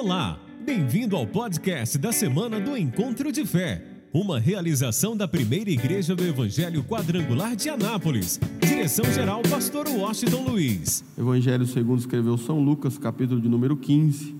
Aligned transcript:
Olá, 0.00 0.38
bem-vindo 0.64 1.16
ao 1.16 1.26
podcast 1.26 1.98
da 1.98 2.12
semana 2.12 2.60
do 2.60 2.76
Encontro 2.76 3.32
de 3.32 3.44
Fé, 3.44 3.84
uma 4.12 4.38
realização 4.38 5.16
da 5.16 5.26
primeira 5.26 5.68
igreja 5.70 6.14
do 6.14 6.22
Evangelho 6.22 6.84
Quadrangular 6.84 7.56
de 7.56 7.68
Anápolis. 7.68 8.38
Direção-geral, 8.60 9.42
Pastor 9.50 9.88
Washington 9.88 10.44
Luiz. 10.50 11.04
Evangelho 11.18 11.66
segundo 11.66 11.98
escreveu 11.98 12.38
São 12.38 12.60
Lucas, 12.60 12.96
capítulo 12.96 13.40
de 13.40 13.48
número 13.48 13.76
15. 13.76 14.36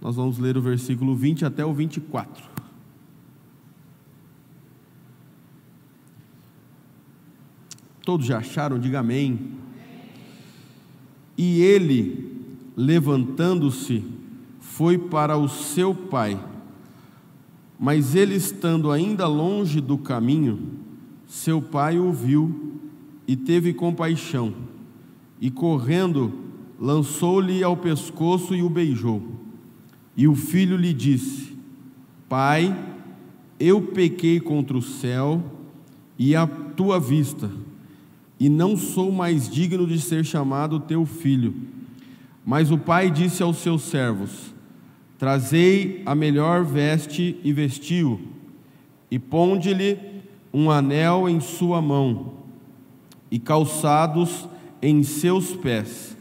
Nós 0.00 0.14
vamos 0.14 0.38
ler 0.38 0.56
o 0.56 0.62
versículo 0.62 1.16
20 1.16 1.44
até 1.44 1.64
o 1.64 1.74
24. 1.74 2.44
Todos 8.04 8.26
já 8.26 8.38
acharam? 8.38 8.78
Diga 8.78 9.00
amém. 9.00 9.56
E 11.36 11.60
ele, 11.62 12.46
levantando-se, 12.76 14.19
foi 14.70 14.96
para 14.96 15.36
o 15.36 15.48
seu 15.48 15.94
pai. 15.94 16.38
Mas 17.78 18.14
ele 18.14 18.34
estando 18.34 18.90
ainda 18.90 19.26
longe 19.26 19.80
do 19.80 19.98
caminho, 19.98 20.60
seu 21.26 21.60
pai 21.60 21.98
o 21.98 22.12
viu 22.12 22.78
e 23.26 23.36
teve 23.36 23.74
compaixão, 23.74 24.54
e 25.40 25.50
correndo, 25.50 26.32
lançou-lhe 26.78 27.62
ao 27.64 27.76
pescoço 27.76 28.54
e 28.54 28.62
o 28.62 28.70
beijou. 28.70 29.22
E 30.16 30.28
o 30.28 30.34
filho 30.34 30.76
lhe 30.76 30.92
disse: 30.92 31.56
Pai, 32.28 32.76
eu 33.58 33.82
pequei 33.82 34.38
contra 34.38 34.76
o 34.76 34.82
céu 34.82 35.42
e 36.18 36.36
a 36.36 36.46
tua 36.46 37.00
vista, 37.00 37.50
e 38.38 38.48
não 38.48 38.76
sou 38.76 39.10
mais 39.10 39.48
digno 39.48 39.86
de 39.86 40.00
ser 40.00 40.24
chamado 40.24 40.78
teu 40.78 41.04
filho. 41.04 41.54
Mas 42.46 42.70
o 42.70 42.78
pai 42.78 43.10
disse 43.10 43.42
aos 43.42 43.58
seus 43.58 43.82
servos: 43.82 44.59
Trazei 45.20 46.00
a 46.06 46.14
melhor 46.14 46.64
veste 46.64 47.36
e 47.44 47.52
vestiu, 47.52 48.18
e 49.10 49.18
ponde-lhe 49.18 49.98
um 50.50 50.70
anel 50.70 51.28
em 51.28 51.40
sua 51.40 51.82
mão, 51.82 52.32
e 53.30 53.38
calçados 53.38 54.48
em 54.80 55.02
seus 55.02 55.54
pés. 55.54 56.16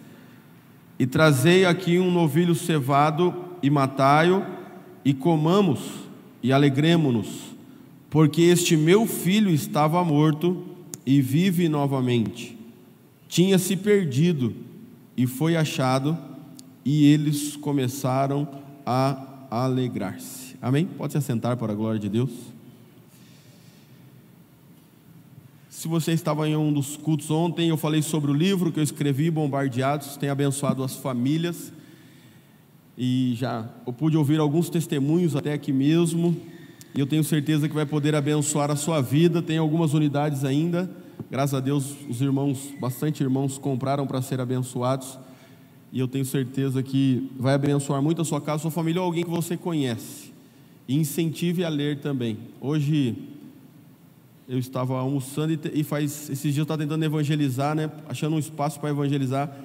E 1.00 1.08
trazei 1.08 1.64
aqui 1.64 1.98
um 1.98 2.12
novilho 2.12 2.54
cevado, 2.54 3.34
e 3.64 3.70
matai-o, 3.70 4.46
e 5.06 5.14
comamos, 5.14 5.80
e 6.44 6.52
alegremo-nos, 6.52 7.56
porque 8.10 8.42
este 8.42 8.76
meu 8.76 9.08
filho 9.08 9.50
estava 9.50 10.04
morto 10.04 10.62
e 11.06 11.22
vive 11.22 11.70
novamente. 11.70 12.58
Tinha 13.30 13.58
se 13.58 13.78
perdido 13.78 14.54
e 15.16 15.26
foi 15.26 15.56
achado, 15.56 16.18
e 16.84 17.06
eles 17.06 17.56
começaram 17.56 18.46
a 18.68 18.69
a 18.92 19.46
alegrar-se. 19.52 20.56
Amém? 20.60 20.88
Pode 20.88 21.12
se 21.12 21.18
assentar 21.20 21.56
para 21.58 21.72
a 21.72 21.76
glória 21.76 22.00
de 22.00 22.10
Deus. 22.10 22.32
Se 25.70 25.88
você 25.88 26.12
estava 26.12 26.50
em 26.50 26.56
um 26.56 26.74
dos 26.74 26.98
cultos 26.98 27.30
ontem, 27.30 27.70
eu 27.70 27.78
falei 27.78 28.02
sobre 28.02 28.32
o 28.32 28.34
livro 28.34 28.72
que 28.72 28.80
eu 28.80 28.84
escrevi, 28.84 29.30
Bombardeados, 29.30 30.18
tem 30.18 30.28
abençoado 30.28 30.84
as 30.84 30.96
famílias. 30.96 31.72
E 32.98 33.36
já 33.38 33.70
eu 33.86 33.94
pude 33.94 34.18
ouvir 34.18 34.40
alguns 34.40 34.72
testemunhos 34.72 35.36
até 35.36 35.54
aqui 35.54 35.72
mesmo. 35.72 36.36
E 36.96 37.00
eu 37.00 37.06
tenho 37.06 37.24
certeza 37.24 37.70
que 37.70 37.76
vai 37.76 37.86
poder 37.86 38.16
abençoar 38.16 38.72
a 38.72 38.76
sua 38.76 39.02
vida. 39.02 39.40
Tem 39.40 39.60
algumas 39.60 39.94
unidades 39.94 40.44
ainda. 40.44 40.90
Graças 41.30 41.54
a 41.54 41.60
Deus, 41.60 41.96
os 42.10 42.22
irmãos, 42.22 42.74
bastante 42.82 43.22
irmãos, 43.22 43.60
compraram 43.60 44.08
para 44.08 44.20
ser 44.20 44.42
abençoados 44.42 45.16
e 45.92 46.00
eu 46.00 46.08
tenho 46.08 46.26
certeza 46.26 46.84
que 46.84 47.30
vai 47.38 47.56
abençoar 47.56 48.02
muito 48.02 48.22
a 48.22 48.26
sua 48.26 48.40
casa, 48.40 48.58
a 48.58 48.60
sua 48.60 48.72
família 48.72 49.02
ou 49.02 49.06
alguém 49.06 49.24
que 49.24 49.30
você 49.30 49.58
conhece. 49.58 50.32
E 50.88 50.96
incentive 50.96 51.64
a 51.64 51.70
ler 51.70 52.00
também. 52.00 52.38
Hoje 52.62 53.16
eu 54.48 54.58
estava 54.58 54.98
almoçando 54.98 55.60
e, 55.74 55.84
faz 55.84 56.30
esses 56.30 56.42
dias 56.42 56.58
eu 56.58 56.64
estava 56.64 56.82
tentando 56.82 57.04
evangelizar, 57.04 57.76
né? 57.76 57.92
Achando 58.08 58.36
um 58.36 58.40
espaço 58.40 58.80
para 58.80 58.90
evangelizar 58.90 59.56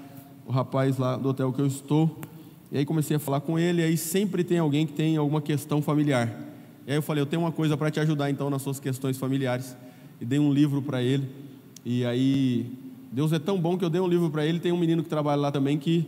o 0.47 0.53
rapaz 0.53 0.99
lá 0.99 1.17
do 1.17 1.31
hotel 1.31 1.53
que 1.53 1.61
eu 1.61 1.67
estou. 1.67 2.19
E 2.71 2.79
aí 2.79 2.85
comecei 2.85 3.17
a 3.17 3.21
falar 3.21 3.41
com 3.41 3.59
ele, 3.59 3.81
e 3.81 3.85
aí 3.85 3.97
sempre 3.97 4.45
tem 4.45 4.59
alguém 4.59 4.87
que 4.87 4.93
tem 4.93 5.17
alguma 5.17 5.41
questão 5.41 5.81
familiar. 5.81 6.29
E 6.87 6.91
aí 6.91 6.99
eu 6.99 7.03
falei, 7.03 7.23
eu 7.23 7.27
tenho 7.27 7.41
uma 7.41 7.53
coisa 7.53 7.77
para 7.77 7.91
te 7.91 8.01
ajudar 8.01 8.31
então 8.31 8.51
nas 8.51 8.61
suas 8.61 8.79
questões 8.79 9.17
familiares. 9.17 9.77
E 10.21 10.25
dei 10.25 10.39
um 10.39 10.53
livro 10.53 10.83
para 10.83 11.03
ele. 11.03 11.29
E 11.85 12.05
aí 12.05 12.71
Deus 13.15 13.33
é 13.33 13.39
tão 13.39 13.61
bom 13.61 13.79
que 13.79 13.85
eu 13.85 13.89
dei 13.89 14.01
um 14.01 14.09
livro 14.09 14.29
para 14.29 14.45
ele. 14.45 14.59
Tem 14.59 14.73
um 14.73 14.77
menino 14.77 15.01
que 15.01 15.09
trabalha 15.09 15.41
lá 15.41 15.53
também 15.53 15.79
que 15.79 16.05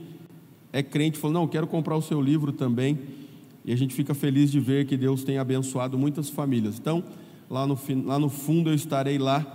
é 0.72 0.82
crente, 0.82 1.18
falou: 1.18 1.34
Não, 1.34 1.46
quero 1.46 1.64
comprar 1.68 1.96
o 1.96 2.02
seu 2.02 2.20
livro 2.20 2.50
também. 2.50 2.98
E 3.64 3.72
a 3.72 3.76
gente 3.76 3.94
fica 3.94 4.12
feliz 4.12 4.50
de 4.50 4.58
ver 4.58 4.86
que 4.86 4.96
Deus 4.96 5.22
tem 5.22 5.38
abençoado 5.38 5.96
muitas 5.96 6.28
famílias. 6.28 6.80
Então, 6.80 7.04
lá 7.48 7.64
no, 7.64 7.78
lá 8.04 8.18
no 8.18 8.28
fundo 8.28 8.70
eu 8.70 8.74
estarei 8.74 9.18
lá 9.18 9.46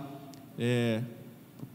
é, 0.58 1.02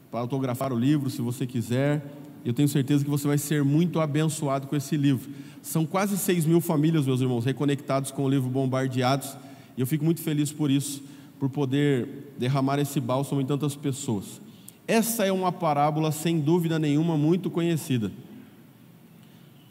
para 0.09 0.19
autografar 0.19 0.73
o 0.73 0.79
livro, 0.79 1.11
se 1.11 1.21
você 1.21 1.45
quiser. 1.45 2.11
Eu 2.44 2.55
tenho 2.55 2.67
certeza 2.67 3.03
que 3.03 3.09
você 3.09 3.27
vai 3.27 3.38
ser 3.38 3.63
muito 3.63 3.99
abençoado 3.99 4.65
com 4.65 4.75
esse 4.75 4.97
livro. 4.97 5.29
São 5.61 5.85
quase 5.85 6.17
6 6.17 6.47
mil 6.47 6.59
famílias, 6.59 7.05
meus 7.05 7.21
irmãos, 7.21 7.45
reconectados 7.45 8.09
com 8.09 8.23
o 8.23 8.29
livro 8.29 8.49
Bombardeados. 8.49 9.38
E 9.77 9.81
eu 9.81 9.85
fico 9.85 10.03
muito 10.03 10.21
feliz 10.21 10.51
por 10.51 10.71
isso, 10.71 11.03
por 11.39 11.51
poder 11.51 12.33
derramar 12.35 12.79
esse 12.79 12.99
bálsamo 12.99 13.41
em 13.41 13.45
tantas 13.45 13.75
pessoas. 13.75 14.46
Essa 14.87 15.25
é 15.25 15.31
uma 15.33 15.51
parábola, 15.51 16.13
sem 16.13 16.39
dúvida 16.39 16.79
nenhuma, 16.79 17.17
muito 17.17 17.49
conhecida. 17.49 18.09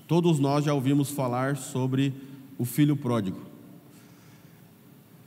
Todos 0.07 0.39
nós 0.39 0.65
já 0.65 0.75
ouvimos 0.75 1.11
falar 1.11 1.57
sobre 1.57 2.13
o 2.59 2.67
filho 2.67 2.95
pródigo. 2.95 3.41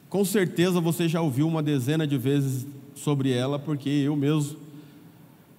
Com 0.07 0.23
certeza 0.23 0.79
você 0.79 1.07
já 1.07 1.21
ouviu 1.21 1.47
uma 1.47 1.63
dezena 1.63 2.05
de 2.05 2.17
vezes 2.19 2.67
sobre 2.93 3.31
ela, 3.31 3.57
porque 3.57 3.89
eu 3.89 4.15
mesmo 4.15 4.57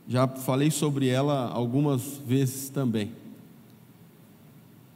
já 0.08 0.28
falei 0.28 0.70
sobre 0.70 1.08
ela 1.08 1.50
algumas 1.50 2.22
vezes 2.24 2.68
também. 2.70 3.12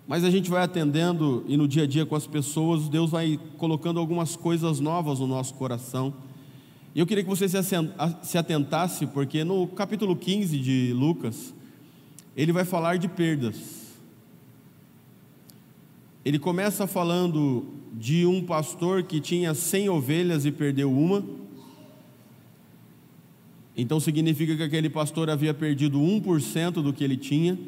Mas 0.07 0.23
a 0.23 0.31
gente 0.31 0.49
vai 0.49 0.63
atendendo 0.63 1.45
e 1.49 1.57
no 1.57 1.67
dia 1.67 1.85
a 1.85 1.87
dia 1.87 2.07
com 2.07 2.15
as 2.15 2.27
pessoas, 2.27 2.89
Deus 2.89 3.11
vai 3.11 3.39
colocando 3.59 3.99
algumas 3.99 4.37
coisas 4.37 4.79
novas 4.79 5.19
no 5.19 5.27
nosso 5.27 5.55
coração 5.55 6.15
e 6.95 7.01
eu 7.01 7.07
queria 7.07 7.25
que 7.25 7.29
você 7.29 7.49
se 7.49 8.39
atentasse, 8.39 9.05
porque 9.07 9.43
no 9.43 9.67
capítulo 9.67 10.15
15 10.15 10.59
de 10.59 10.93
Lucas, 10.93 11.53
ele 12.37 12.53
vai 12.53 12.65
falar 12.65 12.99
de 12.99 13.09
perdas. 13.09 13.57
Ele 16.25 16.39
começa 16.39 16.87
falando 16.87 17.67
de 17.93 18.25
um 18.25 18.45
pastor 18.45 19.03
que 19.03 19.21
tinha 19.21 19.55
100 19.55 19.89
ovelhas 19.89 20.47
e 20.47 20.53
perdeu 20.53 20.91
uma. 20.93 21.25
Então 23.77 23.99
significa 23.99 24.57
que 24.57 24.63
aquele 24.63 24.89
pastor 24.89 25.29
havia 25.29 25.53
perdido 25.53 25.99
1% 25.99 26.75
do 26.75 26.93
que 26.93 27.03
ele 27.03 27.17
tinha. 27.17 27.59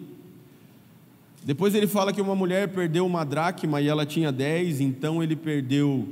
Depois 1.44 1.75
ele 1.75 1.88
fala 1.88 2.12
que 2.12 2.20
uma 2.20 2.34
mulher 2.34 2.69
perdeu 2.69 3.04
uma 3.04 3.25
dracma 3.25 3.81
e 3.81 3.88
ela 3.88 4.06
tinha 4.06 4.31
10, 4.31 4.81
então 4.81 5.22
ele 5.22 5.34
perdeu 5.34 6.08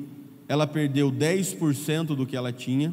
ela 0.49 0.66
perdeu 0.66 1.10
10% 1.10 2.15
do 2.15 2.27
que 2.27 2.37
ela 2.37 2.53
tinha. 2.53 2.93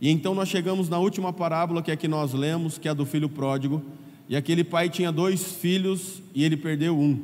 E 0.00 0.10
então 0.10 0.34
nós 0.34 0.48
chegamos 0.48 0.88
na 0.88 0.98
última 0.98 1.32
parábola 1.32 1.82
que 1.82 1.90
é 1.90 1.96
que 1.96 2.08
nós 2.08 2.32
lemos, 2.32 2.78
que 2.78 2.88
é 2.88 2.90
a 2.90 2.94
do 2.94 3.06
filho 3.06 3.28
pródigo. 3.28 3.82
E 4.28 4.36
aquele 4.36 4.64
pai 4.64 4.90
tinha 4.90 5.12
dois 5.12 5.52
filhos 5.52 6.22
e 6.34 6.44
ele 6.44 6.56
perdeu 6.56 6.98
um. 6.98 7.20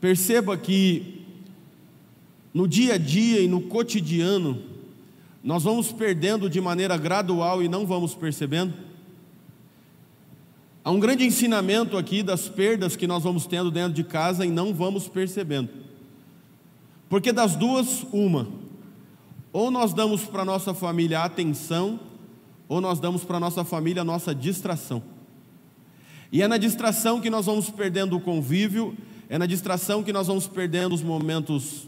Perceba 0.00 0.56
que 0.56 1.22
no 2.52 2.68
dia 2.68 2.94
a 2.94 2.98
dia 2.98 3.40
e 3.40 3.48
no 3.48 3.62
cotidiano, 3.62 4.62
nós 5.42 5.62
vamos 5.62 5.92
perdendo 5.92 6.48
de 6.48 6.60
maneira 6.60 6.96
gradual 6.96 7.62
e 7.62 7.68
não 7.68 7.86
vamos 7.86 8.14
percebendo. 8.14 8.72
Há 10.84 10.90
um 10.90 11.00
grande 11.00 11.24
ensinamento 11.24 11.96
aqui 11.96 12.22
das 12.22 12.48
perdas 12.48 12.94
que 12.94 13.06
nós 13.06 13.22
vamos 13.22 13.46
tendo 13.46 13.70
dentro 13.70 13.94
de 13.94 14.04
casa 14.04 14.44
e 14.44 14.50
não 14.50 14.74
vamos 14.74 15.08
percebendo. 15.08 15.70
Porque 17.08 17.32
das 17.32 17.54
duas, 17.56 18.04
uma. 18.12 18.48
Ou 19.52 19.70
nós 19.70 19.92
damos 19.92 20.24
para 20.24 20.44
nossa 20.44 20.74
família 20.74 21.20
atenção, 21.20 22.00
ou 22.68 22.80
nós 22.80 22.98
damos 22.98 23.24
para 23.24 23.38
nossa 23.38 23.64
família 23.64 24.02
a 24.02 24.04
nossa 24.04 24.34
distração. 24.34 25.02
E 26.32 26.42
é 26.42 26.48
na 26.48 26.56
distração 26.56 27.20
que 27.20 27.30
nós 27.30 27.46
vamos 27.46 27.70
perdendo 27.70 28.16
o 28.16 28.20
convívio, 28.20 28.96
é 29.28 29.38
na 29.38 29.46
distração 29.46 30.02
que 30.02 30.12
nós 30.12 30.26
vamos 30.26 30.48
perdendo 30.48 30.94
os 30.94 31.02
momentos 31.02 31.86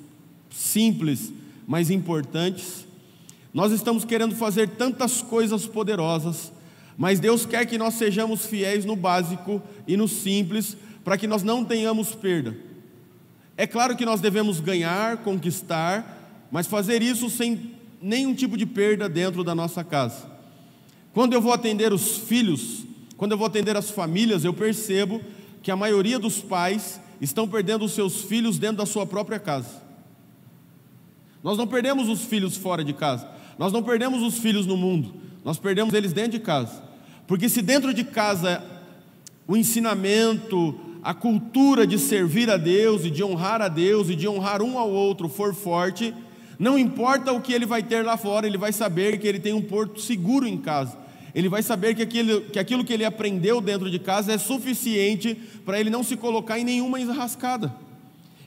simples, 0.50 1.32
mas 1.66 1.90
importantes. 1.90 2.86
Nós 3.52 3.72
estamos 3.72 4.04
querendo 4.04 4.36
fazer 4.36 4.68
tantas 4.70 5.20
coisas 5.20 5.66
poderosas, 5.66 6.52
mas 6.96 7.18
Deus 7.18 7.44
quer 7.44 7.66
que 7.66 7.78
nós 7.78 7.94
sejamos 7.94 8.46
fiéis 8.46 8.84
no 8.84 8.94
básico 8.94 9.60
e 9.86 9.96
no 9.96 10.06
simples, 10.06 10.76
para 11.02 11.18
que 11.18 11.26
nós 11.26 11.42
não 11.42 11.64
tenhamos 11.64 12.14
perda. 12.14 12.56
É 13.56 13.66
claro 13.66 13.96
que 13.96 14.04
nós 14.04 14.20
devemos 14.20 14.60
ganhar, 14.60 15.18
conquistar, 15.18 16.46
mas 16.50 16.66
fazer 16.66 17.02
isso 17.02 17.30
sem 17.30 17.74
nenhum 18.02 18.34
tipo 18.34 18.56
de 18.56 18.66
perda 18.66 19.08
dentro 19.08 19.42
da 19.42 19.54
nossa 19.54 19.82
casa. 19.82 20.30
Quando 21.14 21.32
eu 21.32 21.40
vou 21.40 21.52
atender 21.52 21.92
os 21.92 22.18
filhos, 22.18 22.84
quando 23.16 23.32
eu 23.32 23.38
vou 23.38 23.46
atender 23.46 23.76
as 23.76 23.90
famílias, 23.90 24.44
eu 24.44 24.52
percebo 24.52 25.22
que 25.62 25.70
a 25.70 25.76
maioria 25.76 26.18
dos 26.18 26.40
pais 26.40 27.00
estão 27.20 27.48
perdendo 27.48 27.84
os 27.84 27.92
seus 27.92 28.22
filhos 28.22 28.58
dentro 28.58 28.76
da 28.76 28.86
sua 28.86 29.06
própria 29.06 29.38
casa. 29.38 29.82
Nós 31.42 31.56
não 31.56 31.66
perdemos 31.66 32.08
os 32.08 32.24
filhos 32.24 32.56
fora 32.56 32.84
de 32.84 32.92
casa, 32.92 33.26
nós 33.58 33.72
não 33.72 33.82
perdemos 33.82 34.22
os 34.22 34.38
filhos 34.38 34.66
no 34.66 34.76
mundo, 34.76 35.14
nós 35.42 35.58
perdemos 35.58 35.94
eles 35.94 36.12
dentro 36.12 36.32
de 36.32 36.40
casa. 36.40 36.82
Porque 37.26 37.48
se 37.48 37.62
dentro 37.62 37.94
de 37.94 38.04
casa 38.04 38.62
o 39.48 39.56
ensinamento, 39.56 40.78
a 41.06 41.14
cultura 41.14 41.86
de 41.86 42.00
servir 42.00 42.50
a 42.50 42.56
Deus 42.56 43.04
e 43.04 43.10
de 43.10 43.22
honrar 43.22 43.62
a 43.62 43.68
Deus 43.68 44.10
e 44.10 44.16
de 44.16 44.26
honrar 44.26 44.60
um 44.60 44.76
ao 44.76 44.90
outro 44.90 45.28
for 45.28 45.54
forte, 45.54 46.12
não 46.58 46.76
importa 46.76 47.32
o 47.32 47.40
que 47.40 47.52
ele 47.52 47.64
vai 47.64 47.80
ter 47.80 48.04
lá 48.04 48.16
fora, 48.16 48.44
ele 48.44 48.58
vai 48.58 48.72
saber 48.72 49.16
que 49.20 49.28
ele 49.28 49.38
tem 49.38 49.52
um 49.52 49.62
porto 49.62 50.00
seguro 50.00 50.48
em 50.48 50.58
casa. 50.58 50.98
Ele 51.32 51.48
vai 51.48 51.62
saber 51.62 51.94
que 51.94 52.02
aquilo, 52.02 52.40
que 52.40 52.58
aquilo 52.58 52.84
que 52.84 52.92
ele 52.92 53.04
aprendeu 53.04 53.60
dentro 53.60 53.88
de 53.88 54.00
casa 54.00 54.32
é 54.32 54.38
suficiente 54.38 55.36
para 55.64 55.78
ele 55.78 55.90
não 55.90 56.02
se 56.02 56.16
colocar 56.16 56.58
em 56.58 56.64
nenhuma 56.64 56.98
enrascada. 56.98 57.72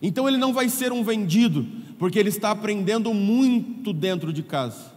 Então 0.02 0.28
ele 0.28 0.38
não 0.38 0.52
vai 0.52 0.68
ser 0.68 0.92
um 0.92 1.02
vendido, 1.02 1.66
porque 1.98 2.20
ele 2.20 2.28
está 2.28 2.52
aprendendo 2.52 3.14
muito 3.14 3.94
dentro 3.94 4.34
de 4.34 4.44
casa. 4.44 4.92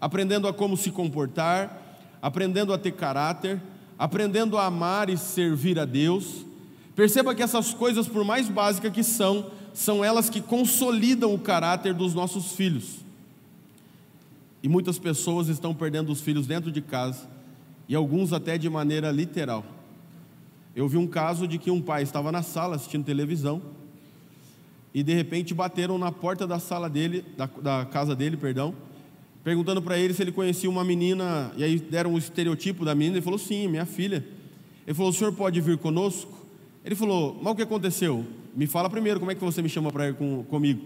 Aprendendo 0.00 0.46
a 0.46 0.52
como 0.52 0.76
se 0.76 0.92
comportar, 0.92 1.98
aprendendo 2.22 2.72
a 2.72 2.78
ter 2.78 2.92
caráter, 2.92 3.60
aprendendo 3.98 4.56
a 4.56 4.66
amar 4.66 5.10
e 5.10 5.16
servir 5.16 5.80
a 5.80 5.84
Deus. 5.84 6.45
Perceba 6.96 7.34
que 7.34 7.42
essas 7.42 7.74
coisas, 7.74 8.08
por 8.08 8.24
mais 8.24 8.48
básicas 8.48 8.90
que 8.90 9.04
são, 9.04 9.50
são 9.74 10.02
elas 10.02 10.30
que 10.30 10.40
consolidam 10.40 11.34
o 11.34 11.38
caráter 11.38 11.92
dos 11.92 12.14
nossos 12.14 12.52
filhos. 12.52 12.96
E 14.62 14.68
muitas 14.68 14.98
pessoas 14.98 15.48
estão 15.48 15.74
perdendo 15.74 16.10
os 16.10 16.22
filhos 16.22 16.46
dentro 16.46 16.72
de 16.72 16.80
casa, 16.80 17.28
e 17.86 17.94
alguns 17.94 18.32
até 18.32 18.56
de 18.56 18.70
maneira 18.70 19.10
literal. 19.10 19.62
Eu 20.74 20.88
vi 20.88 20.96
um 20.96 21.06
caso 21.06 21.46
de 21.46 21.58
que 21.58 21.70
um 21.70 21.82
pai 21.82 22.02
estava 22.02 22.32
na 22.32 22.42
sala 22.42 22.76
assistindo 22.76 23.04
televisão, 23.04 23.60
e 24.94 25.02
de 25.02 25.12
repente 25.12 25.52
bateram 25.52 25.98
na 25.98 26.10
porta 26.10 26.46
da 26.46 26.58
sala 26.58 26.88
dele, 26.88 27.22
da, 27.36 27.44
da 27.44 27.84
casa 27.84 28.16
dele, 28.16 28.38
perdão, 28.38 28.74
perguntando 29.44 29.82
para 29.82 29.98
ele 29.98 30.14
se 30.14 30.22
ele 30.22 30.32
conhecia 30.32 30.70
uma 30.70 30.82
menina, 30.82 31.52
e 31.58 31.62
aí 31.62 31.78
deram 31.78 32.14
o 32.14 32.18
estereotipo 32.18 32.86
da 32.86 32.94
menina, 32.94 33.16
ele 33.16 33.22
falou, 33.22 33.38
sim, 33.38 33.68
minha 33.68 33.84
filha. 33.84 34.26
Ele 34.86 34.94
falou, 34.94 35.10
o 35.10 35.14
senhor 35.14 35.34
pode 35.34 35.60
vir 35.60 35.76
conosco? 35.76 36.35
Ele 36.86 36.94
falou, 36.94 37.36
mas 37.42 37.52
o 37.52 37.56
que 37.56 37.62
aconteceu? 37.62 38.24
Me 38.54 38.66
fala 38.66 38.88
primeiro, 38.88 39.18
como 39.18 39.32
é 39.32 39.34
que 39.34 39.44
você 39.44 39.60
me 39.60 39.68
chama 39.68 39.90
para 39.90 40.08
ir 40.08 40.14
com, 40.14 40.44
comigo? 40.44 40.80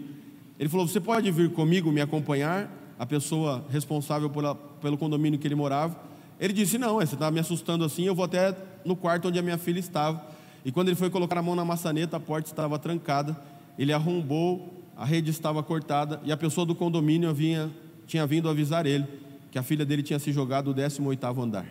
Ele 0.61 0.69
falou: 0.69 0.87
Você 0.87 0.99
pode 0.99 1.31
vir 1.31 1.49
comigo 1.51 1.91
me 1.91 2.01
acompanhar? 2.01 2.69
A 2.99 3.05
pessoa 3.05 3.65
responsável 3.67 4.29
por, 4.29 4.55
pelo 4.79 4.95
condomínio 4.95 5.39
que 5.39 5.47
ele 5.47 5.55
morava. 5.55 5.99
Ele 6.39 6.53
disse: 6.53 6.77
Não, 6.77 6.95
você 6.95 7.15
está 7.15 7.31
me 7.31 7.39
assustando 7.39 7.83
assim, 7.83 8.03
eu 8.03 8.13
vou 8.13 8.25
até 8.25 8.55
no 8.85 8.95
quarto 8.95 9.27
onde 9.27 9.39
a 9.39 9.41
minha 9.41 9.57
filha 9.57 9.79
estava. 9.79 10.23
E 10.63 10.71
quando 10.71 10.89
ele 10.89 10.95
foi 10.95 11.09
colocar 11.09 11.39
a 11.39 11.41
mão 11.41 11.55
na 11.55 11.65
maçaneta, 11.65 12.17
a 12.17 12.19
porta 12.19 12.47
estava 12.47 12.77
trancada. 12.77 13.35
Ele 13.77 13.91
arrombou, 13.91 14.71
a 14.95 15.03
rede 15.03 15.31
estava 15.31 15.63
cortada 15.63 16.21
e 16.23 16.31
a 16.31 16.37
pessoa 16.37 16.63
do 16.63 16.75
condomínio 16.75 17.33
vinha, 17.33 17.71
tinha 18.05 18.27
vindo 18.27 18.47
avisar 18.49 18.85
ele 18.85 19.07
que 19.49 19.57
a 19.57 19.63
filha 19.63 19.83
dele 19.83 20.03
tinha 20.03 20.19
se 20.19 20.31
jogado 20.31 20.73
do 20.73 20.79
18 20.79 21.25
andar. 21.41 21.65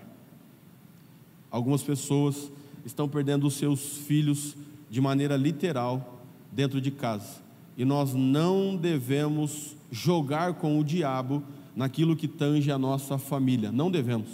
Algumas 1.48 1.82
pessoas 1.82 2.50
estão 2.84 3.08
perdendo 3.08 3.46
os 3.46 3.54
seus 3.54 3.98
filhos 3.98 4.56
de 4.88 5.00
maneira 5.00 5.36
literal 5.36 6.22
dentro 6.50 6.80
de 6.80 6.90
casa. 6.90 7.40
E 7.76 7.84
nós 7.84 8.12
não 8.14 8.76
devemos 8.76 9.76
jogar 9.90 10.54
com 10.54 10.78
o 10.78 10.84
diabo 10.84 11.42
naquilo 11.74 12.16
que 12.16 12.28
tange 12.28 12.70
a 12.70 12.78
nossa 12.78 13.16
família. 13.18 13.72
Não 13.72 13.90
devemos. 13.90 14.28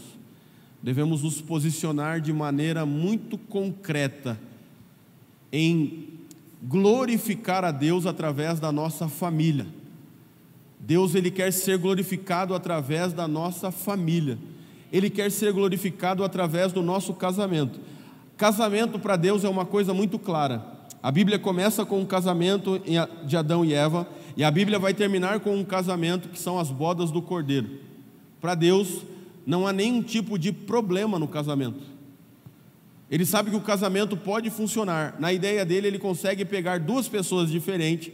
Devemos 0.82 1.22
nos 1.22 1.40
posicionar 1.40 2.20
de 2.20 2.32
maneira 2.32 2.87
muito 2.87 3.37
concreta 3.38 4.38
em 5.52 6.08
glorificar 6.62 7.64
a 7.64 7.70
Deus 7.70 8.06
através 8.06 8.58
da 8.58 8.72
nossa 8.72 9.08
família. 9.08 9.66
Deus 10.78 11.14
ele 11.14 11.31
quer 11.31 11.52
ser 11.52 11.78
glorificado 11.78 12.54
através 12.54 13.12
da 13.12 13.26
nossa 13.26 13.70
família. 13.70 14.38
Ele 14.93 15.10
quer 15.10 15.31
ser 15.31 15.52
glorificado 15.52 16.22
através 16.22 16.72
do 16.72 16.82
nosso 16.82 17.12
casamento. 17.14 17.81
Casamento 18.36 18.98
para 18.98 19.16
Deus 19.16 19.44
é 19.44 19.48
uma 19.48 19.64
coisa 19.64 19.94
muito 19.94 20.18
clara. 20.18 20.62
A 21.02 21.10
Bíblia 21.10 21.38
começa 21.38 21.86
com 21.86 22.02
o 22.02 22.06
casamento 22.06 22.80
de 23.24 23.36
Adão 23.36 23.64
e 23.64 23.72
Eva, 23.72 24.06
e 24.36 24.44
a 24.44 24.50
Bíblia 24.50 24.78
vai 24.78 24.92
terminar 24.92 25.40
com 25.40 25.56
um 25.56 25.64
casamento 25.64 26.28
que 26.28 26.38
são 26.38 26.58
as 26.58 26.70
bodas 26.70 27.10
do 27.10 27.22
cordeiro. 27.22 27.80
Para 28.40 28.54
Deus, 28.54 29.02
não 29.46 29.66
há 29.66 29.72
nenhum 29.72 30.02
tipo 30.02 30.38
de 30.38 30.52
problema 30.52 31.18
no 31.18 31.26
casamento. 31.26 31.82
Ele 33.10 33.24
sabe 33.24 33.50
que 33.50 33.56
o 33.56 33.60
casamento 33.60 34.16
pode 34.16 34.50
funcionar. 34.50 35.16
Na 35.18 35.32
ideia 35.32 35.64
dele, 35.64 35.86
ele 35.86 35.98
consegue 35.98 36.44
pegar 36.44 36.80
duas 36.80 37.08
pessoas 37.08 37.50
diferentes 37.50 38.12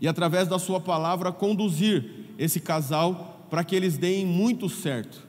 e, 0.00 0.08
através 0.08 0.48
da 0.48 0.58
sua 0.58 0.80
palavra, 0.80 1.30
conduzir 1.30 2.06
esse 2.38 2.58
casal 2.58 3.46
para 3.50 3.62
que 3.62 3.76
eles 3.76 3.96
deem 3.96 4.26
muito 4.26 4.68
certo. 4.68 5.22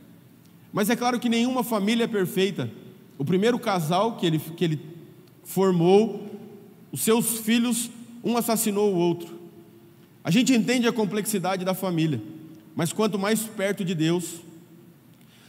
Mas 0.74 0.90
é 0.90 0.96
claro 0.96 1.20
que 1.20 1.30
nenhuma 1.30 1.64
família 1.64 2.06
é 2.06 2.08
perfeita. 2.08 2.72
O 3.18 3.26
primeiro 3.26 3.58
casal 3.58 4.18
que 4.18 4.26
ele, 4.26 4.40
que 4.40 4.64
ele 4.64 4.80
formou, 5.44 6.26
os 6.92 7.02
seus 7.02 7.40
filhos, 7.40 7.90
um 8.24 8.36
assassinou 8.36 8.94
o 8.94 8.98
outro. 8.98 9.40
A 10.24 10.32
gente 10.32 10.54
entende 10.54 10.88
a 10.88 10.94
complexidade 10.94 11.64
da 11.64 11.74
família, 11.74 12.22
mas 12.76 12.92
quanto 12.92 13.20
mais 13.20 13.42
perto 13.42 13.86
de 13.86 13.94
Deus, 13.94 14.42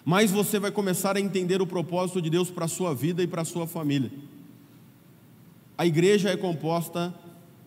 mais 0.04 0.30
você 0.30 0.58
vai 0.58 0.70
começar 0.70 1.16
a 1.16 1.20
entender 1.20 1.60
o 1.60 1.66
propósito 1.66 2.22
de 2.22 2.30
Deus 2.30 2.50
para 2.50 2.66
a 2.66 2.68
sua 2.68 2.94
vida 2.94 3.22
e 3.22 3.26
para 3.26 3.42
a 3.42 3.44
sua 3.44 3.66
família. 3.66 4.12
A 5.76 5.86
igreja 5.86 6.30
é 6.30 6.36
composta 6.36 7.12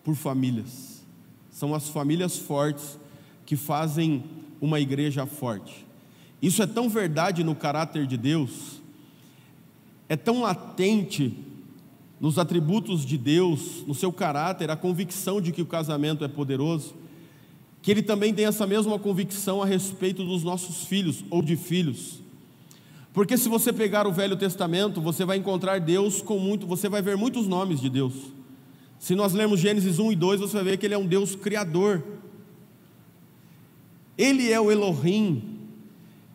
por 0.02 0.14
famílias, 0.14 1.02
são 1.50 1.74
as 1.74 1.88
famílias 1.88 2.38
fortes 2.38 2.98
que 3.44 3.56
fazem 3.56 4.24
uma 4.60 4.80
igreja 4.80 5.26
forte. 5.26 5.86
Isso 6.40 6.62
é 6.62 6.66
tão 6.66 6.88
verdade 6.88 7.44
no 7.44 7.54
caráter 7.54 8.06
de 8.06 8.16
Deus 8.16 8.79
é 10.10 10.16
tão 10.16 10.40
latente 10.40 11.32
nos 12.18 12.36
atributos 12.36 13.06
de 13.06 13.16
Deus, 13.16 13.84
no 13.86 13.94
seu 13.94 14.12
caráter, 14.12 14.68
a 14.68 14.76
convicção 14.76 15.40
de 15.40 15.52
que 15.52 15.62
o 15.62 15.66
casamento 15.66 16.24
é 16.24 16.28
poderoso, 16.28 16.94
que 17.80 17.92
ele 17.92 18.02
também 18.02 18.34
tem 18.34 18.44
essa 18.44 18.66
mesma 18.66 18.98
convicção 18.98 19.62
a 19.62 19.64
respeito 19.64 20.24
dos 20.24 20.42
nossos 20.42 20.84
filhos 20.84 21.24
ou 21.30 21.40
de 21.40 21.54
filhos. 21.54 22.18
Porque 23.14 23.38
se 23.38 23.48
você 23.48 23.72
pegar 23.72 24.04
o 24.04 24.12
Velho 24.12 24.36
Testamento, 24.36 25.00
você 25.00 25.24
vai 25.24 25.36
encontrar 25.36 25.78
Deus 25.78 26.20
com 26.20 26.40
muito, 26.40 26.66
você 26.66 26.88
vai 26.88 27.00
ver 27.00 27.16
muitos 27.16 27.46
nomes 27.46 27.80
de 27.80 27.88
Deus. 27.88 28.14
Se 28.98 29.14
nós 29.14 29.32
lermos 29.32 29.60
Gênesis 29.60 30.00
1 30.00 30.10
e 30.10 30.16
2, 30.16 30.40
você 30.40 30.54
vai 30.54 30.64
ver 30.64 30.76
que 30.76 30.86
ele 30.86 30.94
é 30.94 30.98
um 30.98 31.06
Deus 31.06 31.36
criador. 31.36 32.02
Ele 34.18 34.50
é 34.50 34.60
o 34.60 34.72
Elohim, 34.72 35.56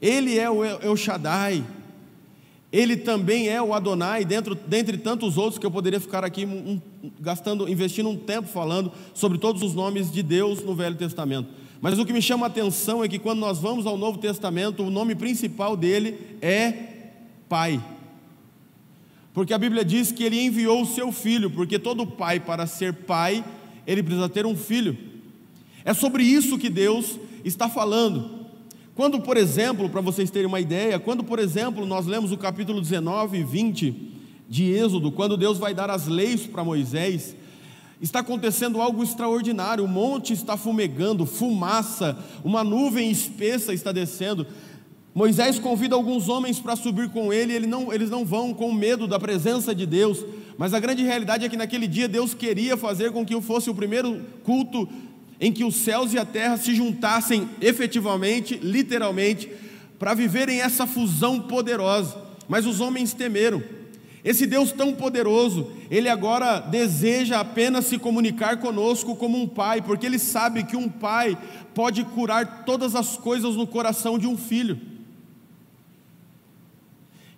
ele 0.02 0.40
é 0.40 0.50
o 0.50 0.64
El 0.64 0.96
Shaddai, 0.96 1.64
ele 2.76 2.98
também 2.98 3.48
é 3.48 3.62
o 3.62 3.74
Adonai, 3.74 4.26
dentro, 4.26 4.54
dentre 4.54 4.98
tantos 4.98 5.38
outros 5.38 5.58
que 5.58 5.66
eu 5.66 5.72
poderia 5.72 5.98
ficar 5.98 6.26
aqui 6.26 6.46
um, 6.46 6.82
gastando, 7.22 7.70
investindo 7.70 8.10
um 8.10 8.18
tempo 8.18 8.50
falando 8.50 8.92
sobre 9.14 9.38
todos 9.38 9.62
os 9.62 9.74
nomes 9.74 10.12
de 10.12 10.22
Deus 10.22 10.62
no 10.62 10.76
Velho 10.76 10.98
Testamento. 10.98 11.48
Mas 11.80 11.98
o 11.98 12.06
que 12.06 12.12
me 12.12 12.22
chama 12.22 12.46
a 12.46 12.50
atenção 12.50 13.02
é 13.02 13.08
que 13.08 13.18
quando 13.18 13.40
nós 13.40 13.60
vamos 13.60 13.86
ao 13.86 13.98
Novo 13.98 14.18
Testamento, 14.18 14.84
o 14.84 14.90
nome 14.90 15.16
principal 15.16 15.78
dele 15.78 16.20
é 16.42 16.74
Pai. 17.48 17.82
Porque 19.34 19.54
a 19.54 19.58
Bíblia 19.58 19.86
diz 19.86 20.12
que 20.12 20.26
ele 20.26 20.42
enviou 20.42 20.82
o 20.82 20.86
seu 20.86 21.14
filho, 21.14 21.50
porque 21.50 21.80
todo 21.80 22.06
pai, 22.06 22.42
para 22.42 22.68
ser 22.68 22.94
pai, 22.94 23.42
ele 23.88 24.04
precisa 24.04 24.28
ter 24.28 24.46
um 24.46 24.56
filho. 24.56 24.98
É 25.86 25.94
sobre 25.94 26.24
isso 26.24 26.58
que 26.58 26.70
Deus 26.70 27.18
está 27.46 27.70
falando. 27.70 28.35
Quando, 28.96 29.20
por 29.20 29.36
exemplo, 29.36 29.90
para 29.90 30.00
vocês 30.00 30.32
terem 30.32 30.48
uma 30.48 30.62
ideia, 30.62 30.98
quando, 30.98 31.22
por 31.22 31.38
exemplo, 31.38 31.86
nós 31.86 32.06
lemos 32.06 32.32
o 32.32 32.38
capítulo 32.38 32.80
19 32.80 33.40
e 33.40 33.44
20 33.44 34.12
de 34.48 34.72
Êxodo, 34.72 35.12
quando 35.12 35.36
Deus 35.36 35.58
vai 35.58 35.74
dar 35.74 35.90
as 35.90 36.08
leis 36.08 36.48
para 36.48 36.64
Moisés, 36.64 37.36
está 38.02 38.20
acontecendo 38.20 38.80
algo 38.80 39.04
extraordinário. 39.04 39.84
O 39.84 39.88
monte 39.88 40.32
está 40.32 40.56
fumegando, 40.56 41.26
fumaça, 41.26 42.18
uma 42.42 42.64
nuvem 42.64 43.12
espessa 43.12 43.74
está 43.74 43.92
descendo. 43.92 44.48
Moisés 45.14 45.60
convida 45.60 45.94
alguns 45.94 46.30
homens 46.30 46.62
para 46.62 46.78
subir 46.78 47.10
com 47.10 47.34
ele, 47.34 47.52
ele 47.52 47.68
não, 47.68 47.92
eles 47.92 48.10
não 48.10 48.24
vão 48.24 48.54
com 48.54 48.72
medo 48.72 49.08
da 49.08 49.20
presença 49.20 49.76
de 49.76 49.86
Deus, 49.86 50.26
mas 50.58 50.74
a 50.74 50.80
grande 50.80 51.04
realidade 51.04 51.46
é 51.46 51.50
que 51.50 51.58
naquele 51.58 51.88
dia 51.88 52.08
Deus 52.08 52.34
queria 52.34 52.78
fazer 52.78 53.12
com 53.12 53.26
que 53.26 53.40
fosse 53.42 53.70
o 53.70 53.76
primeiro 53.76 54.22
culto 54.44 54.88
em 55.40 55.52
que 55.52 55.64
os 55.64 55.76
céus 55.76 56.14
e 56.14 56.18
a 56.18 56.26
terra 56.26 56.58
se 56.58 56.74
juntassem 56.74 57.50
efetivamente, 57.62 58.58
literalmente, 58.62 59.50
para 60.00 60.14
viverem 60.14 60.62
essa 60.62 60.88
fusão 60.88 61.42
poderosa. 61.42 62.16
Mas 62.48 62.66
os 62.66 62.80
homens 62.80 63.14
temeram. 63.14 63.64
Esse 64.24 64.48
Deus 64.48 64.72
tão 64.72 64.94
poderoso, 64.94 65.72
ele 65.92 66.10
agora 66.10 66.60
deseja 66.60 67.40
apenas 67.40 67.86
se 67.86 68.00
comunicar 68.00 68.58
conosco 68.58 69.16
como 69.16 69.40
um 69.40 69.48
pai, 69.48 69.84
porque 69.84 70.04
ele 70.04 70.18
sabe 70.18 70.64
que 70.64 70.76
um 70.76 70.90
pai 70.90 71.38
pode 71.76 72.04
curar 72.04 72.66
todas 72.66 72.96
as 72.96 73.18
coisas 73.18 73.56
no 73.56 73.68
coração 73.68 74.18
de 74.18 74.26
um 74.26 74.36
filho. 74.36 74.80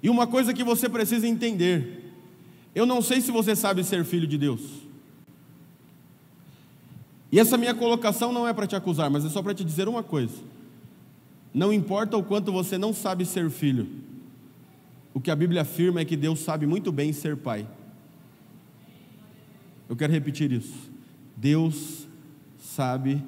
E 0.02 0.10
uma 0.10 0.26
coisa 0.26 0.54
que 0.54 0.64
você 0.64 0.88
precisa 0.88 1.28
entender: 1.28 2.14
eu 2.74 2.86
não 2.86 3.02
sei 3.02 3.20
se 3.20 3.32
você 3.32 3.54
sabe 3.54 3.84
ser 3.84 4.06
filho 4.06 4.26
de 4.26 4.38
Deus, 4.38 4.62
E 7.32 7.40
essa 7.40 7.58
minha 7.58 7.74
colocação 7.74 8.32
não 8.32 8.48
é 8.48 8.54
para 8.54 8.68
te 8.68 8.76
acusar, 8.76 9.10
mas 9.10 9.26
é 9.26 9.30
só 9.30 9.42
para 9.42 9.54
te 9.54 9.64
dizer 9.64 9.88
uma 9.88 10.02
coisa. 10.02 10.36
Não 11.54 11.74
importa 11.74 12.16
o 12.16 12.24
quanto 12.24 12.52
você 12.52 12.78
não 12.78 12.94
sabe 12.94 13.26
ser 13.26 13.50
filho, 13.50 13.88
o 15.14 15.20
que 15.20 15.32
a 15.32 15.36
Bíblia 15.36 15.64
afirma 15.64 16.02
é 16.02 16.06
que 16.06 16.16
Deus 16.16 16.40
sabe 16.40 16.66
muito 16.68 16.92
bem 16.92 17.12
ser 17.12 17.36
pai. 17.36 17.68
Eu 19.90 19.96
quero 19.96 20.14
repetir 20.14 20.52
isso. 20.52 20.76
Deus 21.36 22.08
sabe 22.60 23.24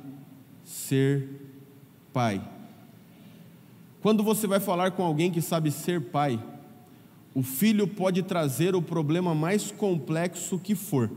ser 0.63 1.27
pai. 2.13 2.41
Quando 4.01 4.23
você 4.23 4.45
vai 4.45 4.59
falar 4.59 4.91
com 4.91 5.03
alguém 5.03 5.31
que 5.31 5.41
sabe 5.41 5.71
ser 5.71 5.99
pai, 5.99 6.41
o 7.33 7.41
filho 7.41 7.87
pode 7.87 8.23
trazer 8.23 8.75
o 8.75 8.81
problema 8.81 9.33
mais 9.33 9.71
complexo 9.71 10.59
que 10.59 10.75
for. 10.75 11.09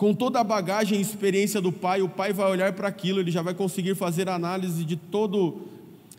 Com 0.00 0.14
toda 0.14 0.40
a 0.40 0.42
bagagem 0.42 0.96
e 0.96 1.02
experiência 1.02 1.60
do 1.60 1.70
pai, 1.70 2.00
o 2.00 2.08
pai 2.08 2.32
vai 2.32 2.50
olhar 2.50 2.72
para 2.72 2.88
aquilo, 2.88 3.20
ele 3.20 3.30
já 3.30 3.42
vai 3.42 3.52
conseguir 3.52 3.94
fazer 3.94 4.30
análise 4.30 4.82
de 4.82 4.96
todo 4.96 5.60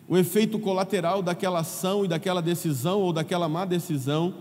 o 0.08 0.16
efeito 0.16 0.60
colateral 0.60 1.24
daquela 1.24 1.62
ação 1.62 2.06
e 2.06 2.08
daquela 2.08 2.44
decisão 2.44 3.00
ou 3.00 3.12
daquela 3.12 3.50
má 3.50 3.66
decisão. 3.66 4.36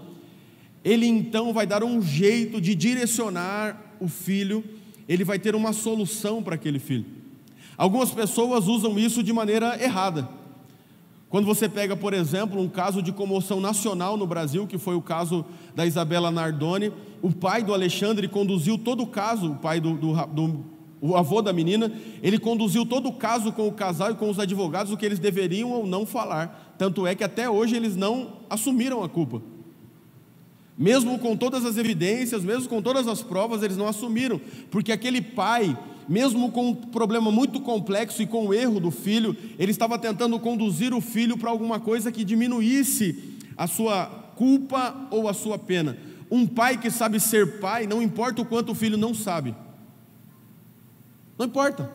Ele 0.85 1.07
então 1.07 1.55
vai 1.55 1.67
dar 1.67 1.83
um 1.83 2.03
jeito 2.03 2.61
de 2.61 2.75
direcionar 2.75 3.97
o 3.99 4.09
filho, 4.09 4.63
ele 5.09 5.25
vai 5.25 5.39
ter 5.39 5.55
uma 5.55 5.73
solução 5.73 6.43
para 6.43 6.57
aquele 6.57 6.79
filho. 6.79 7.07
Algumas 7.79 8.11
pessoas 8.11 8.69
usam 8.69 8.99
isso 8.99 9.23
de 9.23 9.33
maneira 9.33 9.83
errada. 9.83 10.29
Quando 11.31 11.47
você 11.47 11.67
pega, 11.67 11.97
por 11.97 12.13
exemplo, 12.13 12.61
um 12.61 12.69
caso 12.69 13.01
de 13.01 13.11
comoção 13.11 13.59
nacional 13.59 14.19
no 14.19 14.27
Brasil, 14.27 14.67
que 14.67 14.77
foi 14.77 14.97
o 14.97 15.01
caso 15.01 15.47
da 15.75 15.87
Isabela 15.87 16.31
Nardoni, 16.31 16.93
o 17.23 17.33
pai 17.33 17.63
do 17.63 17.75
Alexandre 17.75 18.29
conduziu 18.29 18.79
todo 18.79 19.03
o 19.03 19.07
caso, 19.07 19.53
o 19.53 19.57
pai 19.57 19.81
do, 19.81 19.95
do, 19.95 20.15
do 20.27 20.65
o 21.01 21.17
avô 21.17 21.41
da 21.41 21.53
menina, 21.53 21.91
ele 22.23 22.39
conduziu 22.39 22.85
todo 22.85 23.09
o 23.09 23.13
caso 23.13 23.53
com 23.53 23.67
o 23.67 23.73
casal 23.73 24.11
e 24.11 24.15
com 24.15 24.29
os 24.29 24.39
advogados, 24.39 24.93
o 24.93 24.97
que 24.97 25.07
eles 25.07 25.19
deveriam 25.19 25.71
ou 25.71 25.87
não 25.87 26.05
falar. 26.05 26.75
Tanto 26.77 27.07
é 27.07 27.15
que 27.15 27.25
até 27.25 27.49
hoje 27.49 27.75
eles 27.75 27.97
não 27.97 28.35
assumiram 28.51 29.03
a 29.03 29.09
culpa. 29.09 29.41
Mesmo 30.77 31.19
com 31.19 31.37
todas 31.37 31.65
as 31.65 31.77
evidências, 31.79 32.45
mesmo 32.45 32.69
com 32.69 32.83
todas 32.83 33.09
as 33.09 33.23
provas, 33.23 33.63
eles 33.63 33.77
não 33.77 33.87
assumiram, 33.87 34.41
porque 34.71 34.93
aquele 34.93 35.21
pai 35.21 35.77
mesmo 36.11 36.51
com 36.51 36.71
um 36.71 36.75
problema 36.75 37.31
muito 37.31 37.61
complexo 37.61 38.21
e 38.21 38.27
com 38.27 38.49
o 38.49 38.53
erro 38.53 38.81
do 38.81 38.91
filho, 38.91 39.37
ele 39.57 39.71
estava 39.71 39.97
tentando 39.97 40.41
conduzir 40.41 40.93
o 40.93 41.01
filho 41.01 41.39
para 41.39 41.51
alguma 41.51 41.79
coisa 41.79 42.11
que 42.11 42.25
diminuísse 42.25 43.39
a 43.57 43.69
sua 43.69 44.07
culpa 44.35 45.07
ou 45.13 45.29
a 45.29 45.33
sua 45.33 45.57
pena. 45.57 45.97
Um 46.31 46.47
pai 46.47 46.79
que 46.79 46.91
sabe 46.91 47.19
ser 47.19 47.59
pai, 47.59 47.87
não 47.87 48.01
importa 48.01 48.41
o 48.41 48.45
quanto 48.45 48.73
o 48.73 48.75
filho 48.75 48.97
não 48.97 49.13
sabe. 49.13 49.55
Não 51.37 51.47
importa. 51.47 51.91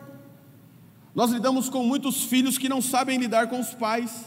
Nós 1.14 1.30
lidamos 1.30 1.70
com 1.70 1.82
muitos 1.82 2.24
filhos 2.24 2.58
que 2.58 2.68
não 2.68 2.82
sabem 2.82 3.18
lidar 3.18 3.48
com 3.48 3.58
os 3.58 3.72
pais, 3.72 4.26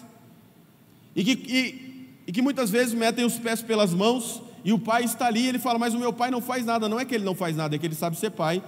e 1.16 1.24
que, 1.24 1.32
e, 1.32 2.10
e 2.26 2.32
que 2.32 2.42
muitas 2.42 2.72
vezes 2.72 2.94
metem 2.94 3.24
os 3.26 3.38
pés 3.38 3.62
pelas 3.62 3.94
mãos, 3.94 4.42
e 4.66 4.74
o 4.74 4.80
pai 4.80 5.04
está 5.04 5.28
ali, 5.28 5.42
e 5.42 5.48
ele 5.48 5.60
fala, 5.60 5.78
mas 5.78 5.94
o 5.94 6.00
meu 6.00 6.12
pai 6.12 6.32
não 6.32 6.42
faz 6.42 6.66
nada. 6.66 6.90
Não 6.90 7.00
é 7.00 7.06
que 7.06 7.14
ele 7.14 7.24
não 7.24 7.36
faz 7.36 7.56
nada, 7.56 7.76
é 7.76 7.80
que 7.80 7.86
ele 7.86 7.96
sabe 7.96 8.18
ser 8.18 8.32
pai, 8.32 8.64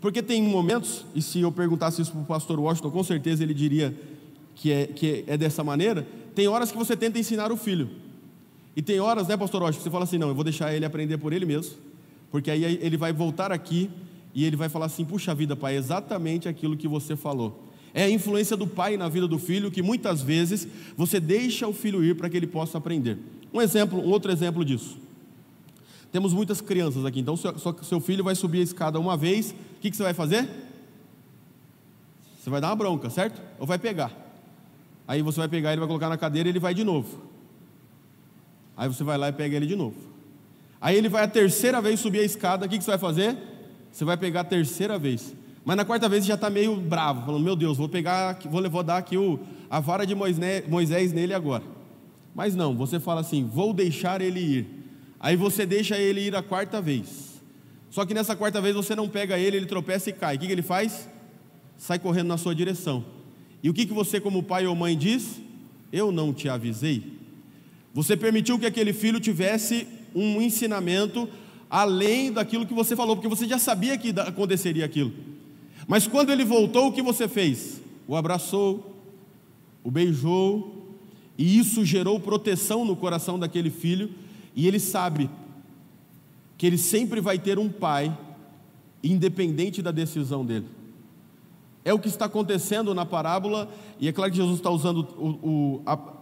porque 0.00 0.22
tem 0.22 0.42
momentos, 0.42 1.04
e 1.14 1.22
se 1.22 1.40
eu 1.40 1.52
perguntasse 1.52 2.02
isso 2.02 2.10
para 2.10 2.20
o 2.20 2.24
pastor 2.24 2.58
Washington, 2.58 2.90
com 2.90 3.04
certeza 3.04 3.42
ele 3.42 3.54
diria 3.54 3.96
que 4.56 4.72
é, 4.72 4.86
que 4.86 5.24
é 5.26 5.36
dessa 5.36 5.62
maneira. 5.62 6.06
Tem 6.34 6.48
horas 6.48 6.72
que 6.72 6.76
você 6.76 6.96
tenta 6.96 7.18
ensinar 7.18 7.52
o 7.52 7.56
filho. 7.56 7.90
E 8.76 8.82
tem 8.82 9.00
horas, 9.00 9.26
né, 9.26 9.36
pastor 9.38 9.62
Washington, 9.62 9.78
que 9.78 9.84
você 9.84 9.90
fala 9.90 10.04
assim: 10.04 10.18
não, 10.18 10.28
eu 10.28 10.34
vou 10.34 10.44
deixar 10.44 10.74
ele 10.74 10.84
aprender 10.84 11.16
por 11.16 11.32
ele 11.32 11.46
mesmo. 11.46 11.74
Porque 12.30 12.50
aí 12.50 12.62
ele 12.62 12.98
vai 12.98 13.10
voltar 13.10 13.50
aqui 13.50 13.90
e 14.34 14.44
ele 14.44 14.54
vai 14.54 14.68
falar 14.68 14.86
assim: 14.86 15.02
puxa 15.02 15.34
vida, 15.34 15.56
pai, 15.56 15.76
exatamente 15.76 16.46
aquilo 16.46 16.76
que 16.76 16.86
você 16.86 17.16
falou. 17.16 17.64
É 17.94 18.02
a 18.02 18.10
influência 18.10 18.54
do 18.54 18.66
pai 18.66 18.98
na 18.98 19.08
vida 19.08 19.26
do 19.26 19.38
filho 19.38 19.70
que 19.70 19.82
muitas 19.82 20.20
vezes 20.20 20.68
você 20.94 21.18
deixa 21.18 21.66
o 21.66 21.72
filho 21.72 22.04
ir 22.04 22.14
para 22.14 22.28
que 22.28 22.36
ele 22.36 22.46
possa 22.46 22.76
aprender. 22.76 23.18
Um 23.54 23.62
exemplo, 23.62 23.98
um 23.98 24.10
outro 24.10 24.30
exemplo 24.30 24.62
disso. 24.62 24.98
Temos 26.12 26.34
muitas 26.34 26.60
crianças 26.60 27.06
aqui, 27.06 27.20
então 27.20 27.36
seu, 27.36 27.58
seu 27.82 28.00
filho 28.00 28.22
vai 28.22 28.34
subir 28.34 28.60
a 28.60 28.62
escada 28.62 29.00
uma 29.00 29.16
vez, 29.16 29.52
o 29.52 29.80
que, 29.80 29.90
que 29.90 29.96
você 29.96 30.02
vai 30.02 30.12
fazer? 30.12 30.46
Você 32.38 32.50
vai 32.50 32.60
dar 32.60 32.68
uma 32.68 32.76
bronca, 32.76 33.08
certo? 33.08 33.40
Ou 33.58 33.66
vai 33.66 33.78
pegar? 33.78 34.12
Aí 35.08 35.22
você 35.22 35.38
vai 35.38 35.48
pegar, 35.48 35.72
ele 35.72 35.80
vai 35.80 35.88
colocar 35.88 36.08
na 36.08 36.16
cadeira 36.18 36.48
e 36.48 36.52
ele 36.52 36.58
vai 36.58 36.74
de 36.74 36.84
novo. 36.84 37.35
Aí 38.76 38.88
você 38.88 39.02
vai 39.02 39.16
lá 39.16 39.28
e 39.28 39.32
pega 39.32 39.56
ele 39.56 39.66
de 39.66 39.76
novo. 39.76 39.96
Aí 40.80 40.96
ele 40.96 41.08
vai 41.08 41.24
a 41.24 41.28
terceira 41.28 41.80
vez 41.80 41.98
subir 41.98 42.20
a 42.20 42.24
escada, 42.24 42.66
o 42.66 42.68
que, 42.68 42.78
que 42.78 42.84
você 42.84 42.90
vai 42.90 42.98
fazer? 42.98 43.36
Você 43.90 44.04
vai 44.04 44.16
pegar 44.16 44.40
a 44.40 44.44
terceira 44.44 44.98
vez. 44.98 45.34
Mas 45.64 45.76
na 45.76 45.84
quarta 45.84 46.08
vez 46.08 46.24
já 46.24 46.34
está 46.34 46.50
meio 46.50 46.76
bravo, 46.76 47.24
falando: 47.24 47.42
Meu 47.42 47.56
Deus, 47.56 47.78
vou 47.78 47.88
pegar, 47.88 48.38
vou, 48.44 48.70
vou 48.70 48.82
dar 48.82 48.98
aqui 48.98 49.16
o, 49.16 49.40
a 49.70 49.80
vara 49.80 50.06
de 50.06 50.14
Moisés 50.14 51.12
nele 51.12 51.34
agora. 51.34 51.64
Mas 52.34 52.54
não, 52.54 52.76
você 52.76 53.00
fala 53.00 53.22
assim: 53.22 53.44
Vou 53.44 53.72
deixar 53.72 54.20
ele 54.20 54.38
ir. 54.38 54.66
Aí 55.18 55.34
você 55.34 55.64
deixa 55.64 55.98
ele 55.98 56.20
ir 56.20 56.36
a 56.36 56.42
quarta 56.42 56.80
vez. 56.80 57.42
Só 57.90 58.04
que 58.04 58.12
nessa 58.12 58.36
quarta 58.36 58.60
vez 58.60 58.76
você 58.76 58.94
não 58.94 59.08
pega 59.08 59.38
ele, 59.38 59.56
ele 59.56 59.66
tropeça 59.66 60.10
e 60.10 60.12
cai. 60.12 60.36
O 60.36 60.38
que, 60.38 60.46
que 60.46 60.52
ele 60.52 60.62
faz? 60.62 61.08
Sai 61.78 61.98
correndo 61.98 62.28
na 62.28 62.36
sua 62.36 62.54
direção. 62.54 63.04
E 63.62 63.70
o 63.70 63.74
que, 63.74 63.86
que 63.86 63.92
você, 63.94 64.20
como 64.20 64.42
pai 64.42 64.66
ou 64.66 64.74
mãe, 64.76 64.96
diz? 64.96 65.40
Eu 65.90 66.12
não 66.12 66.32
te 66.32 66.48
avisei. 66.48 67.15
Você 67.96 68.14
permitiu 68.14 68.58
que 68.58 68.66
aquele 68.66 68.92
filho 68.92 69.18
tivesse 69.18 69.86
um 70.14 70.42
ensinamento 70.42 71.26
além 71.70 72.30
daquilo 72.30 72.66
que 72.66 72.74
você 72.74 72.94
falou, 72.94 73.16
porque 73.16 73.26
você 73.26 73.48
já 73.48 73.58
sabia 73.58 73.96
que 73.96 74.10
aconteceria 74.20 74.84
aquilo. 74.84 75.14
Mas 75.88 76.06
quando 76.06 76.30
ele 76.30 76.44
voltou, 76.44 76.88
o 76.88 76.92
que 76.92 77.00
você 77.00 77.26
fez? 77.26 77.80
O 78.06 78.14
abraçou, 78.14 78.94
o 79.82 79.90
beijou, 79.90 80.94
e 81.38 81.58
isso 81.58 81.86
gerou 81.86 82.20
proteção 82.20 82.84
no 82.84 82.94
coração 82.94 83.38
daquele 83.38 83.70
filho 83.70 84.10
e 84.54 84.66
ele 84.68 84.78
sabe 84.78 85.30
que 86.58 86.66
ele 86.66 86.76
sempre 86.76 87.18
vai 87.18 87.38
ter 87.38 87.58
um 87.58 87.70
pai, 87.70 88.14
independente 89.02 89.80
da 89.80 89.90
decisão 89.90 90.44
dele. 90.44 90.66
É 91.82 91.94
o 91.94 91.98
que 91.98 92.08
está 92.08 92.26
acontecendo 92.26 92.92
na 92.94 93.06
parábola, 93.06 93.70
e 93.98 94.06
é 94.06 94.12
claro 94.12 94.30
que 94.30 94.36
Jesus 94.36 94.58
está 94.58 94.68
usando 94.68 94.98
o, 95.16 95.28
o, 95.48 95.82
a, 95.86 96.15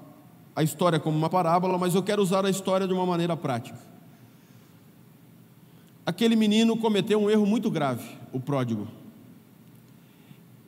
a 0.55 0.63
história 0.63 1.01
como 1.01 1.17
uma 1.17 1.29
parábola, 1.29 1.77
mas 1.77 1.95
eu 1.95 2.03
quero 2.03 2.23
usar 2.23 2.45
a 2.45 2.51
história 2.51 2.87
de 2.87 2.93
uma 2.93 3.05
maneira 3.05 3.37
prática. 3.37 3.79
Aquele 6.07 6.37
menino 6.37 6.77
cometeu 6.77 7.21
um 7.21 7.31
erro 7.31 7.47
muito 7.47 7.71
grave, 7.71 8.05
o 8.33 8.39
pródigo. 8.39 8.87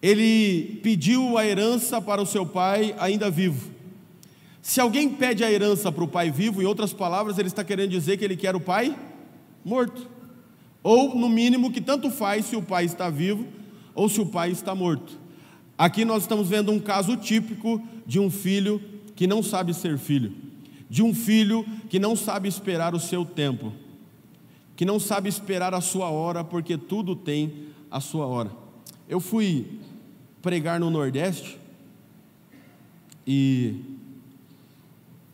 Ele 0.03 0.81
pediu 0.83 1.37
a 1.37 1.47
herança 1.47 2.01
para 2.01 2.21
o 2.23 2.27
seu 2.27 2.47
pai 2.47 2.95
ainda 2.99 3.31
vivo. 3.31 3.71
Se 4.63 4.81
alguém 4.81 5.09
pede 5.09 5.45
a 5.45 5.51
herança 5.51 5.93
para 5.93 6.03
o 6.03 6.09
pai 6.09 6.31
vivo, 6.31 6.61
em 6.61 6.65
outras 6.65 6.93
palavras, 6.93 7.39
ele 7.39 7.49
está 7.49 7.63
querendo 7.63 7.91
dizer 7.91 8.17
que 8.17 8.25
ele 8.25 8.37
quer 8.37 8.57
o 8.57 8.61
pai 8.61 8.97
morto. 9.65 10.09
Ou, 10.83 11.15
no 11.15 11.29
mínimo, 11.29 11.73
que 11.73 11.81
tanto 11.81 12.11
faz 12.11 12.47
se 12.47 12.57
o 12.57 12.63
pai 12.63 12.85
está 12.85 13.11
vivo 13.11 13.47
ou 13.95 14.09
se 14.09 14.21
o 14.21 14.27
pai 14.27 14.51
está 14.51 14.75
morto. 14.75 15.19
Aqui 15.77 16.05
nós 16.05 16.23
estamos 16.23 16.49
vendo 16.49 16.73
um 16.73 16.79
caso 16.79 17.17
típico 17.17 17.83
de 18.07 18.19
um 18.19 18.31
filho 18.31 18.81
que 19.17 19.27
não 19.27 19.43
sabe 19.43 19.75
ser 19.75 19.99
filho, 19.99 20.33
de 20.89 21.03
um 21.03 21.13
filho 21.13 21.67
que 21.89 21.99
não 21.99 22.15
sabe 22.15 22.49
esperar 22.49 22.95
o 22.95 23.01
seu 23.01 23.25
tempo, 23.25 23.73
que 24.77 24.85
não 24.85 25.01
sabe 25.01 25.29
esperar 25.29 25.75
a 25.75 25.81
sua 25.81 26.11
hora, 26.11 26.45
porque 26.45 26.79
tudo 26.79 27.17
tem 27.17 27.67
a 27.91 27.99
sua 27.99 28.27
hora. 28.27 28.53
Eu 29.09 29.19
fui 29.19 29.81
pregar 30.41 30.79
no 30.79 30.91
Nordeste 30.91 31.59
e 33.27 33.97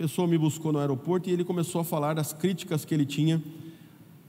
pessoa 0.02 0.26
me 0.26 0.36
buscou 0.36 0.72
no 0.72 0.80
aeroporto 0.80 1.28
e 1.28 1.32
ele 1.32 1.44
começou 1.44 1.80
a 1.80 1.84
falar 1.84 2.14
das 2.14 2.32
críticas 2.32 2.84
que 2.84 2.92
ele 2.92 3.06
tinha 3.06 3.40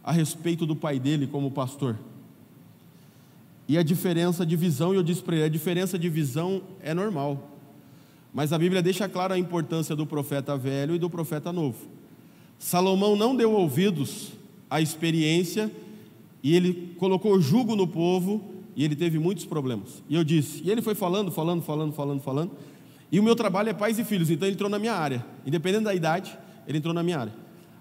a 0.03 0.12
respeito 0.12 0.67
do 0.67 0.75
pai 0.75 1.00
dele 1.00 1.25
como 1.25 1.50
pastor. 1.50 1.98
E 3.67 3.75
a 3.75 3.81
diferença 3.81 4.45
de 4.45 4.55
visão, 4.55 4.93
e 4.93 4.98
eu 4.98 5.03
disse 5.03 5.24
para 5.24 5.36
ele: 5.36 5.45
a 5.45 5.50
diferença 5.50 5.98
de 5.98 6.10
visão 6.10 6.62
é 6.79 6.93
normal. 6.93 7.52
Mas 8.33 8.51
a 8.51 8.57
Bíblia 8.57 8.81
deixa 8.81 9.07
clara 9.07 9.35
a 9.35 9.39
importância 9.39 9.95
do 9.95 10.05
profeta 10.05 10.57
velho 10.57 10.95
e 10.95 10.99
do 10.99 11.09
profeta 11.09 11.53
novo. 11.53 11.77
Salomão 12.57 13.15
não 13.15 13.35
deu 13.35 13.51
ouvidos 13.51 14.31
à 14.69 14.81
experiência 14.81 15.71
e 16.41 16.55
ele 16.55 16.95
colocou 16.97 17.39
jugo 17.39 17.75
no 17.75 17.87
povo 17.87 18.43
e 18.75 18.83
ele 18.83 18.95
teve 18.95 19.19
muitos 19.19 19.45
problemas. 19.45 20.03
E 20.09 20.15
eu 20.15 20.23
disse, 20.23 20.63
e 20.63 20.71
ele 20.71 20.81
foi 20.81 20.95
falando, 20.95 21.31
falando, 21.31 21.61
falando, 21.61 21.93
falando, 21.93 22.21
falando. 22.21 22.51
E 23.11 23.19
o 23.19 23.23
meu 23.23 23.35
trabalho 23.35 23.69
é 23.69 23.73
pais 23.73 23.99
e 23.99 24.03
filhos, 24.03 24.31
então 24.31 24.47
ele 24.47 24.55
entrou 24.55 24.69
na 24.69 24.79
minha 24.79 24.93
área. 24.93 25.23
Independente 25.45 25.83
da 25.83 25.93
idade, 25.93 26.35
ele 26.67 26.79
entrou 26.79 26.93
na 26.93 27.03
minha 27.03 27.19
área. 27.19 27.33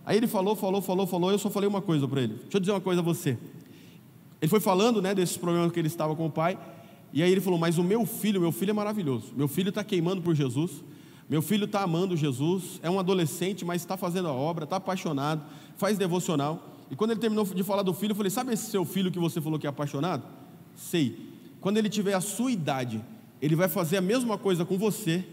Aí 0.04 0.16
ele 0.16 0.26
falou, 0.26 0.54
falou, 0.54 0.82
falou, 0.82 1.06
falou, 1.06 1.30
eu 1.30 1.38
só 1.38 1.48
falei 1.48 1.68
uma 1.68 1.80
coisa 1.80 2.06
para 2.06 2.20
ele. 2.20 2.34
Deixa 2.34 2.56
eu 2.58 2.60
dizer 2.60 2.72
uma 2.72 2.80
coisa 2.80 3.00
a 3.00 3.04
você. 3.04 3.38
Ele 4.40 4.48
foi 4.48 4.60
falando, 4.60 5.00
né, 5.00 5.14
desses 5.14 5.36
problemas 5.36 5.72
que 5.72 5.78
ele 5.78 5.86
estava 5.86 6.14
com 6.14 6.26
o 6.26 6.30
pai, 6.30 6.58
e 7.12 7.22
aí 7.22 7.30
ele 7.30 7.40
falou: 7.40 7.58
"Mas 7.58 7.78
o 7.78 7.84
meu 7.84 8.06
filho, 8.06 8.40
meu 8.40 8.52
filho 8.52 8.70
é 8.70 8.74
maravilhoso. 8.74 9.32
Meu 9.36 9.48
filho 9.48 9.68
está 9.68 9.84
queimando 9.84 10.22
por 10.22 10.34
Jesus. 10.34 10.82
Meu 11.28 11.40
filho 11.40 11.64
está 11.64 11.82
amando 11.82 12.16
Jesus. 12.16 12.78
É 12.82 12.90
um 12.90 12.98
adolescente, 12.98 13.64
mas 13.64 13.82
está 13.82 13.96
fazendo 13.96 14.28
a 14.28 14.32
obra, 14.32 14.64
está 14.64 14.76
apaixonado, 14.76 15.42
faz 15.76 15.96
devocional. 15.96 16.76
E 16.90 16.94
quando 16.94 17.12
ele 17.12 17.20
terminou 17.20 17.44
de 17.44 17.62
falar 17.62 17.82
do 17.82 17.94
filho, 17.94 18.12
eu 18.12 18.16
falei: 18.16 18.30
Sabe 18.30 18.52
esse 18.52 18.70
seu 18.70 18.84
filho 18.84 19.10
que 19.10 19.18
você 19.18 19.40
falou 19.40 19.58
que 19.58 19.66
é 19.66 19.70
apaixonado? 19.70 20.24
Sei. 20.76 21.30
Quando 21.60 21.78
ele 21.78 21.88
tiver 21.88 22.12
a 22.12 22.20
sua 22.20 22.52
idade, 22.52 23.00
ele 23.40 23.56
vai 23.56 23.68
fazer 23.68 23.96
a 23.96 24.00
mesma 24.00 24.36
coisa 24.36 24.64
com 24.64 24.76
você 24.76 25.24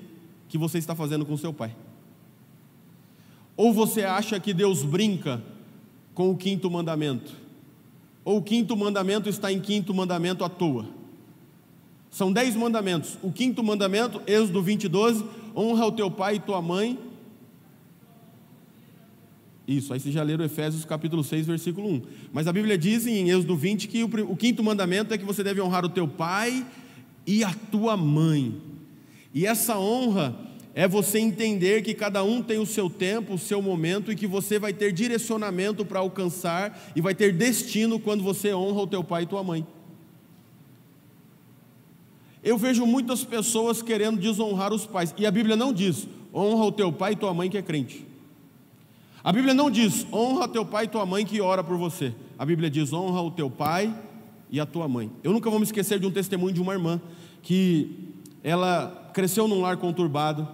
que 0.47 0.57
você 0.57 0.77
está 0.77 0.95
fazendo 0.95 1.25
com 1.25 1.35
seu 1.35 1.53
pai. 1.53 1.75
Ou 3.57 3.73
você 3.73 4.03
acha 4.03 4.39
que 4.39 4.53
Deus 4.53 4.83
brinca 4.83 5.43
com 6.13 6.31
o 6.31 6.37
quinto 6.37 6.71
mandamento? 6.71 7.35
Ou 8.23 8.37
o 8.37 8.41
quinto 8.41 8.77
mandamento 8.77 9.27
está 9.27 9.51
em 9.51 9.59
quinto 9.59 9.93
mandamento 9.93 10.45
à 10.45 10.49
toa? 10.49 10.85
São 12.11 12.31
dez 12.31 12.55
mandamentos. 12.55 13.17
O 13.21 13.31
quinto 13.31 13.63
mandamento, 13.63 14.21
Êxodo 14.25 14.61
20, 14.61 14.87
12: 14.87 15.25
honra 15.55 15.85
o 15.85 15.91
teu 15.91 16.09
pai 16.09 16.35
e 16.35 16.39
tua 16.39 16.61
mãe. 16.61 16.97
Isso, 19.67 19.93
aí 19.93 19.99
você 19.99 20.11
já 20.11 20.23
leram 20.23 20.43
Efésios 20.43 20.83
capítulo 20.83 21.23
6, 21.23 21.45
versículo 21.45 21.87
1. 21.87 22.01
Mas 22.33 22.47
a 22.47 22.53
Bíblia 22.53 22.75
diz 22.75 23.05
em 23.05 23.29
Êxodo 23.29 23.55
20 23.55 23.87
que 23.87 24.03
o, 24.03 24.09
o 24.31 24.35
quinto 24.35 24.63
mandamento 24.63 25.13
é 25.13 25.17
que 25.17 25.25
você 25.25 25.43
deve 25.43 25.61
honrar 25.61 25.85
o 25.85 25.89
teu 25.89 26.07
pai 26.07 26.65
e 27.25 27.43
a 27.43 27.53
tua 27.53 27.95
mãe. 27.95 28.59
E 29.31 29.45
essa 29.45 29.77
honra 29.77 30.35
é 30.73 30.87
você 30.87 31.19
entender 31.19 31.83
que 31.83 31.93
cada 31.93 32.23
um 32.23 32.41
tem 32.41 32.57
o 32.57 32.65
seu 32.65 32.89
tempo, 32.89 33.35
o 33.35 33.37
seu 33.37 33.61
momento 33.61 34.11
e 34.11 34.15
que 34.15 34.25
você 34.25 34.57
vai 34.57 34.73
ter 34.73 34.91
direcionamento 34.91 35.85
para 35.85 35.99
alcançar 35.99 36.91
e 36.95 37.01
vai 37.01 37.13
ter 37.13 37.31
destino 37.33 37.99
quando 37.99 38.23
você 38.23 38.51
honra 38.53 38.81
o 38.81 38.87
teu 38.87 39.03
pai 39.03 39.23
e 39.23 39.27
tua 39.27 39.43
mãe. 39.43 39.67
Eu 42.43 42.57
vejo 42.57 42.85
muitas 42.85 43.23
pessoas 43.23 43.81
querendo 43.81 44.19
desonrar 44.19 44.73
os 44.73 44.85
pais, 44.85 45.13
e 45.17 45.25
a 45.25 45.31
Bíblia 45.31 45.55
não 45.55 45.73
diz: 45.73 46.07
honra 46.33 46.65
o 46.65 46.71
teu 46.71 46.91
pai 46.91 47.13
e 47.13 47.15
tua 47.15 47.33
mãe 47.33 47.49
que 47.49 47.57
é 47.57 47.61
crente. 47.61 48.05
A 49.23 49.33
Bíblia 49.33 49.53
não 49.53 49.69
diz: 49.69 50.07
honra 50.11 50.47
teu 50.47 50.65
pai 50.65 50.85
e 50.85 50.87
tua 50.87 51.05
mãe 51.05 51.25
que 51.25 51.41
ora 51.41 51.63
por 51.63 51.77
você. 51.77 52.13
A 52.37 52.45
Bíblia 52.45 52.69
diz: 52.69 52.93
honra 52.93 53.21
o 53.21 53.31
teu 53.31 53.49
pai 53.49 53.93
e 54.49 54.59
a 54.59 54.65
tua 54.65 54.87
mãe. 54.87 55.11
Eu 55.23 55.33
nunca 55.33 55.49
vou 55.49 55.59
me 55.59 55.65
esquecer 55.65 55.99
de 55.99 56.07
um 56.07 56.11
testemunho 56.11 56.53
de 56.53 56.61
uma 56.61 56.73
irmã 56.73 57.01
que 57.41 58.13
ela 58.43 59.11
cresceu 59.13 59.47
num 59.47 59.61
lar 59.61 59.77
conturbado. 59.77 60.47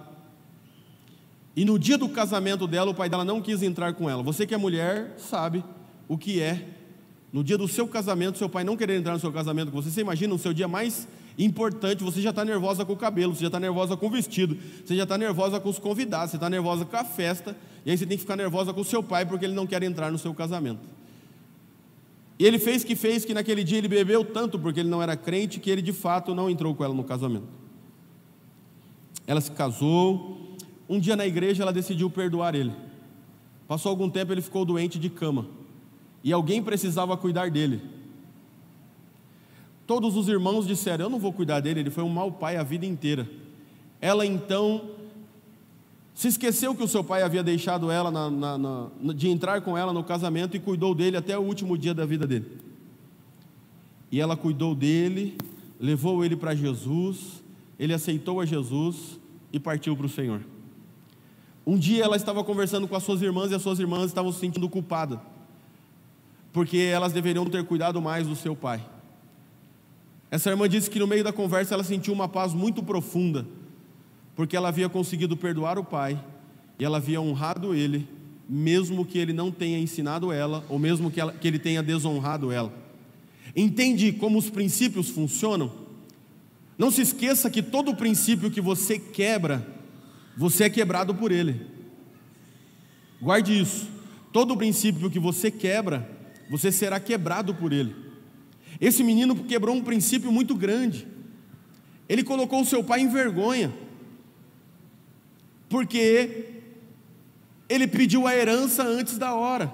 E 1.54 1.64
no 1.64 1.78
dia 1.78 1.96
do 1.96 2.08
casamento 2.08 2.66
dela, 2.66 2.90
o 2.90 2.94
pai 2.94 3.08
dela 3.08 3.24
não 3.24 3.40
quis 3.40 3.62
entrar 3.62 3.94
com 3.94 4.10
ela. 4.10 4.22
Você 4.22 4.46
que 4.46 4.54
é 4.54 4.58
mulher, 4.58 5.14
sabe 5.16 5.64
o 6.06 6.18
que 6.18 6.40
é. 6.40 6.68
No 7.32 7.42
dia 7.42 7.56
do 7.56 7.66
seu 7.66 7.88
casamento, 7.88 8.36
seu 8.36 8.48
pai 8.48 8.64
não 8.64 8.76
querer 8.76 8.98
entrar 8.98 9.14
no 9.14 9.20
seu 9.20 9.32
casamento 9.32 9.70
com 9.70 9.80
você. 9.80 9.90
Você 9.90 10.00
imagina 10.00 10.34
o 10.34 10.38
seu 10.38 10.52
dia 10.52 10.68
mais 10.68 11.08
importante, 11.38 12.02
você 12.02 12.20
já 12.20 12.30
está 12.30 12.44
nervosa 12.44 12.84
com 12.84 12.92
o 12.92 12.96
cabelo, 12.96 13.34
você 13.34 13.42
já 13.42 13.48
está 13.48 13.60
nervosa 13.60 13.96
com 13.96 14.06
o 14.06 14.10
vestido, 14.10 14.56
você 14.84 14.96
já 14.96 15.02
está 15.02 15.18
nervosa 15.18 15.60
com 15.60 15.68
os 15.68 15.78
convidados, 15.78 16.30
você 16.30 16.36
está 16.36 16.48
nervosa 16.48 16.84
com 16.84 16.96
a 16.96 17.04
festa, 17.04 17.56
e 17.84 17.90
aí 17.90 17.98
você 17.98 18.06
tem 18.06 18.16
que 18.16 18.22
ficar 18.22 18.36
nervosa 18.36 18.72
com 18.72 18.80
o 18.80 18.84
seu 18.84 19.02
pai 19.02 19.26
porque 19.26 19.44
ele 19.44 19.54
não 19.54 19.66
quer 19.66 19.82
entrar 19.82 20.10
no 20.10 20.18
seu 20.18 20.32
casamento. 20.32 20.80
E 22.38 22.44
ele 22.44 22.58
fez 22.58 22.84
que 22.84 22.94
fez 22.94 23.24
que 23.24 23.32
naquele 23.32 23.64
dia 23.64 23.78
ele 23.78 23.88
bebeu 23.88 24.24
tanto 24.24 24.58
porque 24.58 24.80
ele 24.80 24.88
não 24.88 25.02
era 25.02 25.16
crente 25.16 25.58
que 25.58 25.70
ele 25.70 25.80
de 25.80 25.92
fato 25.92 26.34
não 26.34 26.50
entrou 26.50 26.74
com 26.74 26.84
ela 26.84 26.94
no 26.94 27.04
casamento. 27.04 27.46
Ela 29.26 29.40
se 29.40 29.50
casou. 29.50 30.56
Um 30.88 31.00
dia 31.00 31.16
na 31.16 31.26
igreja 31.26 31.62
ela 31.62 31.72
decidiu 31.72 32.10
perdoar 32.10 32.54
ele. 32.54 32.72
Passou 33.66 33.90
algum 33.90 34.08
tempo 34.08 34.32
ele 34.32 34.42
ficou 34.42 34.64
doente 34.64 34.98
de 34.98 35.08
cama. 35.08 35.48
E 36.22 36.32
alguém 36.32 36.62
precisava 36.62 37.16
cuidar 37.16 37.50
dele. 37.50 37.80
Todos 39.86 40.16
os 40.16 40.28
irmãos 40.28 40.66
disseram: 40.66 41.04
Eu 41.04 41.10
não 41.10 41.18
vou 41.18 41.32
cuidar 41.32 41.60
dele, 41.60 41.80
ele 41.80 41.90
foi 41.90 42.02
um 42.02 42.08
mau 42.08 42.32
pai 42.32 42.56
a 42.56 42.62
vida 42.62 42.84
inteira. 42.84 43.28
Ela 44.00 44.26
então 44.26 44.90
se 46.14 46.28
esqueceu 46.28 46.74
que 46.74 46.82
o 46.82 46.88
seu 46.88 47.04
pai 47.04 47.22
havia 47.22 47.42
deixado 47.42 47.90
ela 47.90 48.10
na, 48.10 48.30
na, 48.30 48.58
na, 48.58 49.12
de 49.12 49.28
entrar 49.28 49.60
com 49.60 49.76
ela 49.76 49.92
no 49.92 50.02
casamento 50.02 50.56
e 50.56 50.60
cuidou 50.60 50.94
dele 50.94 51.16
até 51.16 51.38
o 51.38 51.42
último 51.42 51.76
dia 51.76 51.92
da 51.92 52.06
vida 52.06 52.26
dele. 52.26 52.46
E 54.10 54.20
ela 54.20 54.36
cuidou 54.36 54.74
dele, 54.74 55.36
levou 55.78 56.24
ele 56.24 56.34
para 56.34 56.54
Jesus, 56.54 57.42
ele 57.78 57.92
aceitou 57.92 58.40
a 58.40 58.46
Jesus 58.46 59.20
e 59.52 59.60
partiu 59.60 59.94
para 59.94 60.06
o 60.06 60.08
Senhor. 60.08 60.40
Um 61.66 61.76
dia 61.76 62.04
ela 62.04 62.16
estava 62.16 62.42
conversando 62.42 62.88
com 62.88 62.96
as 62.96 63.02
suas 63.02 63.20
irmãs 63.20 63.50
e 63.50 63.54
as 63.54 63.62
suas 63.62 63.78
irmãs 63.78 64.06
estavam 64.06 64.32
se 64.32 64.38
sentindo 64.38 64.68
culpadas, 64.68 65.18
porque 66.52 66.78
elas 66.78 67.12
deveriam 67.12 67.44
ter 67.44 67.64
cuidado 67.64 68.00
mais 68.00 68.26
do 68.26 68.34
seu 68.34 68.56
pai. 68.56 68.80
Essa 70.36 70.50
irmã 70.50 70.68
disse 70.68 70.90
que 70.90 70.98
no 70.98 71.06
meio 71.06 71.24
da 71.24 71.32
conversa 71.32 71.72
ela 71.72 71.82
sentiu 71.82 72.12
uma 72.12 72.28
paz 72.28 72.52
muito 72.52 72.82
profunda, 72.82 73.46
porque 74.34 74.54
ela 74.54 74.68
havia 74.68 74.86
conseguido 74.86 75.34
perdoar 75.34 75.78
o 75.78 75.84
pai 75.84 76.22
e 76.78 76.84
ela 76.84 76.98
havia 76.98 77.22
honrado 77.22 77.74
ele, 77.74 78.06
mesmo 78.46 79.02
que 79.06 79.16
ele 79.16 79.32
não 79.32 79.50
tenha 79.50 79.78
ensinado 79.78 80.30
ela, 80.30 80.62
ou 80.68 80.78
mesmo 80.78 81.10
que, 81.10 81.18
ela, 81.18 81.32
que 81.32 81.48
ele 81.48 81.58
tenha 81.58 81.82
desonrado 81.82 82.52
ela. 82.52 82.70
Entende 83.56 84.12
como 84.12 84.36
os 84.36 84.50
princípios 84.50 85.08
funcionam? 85.08 85.72
Não 86.76 86.90
se 86.90 87.00
esqueça 87.00 87.48
que 87.48 87.62
todo 87.62 87.96
princípio 87.96 88.50
que 88.50 88.60
você 88.60 88.98
quebra, 88.98 89.66
você 90.36 90.64
é 90.64 90.68
quebrado 90.68 91.14
por 91.14 91.32
ele. 91.32 91.62
Guarde 93.22 93.58
isso. 93.58 93.88
Todo 94.34 94.54
princípio 94.54 95.10
que 95.10 95.18
você 95.18 95.50
quebra, 95.50 96.06
você 96.50 96.70
será 96.70 97.00
quebrado 97.00 97.54
por 97.54 97.72
ele. 97.72 98.05
Esse 98.80 99.02
menino 99.02 99.34
quebrou 99.44 99.74
um 99.74 99.82
princípio 99.82 100.30
muito 100.30 100.54
grande. 100.54 101.06
Ele 102.08 102.22
colocou 102.22 102.60
o 102.60 102.64
seu 102.64 102.84
pai 102.84 103.00
em 103.00 103.08
vergonha, 103.08 103.72
porque 105.68 106.62
ele 107.68 107.86
pediu 107.86 108.26
a 108.26 108.34
herança 108.34 108.82
antes 108.84 109.18
da 109.18 109.34
hora. 109.34 109.72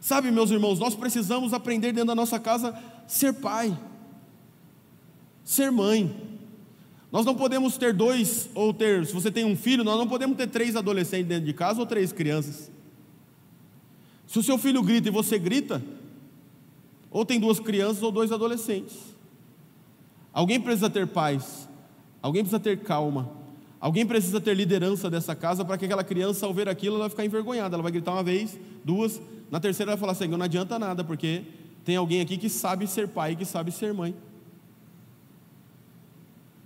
Sabe, 0.00 0.30
meus 0.30 0.50
irmãos, 0.50 0.78
nós 0.78 0.94
precisamos 0.94 1.52
aprender 1.52 1.92
dentro 1.92 2.08
da 2.08 2.14
nossa 2.14 2.38
casa 2.38 2.76
ser 3.06 3.34
pai, 3.34 3.76
ser 5.42 5.72
mãe. 5.72 6.14
Nós 7.10 7.24
não 7.24 7.34
podemos 7.34 7.78
ter 7.78 7.94
dois, 7.94 8.50
ou 8.54 8.74
ter, 8.74 9.06
se 9.06 9.14
você 9.14 9.30
tem 9.30 9.44
um 9.44 9.56
filho, 9.56 9.82
nós 9.82 9.96
não 9.96 10.06
podemos 10.06 10.36
ter 10.36 10.46
três 10.46 10.76
adolescentes 10.76 11.26
dentro 11.26 11.46
de 11.46 11.54
casa 11.54 11.80
ou 11.80 11.86
três 11.86 12.12
crianças. 12.12 12.70
Se 14.26 14.38
o 14.38 14.42
seu 14.42 14.58
filho 14.58 14.82
grita 14.82 15.08
e 15.08 15.10
você 15.10 15.38
grita, 15.38 15.82
ou 17.10 17.24
tem 17.24 17.40
duas 17.40 17.58
crianças 17.58 18.02
ou 18.02 18.12
dois 18.12 18.30
adolescentes. 18.32 18.96
Alguém 20.32 20.60
precisa 20.60 20.90
ter 20.90 21.06
paz, 21.06 21.68
alguém 22.22 22.42
precisa 22.42 22.60
ter 22.60 22.80
calma, 22.80 23.30
alguém 23.80 24.06
precisa 24.06 24.40
ter 24.40 24.54
liderança 24.54 25.10
dessa 25.10 25.34
casa 25.34 25.64
para 25.64 25.78
que 25.78 25.84
aquela 25.84 26.04
criança, 26.04 26.46
ao 26.46 26.54
ver 26.54 26.68
aquilo, 26.68 26.96
ela 26.96 27.04
vai 27.04 27.10
ficar 27.10 27.24
envergonhada. 27.24 27.74
Ela 27.74 27.82
vai 27.82 27.92
gritar 27.92 28.12
uma 28.12 28.22
vez, 28.22 28.58
duas, 28.84 29.20
na 29.50 29.58
terceira 29.58 29.92
ela 29.92 29.96
vai 29.96 30.00
falar 30.00 30.12
assim: 30.12 30.28
não 30.28 30.44
adianta 30.44 30.78
nada, 30.78 31.02
porque 31.02 31.42
tem 31.84 31.96
alguém 31.96 32.20
aqui 32.20 32.36
que 32.36 32.48
sabe 32.48 32.86
ser 32.86 33.08
pai, 33.08 33.34
que 33.34 33.44
sabe 33.44 33.72
ser 33.72 33.92
mãe. 33.94 34.14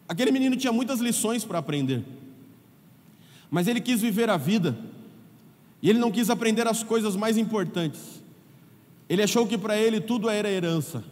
Aquele 0.09 0.31
menino 0.31 0.57
tinha 0.57 0.73
muitas 0.73 1.01
lições 1.01 1.45
para 1.45 1.59
aprender, 1.59 2.05
mas 3.51 3.67
ele 3.69 3.81
quis 3.81 4.01
viver 4.01 4.29
a 4.29 4.37
vida, 4.37 4.77
e 5.81 5.89
ele 5.89 5.99
não 5.99 6.11
quis 6.11 6.29
aprender 6.29 6.67
as 6.67 6.83
coisas 6.83 7.17
mais 7.17 7.39
importantes. 7.39 8.22
Ele 9.13 9.23
achou 9.23 9.47
que 9.47 9.59
para 9.59 9.77
ele 9.77 10.01
tudo 10.01 10.31
era 10.31 10.51
herança. 10.51 11.05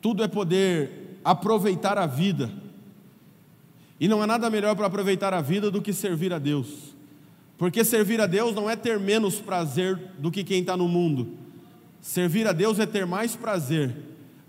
Tudo 0.00 0.22
é 0.22 0.28
poder 0.28 1.18
aproveitar 1.24 1.98
a 1.98 2.06
vida. 2.06 2.48
E 3.98 4.06
não 4.06 4.22
há 4.22 4.26
nada 4.28 4.48
melhor 4.48 4.76
para 4.76 4.86
aproveitar 4.86 5.34
a 5.34 5.40
vida 5.40 5.68
do 5.68 5.82
que 5.82 5.92
servir 5.92 6.32
a 6.32 6.38
Deus. 6.38 6.94
Porque 7.58 7.82
servir 7.82 8.20
a 8.20 8.26
Deus 8.26 8.54
não 8.54 8.70
é 8.70 8.76
ter 8.76 9.00
menos 9.00 9.40
prazer 9.40 9.96
do 10.16 10.30
que 10.30 10.44
quem 10.44 10.60
está 10.60 10.76
no 10.76 10.86
mundo. 10.86 11.32
Servir 12.00 12.46
a 12.46 12.52
Deus 12.52 12.78
é 12.78 12.86
ter 12.86 13.04
mais 13.04 13.34
prazer. 13.34 13.96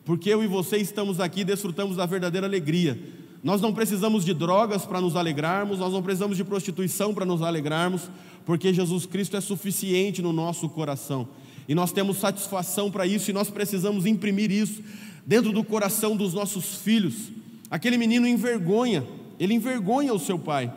Porque 0.05 0.29
eu 0.29 0.43
e 0.43 0.47
você 0.47 0.77
estamos 0.77 1.19
aqui 1.19 1.43
desfrutamos 1.43 1.97
da 1.97 2.05
verdadeira 2.05 2.45
alegria. 2.45 2.99
Nós 3.47 3.61
não 3.61 3.71
precisamos 3.71 4.25
de 4.25 4.33
drogas 4.33 4.85
para 4.85 4.99
nos 4.99 5.15
alegrarmos, 5.15 5.79
nós 5.79 5.93
não 5.93 6.03
precisamos 6.03 6.35
de 6.35 6.43
prostituição 6.43 7.13
para 7.13 7.25
nos 7.25 7.41
alegrarmos, 7.41 8.09
porque 8.45 8.73
Jesus 8.73 9.05
Cristo 9.05 9.37
é 9.37 9.39
suficiente 9.39 10.21
no 10.21 10.33
nosso 10.33 10.67
coração. 10.67 11.29
E 11.65 11.73
nós 11.73 11.93
temos 11.93 12.17
satisfação 12.17 12.91
para 12.91 13.07
isso 13.07 13.29
e 13.29 13.33
nós 13.33 13.49
precisamos 13.49 14.05
imprimir 14.05 14.51
isso 14.51 14.83
dentro 15.25 15.53
do 15.53 15.63
coração 15.63 16.17
dos 16.17 16.33
nossos 16.33 16.79
filhos. 16.79 17.31
Aquele 17.71 17.97
menino 17.97 18.27
envergonha, 18.27 19.07
ele 19.39 19.53
envergonha 19.53 20.13
o 20.13 20.19
seu 20.19 20.37
pai. 20.37 20.69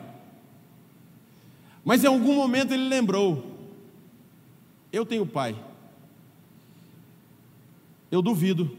Mas 1.83 2.05
em 2.05 2.07
algum 2.07 2.35
momento 2.35 2.73
ele 2.73 2.87
lembrou: 2.87 3.53
eu 4.93 5.05
tenho 5.05 5.25
pai. 5.25 5.57
Eu 8.09 8.21
duvido 8.21 8.71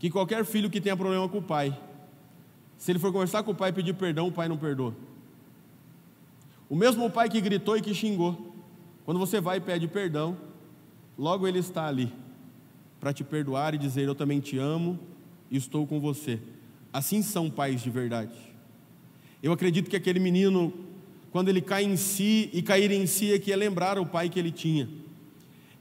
que 0.00 0.10
qualquer 0.10 0.44
filho 0.44 0.68
que 0.68 0.80
tenha 0.80 0.96
problema 0.96 1.28
com 1.28 1.38
o 1.38 1.42
pai, 1.42 1.78
se 2.82 2.90
ele 2.90 2.98
for 2.98 3.12
conversar 3.12 3.44
com 3.44 3.52
o 3.52 3.54
pai 3.54 3.70
e 3.70 3.72
pedir 3.72 3.94
perdão, 3.94 4.26
o 4.26 4.32
pai 4.32 4.48
não 4.48 4.56
perdoa. 4.56 4.92
O 6.68 6.74
mesmo 6.74 7.08
pai 7.08 7.28
que 7.28 7.40
gritou 7.40 7.76
e 7.76 7.80
que 7.80 7.94
xingou. 7.94 8.52
Quando 9.04 9.20
você 9.20 9.40
vai 9.40 9.58
e 9.58 9.60
pede 9.60 9.86
perdão, 9.86 10.36
logo 11.16 11.46
ele 11.46 11.60
está 11.60 11.86
ali 11.86 12.12
para 12.98 13.12
te 13.12 13.22
perdoar 13.22 13.72
e 13.72 13.78
dizer: 13.78 14.08
Eu 14.08 14.16
também 14.16 14.40
te 14.40 14.58
amo 14.58 14.98
e 15.48 15.56
estou 15.56 15.86
com 15.86 16.00
você. 16.00 16.40
Assim 16.92 17.22
são 17.22 17.48
pais 17.48 17.80
de 17.82 17.88
verdade. 17.88 18.36
Eu 19.40 19.52
acredito 19.52 19.88
que 19.88 19.94
aquele 19.94 20.18
menino, 20.18 20.72
quando 21.30 21.50
ele 21.50 21.60
cai 21.60 21.84
em 21.84 21.96
si, 21.96 22.50
e 22.52 22.62
cair 22.62 22.90
em 22.90 23.06
si 23.06 23.32
é 23.32 23.38
que 23.38 23.52
é 23.52 23.54
lembrar 23.54 23.96
o 23.96 24.04
pai 24.04 24.28
que 24.28 24.40
ele 24.40 24.50
tinha. 24.50 24.88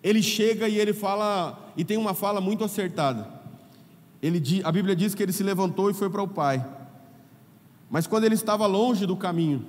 Ele 0.04 0.22
chega 0.22 0.70
e 0.70 0.78
ele 0.78 0.94
fala: 0.94 1.74
e 1.76 1.84
tem 1.84 1.98
uma 1.98 2.14
fala 2.14 2.40
muito 2.40 2.64
acertada. 2.64 3.28
Ele, 4.22 4.40
a 4.64 4.72
Bíblia 4.72 4.96
diz 4.96 5.16
que 5.16 5.24
ele 5.24 5.34
se 5.34 5.42
levantou 5.42 5.90
e 5.90 5.96
foi 5.96 6.08
para 6.08 6.22
o 6.22 6.28
pai. 6.28 6.64
Mas 7.92 8.08
quando 8.08 8.24
ele 8.24 8.36
estava 8.36 8.66
longe 8.66 9.06
do 9.06 9.18
caminho, 9.18 9.66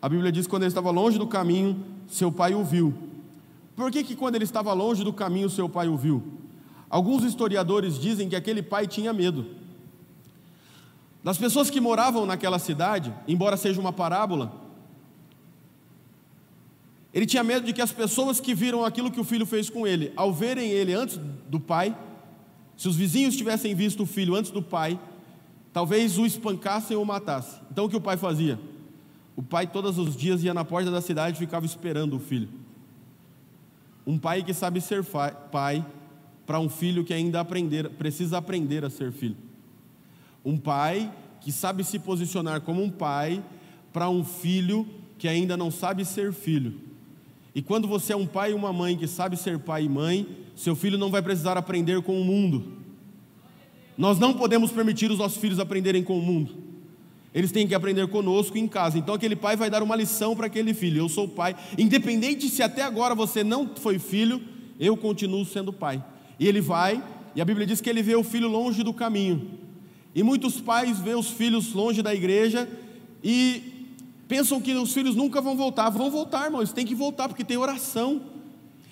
a 0.00 0.08
Bíblia 0.08 0.32
diz 0.32 0.46
que 0.46 0.50
quando 0.50 0.62
ele 0.62 0.70
estava 0.70 0.90
longe 0.90 1.18
do 1.18 1.26
caminho, 1.26 1.84
seu 2.08 2.32
pai 2.32 2.54
o 2.54 2.64
viu. 2.64 2.94
Por 3.76 3.90
que, 3.92 4.02
que 4.02 4.16
quando 4.16 4.36
ele 4.36 4.44
estava 4.44 4.72
longe 4.72 5.04
do 5.04 5.12
caminho, 5.12 5.50
seu 5.50 5.68
pai 5.68 5.86
o 5.86 5.98
viu? 5.98 6.22
Alguns 6.88 7.22
historiadores 7.22 7.98
dizem 7.98 8.26
que 8.26 8.34
aquele 8.34 8.62
pai 8.62 8.86
tinha 8.86 9.12
medo. 9.12 9.46
Das 11.22 11.36
pessoas 11.36 11.68
que 11.68 11.78
moravam 11.78 12.24
naquela 12.24 12.58
cidade, 12.58 13.12
embora 13.28 13.58
seja 13.58 13.78
uma 13.78 13.92
parábola, 13.92 14.58
ele 17.12 17.26
tinha 17.26 17.44
medo 17.44 17.66
de 17.66 17.74
que 17.74 17.82
as 17.82 17.92
pessoas 17.92 18.40
que 18.40 18.54
viram 18.54 18.82
aquilo 18.82 19.10
que 19.10 19.20
o 19.20 19.24
filho 19.24 19.44
fez 19.44 19.68
com 19.68 19.86
ele, 19.86 20.10
ao 20.16 20.32
verem 20.32 20.70
ele 20.70 20.94
antes 20.94 21.20
do 21.48 21.60
pai, 21.60 21.94
se 22.78 22.88
os 22.88 22.96
vizinhos 22.96 23.36
tivessem 23.36 23.74
visto 23.74 24.04
o 24.04 24.06
filho 24.06 24.34
antes 24.34 24.50
do 24.50 24.62
pai, 24.62 24.98
talvez 25.72 26.18
o 26.18 26.26
espancassem 26.26 26.96
ou 26.96 27.04
matassem. 27.04 27.60
Então 27.70 27.84
o 27.84 27.88
que 27.88 27.96
o 27.96 28.00
pai 28.00 28.16
fazia? 28.16 28.58
O 29.36 29.42
pai 29.42 29.66
todos 29.66 29.98
os 29.98 30.16
dias 30.16 30.42
ia 30.42 30.52
na 30.52 30.64
porta 30.64 30.90
da 30.90 31.00
cidade 31.00 31.36
e 31.36 31.38
ficava 31.38 31.64
esperando 31.64 32.16
o 32.16 32.20
filho. 32.20 32.48
Um 34.06 34.18
pai 34.18 34.42
que 34.42 34.52
sabe 34.52 34.80
ser 34.80 35.04
pai 35.04 35.84
para 36.46 36.58
um 36.58 36.68
filho 36.68 37.04
que 37.04 37.14
ainda 37.14 37.40
aprender, 37.40 37.88
precisa 37.90 38.38
aprender 38.38 38.84
a 38.84 38.90
ser 38.90 39.12
filho. 39.12 39.36
Um 40.44 40.56
pai 40.56 41.12
que 41.40 41.52
sabe 41.52 41.84
se 41.84 41.98
posicionar 41.98 42.60
como 42.60 42.82
um 42.82 42.90
pai 42.90 43.42
para 43.92 44.08
um 44.08 44.24
filho 44.24 44.86
que 45.18 45.28
ainda 45.28 45.56
não 45.56 45.70
sabe 45.70 46.04
ser 46.04 46.32
filho. 46.32 46.80
E 47.54 47.62
quando 47.62 47.86
você 47.86 48.12
é 48.12 48.16
um 48.16 48.26
pai 48.26 48.52
e 48.52 48.54
uma 48.54 48.72
mãe 48.72 48.96
que 48.96 49.06
sabe 49.06 49.36
ser 49.36 49.58
pai 49.58 49.84
e 49.84 49.88
mãe, 49.88 50.26
seu 50.54 50.74
filho 50.74 50.98
não 50.98 51.10
vai 51.10 51.22
precisar 51.22 51.56
aprender 51.56 52.00
com 52.02 52.20
o 52.20 52.24
mundo. 52.24 52.79
Nós 53.96 54.18
não 54.18 54.32
podemos 54.32 54.70
permitir 54.70 55.10
os 55.10 55.18
nossos 55.18 55.38
filhos 55.38 55.58
aprenderem 55.58 56.02
com 56.02 56.18
o 56.18 56.22
mundo. 56.22 56.70
Eles 57.34 57.52
têm 57.52 57.66
que 57.66 57.74
aprender 57.74 58.08
conosco 58.08 58.58
em 58.58 58.66
casa. 58.66 58.98
Então 58.98 59.14
aquele 59.14 59.36
pai 59.36 59.56
vai 59.56 59.70
dar 59.70 59.82
uma 59.82 59.94
lição 59.94 60.34
para 60.34 60.46
aquele 60.46 60.74
filho. 60.74 60.98
Eu 60.98 61.08
sou 61.08 61.28
pai. 61.28 61.54
Independente 61.78 62.48
se 62.48 62.62
até 62.62 62.82
agora 62.82 63.14
você 63.14 63.44
não 63.44 63.70
foi 63.76 63.98
filho, 63.98 64.42
eu 64.78 64.96
continuo 64.96 65.44
sendo 65.44 65.72
pai. 65.72 66.02
E 66.38 66.48
ele 66.48 66.60
vai, 66.60 67.02
e 67.34 67.40
a 67.40 67.44
Bíblia 67.44 67.66
diz 67.66 67.80
que 67.80 67.88
ele 67.88 68.02
vê 68.02 68.16
o 68.16 68.24
filho 68.24 68.48
longe 68.48 68.82
do 68.82 68.92
caminho. 68.92 69.58
E 70.14 70.22
muitos 70.22 70.60
pais 70.60 70.98
vê 70.98 71.14
os 71.14 71.30
filhos 71.30 71.72
longe 71.72 72.02
da 72.02 72.12
igreja 72.12 72.68
e 73.22 73.62
pensam 74.26 74.60
que 74.60 74.72
os 74.72 74.92
filhos 74.92 75.14
nunca 75.14 75.40
vão 75.40 75.56
voltar. 75.56 75.88
Vão 75.90 76.10
voltar, 76.10 76.46
irmãos, 76.46 76.72
tem 76.72 76.84
que 76.84 76.94
voltar 76.94 77.28
porque 77.28 77.44
tem 77.44 77.56
oração. 77.56 78.22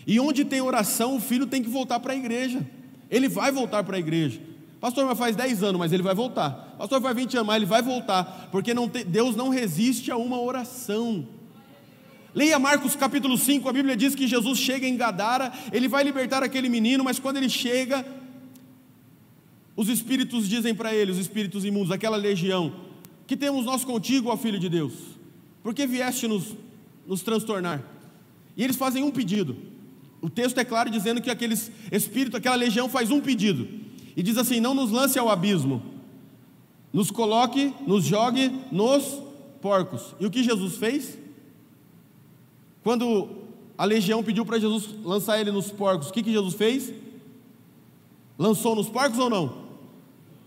E 0.06 0.20
onde 0.20 0.44
tem 0.44 0.60
oração, 0.60 1.16
o 1.16 1.20
filho 1.20 1.46
tem 1.46 1.62
que 1.62 1.68
voltar 1.68 1.98
para 1.98 2.12
a 2.12 2.16
igreja. 2.16 2.64
Ele 3.10 3.28
vai 3.28 3.50
voltar 3.50 3.82
para 3.82 3.96
a 3.96 3.98
igreja. 3.98 4.40
Pastor, 4.80 5.04
mas 5.04 5.18
faz 5.18 5.34
10 5.34 5.62
anos, 5.64 5.78
mas 5.78 5.92
ele 5.92 6.02
vai 6.02 6.14
voltar. 6.14 6.50
Pastor, 6.78 7.02
faz 7.02 7.16
20 7.16 7.36
anos, 7.36 7.46
mas 7.46 7.56
ele 7.56 7.66
vai 7.66 7.82
voltar. 7.82 8.48
Porque 8.52 8.72
não 8.72 8.88
tem, 8.88 9.04
Deus 9.04 9.34
não 9.34 9.48
resiste 9.48 10.10
a 10.10 10.16
uma 10.16 10.40
oração. 10.40 11.26
Leia 12.34 12.58
Marcos 12.58 12.94
capítulo 12.94 13.36
5, 13.36 13.68
a 13.68 13.72
Bíblia 13.72 13.96
diz 13.96 14.14
que 14.14 14.28
Jesus 14.28 14.58
chega 14.58 14.86
em 14.86 14.96
Gadara, 14.96 15.52
ele 15.72 15.88
vai 15.88 16.04
libertar 16.04 16.42
aquele 16.42 16.68
menino, 16.68 17.02
mas 17.02 17.18
quando 17.18 17.38
ele 17.38 17.48
chega, 17.48 18.06
os 19.74 19.88
espíritos 19.88 20.48
dizem 20.48 20.74
para 20.74 20.94
ele, 20.94 21.10
os 21.10 21.18
espíritos 21.18 21.64
imundos, 21.64 21.90
aquela 21.90 22.16
legião: 22.16 22.72
Que 23.26 23.36
temos 23.36 23.64
nós 23.64 23.84
contigo, 23.84 24.28
ó 24.28 24.36
Filho 24.36 24.60
de 24.60 24.68
Deus? 24.68 24.92
Por 25.62 25.74
que 25.74 25.86
vieste 25.86 26.28
nos, 26.28 26.54
nos 27.04 27.22
transtornar? 27.22 27.82
E 28.56 28.62
eles 28.62 28.76
fazem 28.76 29.02
um 29.02 29.10
pedido. 29.10 29.56
O 30.20 30.30
texto 30.30 30.58
é 30.58 30.64
claro 30.64 30.90
dizendo 30.90 31.20
que 31.20 31.30
aqueles 31.30 31.72
espíritos, 31.90 32.38
aquela 32.38 32.56
legião 32.56 32.88
faz 32.88 33.10
um 33.10 33.20
pedido 33.20 33.87
e 34.18 34.22
diz 34.22 34.36
assim: 34.36 34.58
Não 34.58 34.74
nos 34.74 34.90
lance 34.90 35.16
ao 35.16 35.28
abismo, 35.28 35.80
nos 36.92 37.08
coloque, 37.08 37.72
nos 37.86 38.04
jogue 38.04 38.50
nos 38.72 39.22
porcos. 39.62 40.16
E 40.18 40.26
o 40.26 40.30
que 40.30 40.42
Jesus 40.42 40.76
fez? 40.76 41.16
Quando 42.82 43.28
a 43.78 43.84
legião 43.84 44.24
pediu 44.24 44.44
para 44.44 44.58
Jesus 44.58 44.88
lançar 45.04 45.40
ele 45.40 45.52
nos 45.52 45.70
porcos, 45.70 46.08
o 46.08 46.12
que, 46.12 46.24
que 46.24 46.32
Jesus 46.32 46.54
fez? 46.54 46.92
Lançou 48.36 48.74
nos 48.74 48.88
porcos 48.88 49.20
ou 49.20 49.30
não? 49.30 49.68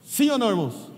Sim 0.03 0.29
ou 0.31 0.37
não, 0.37 0.49
irmãos? 0.49 0.91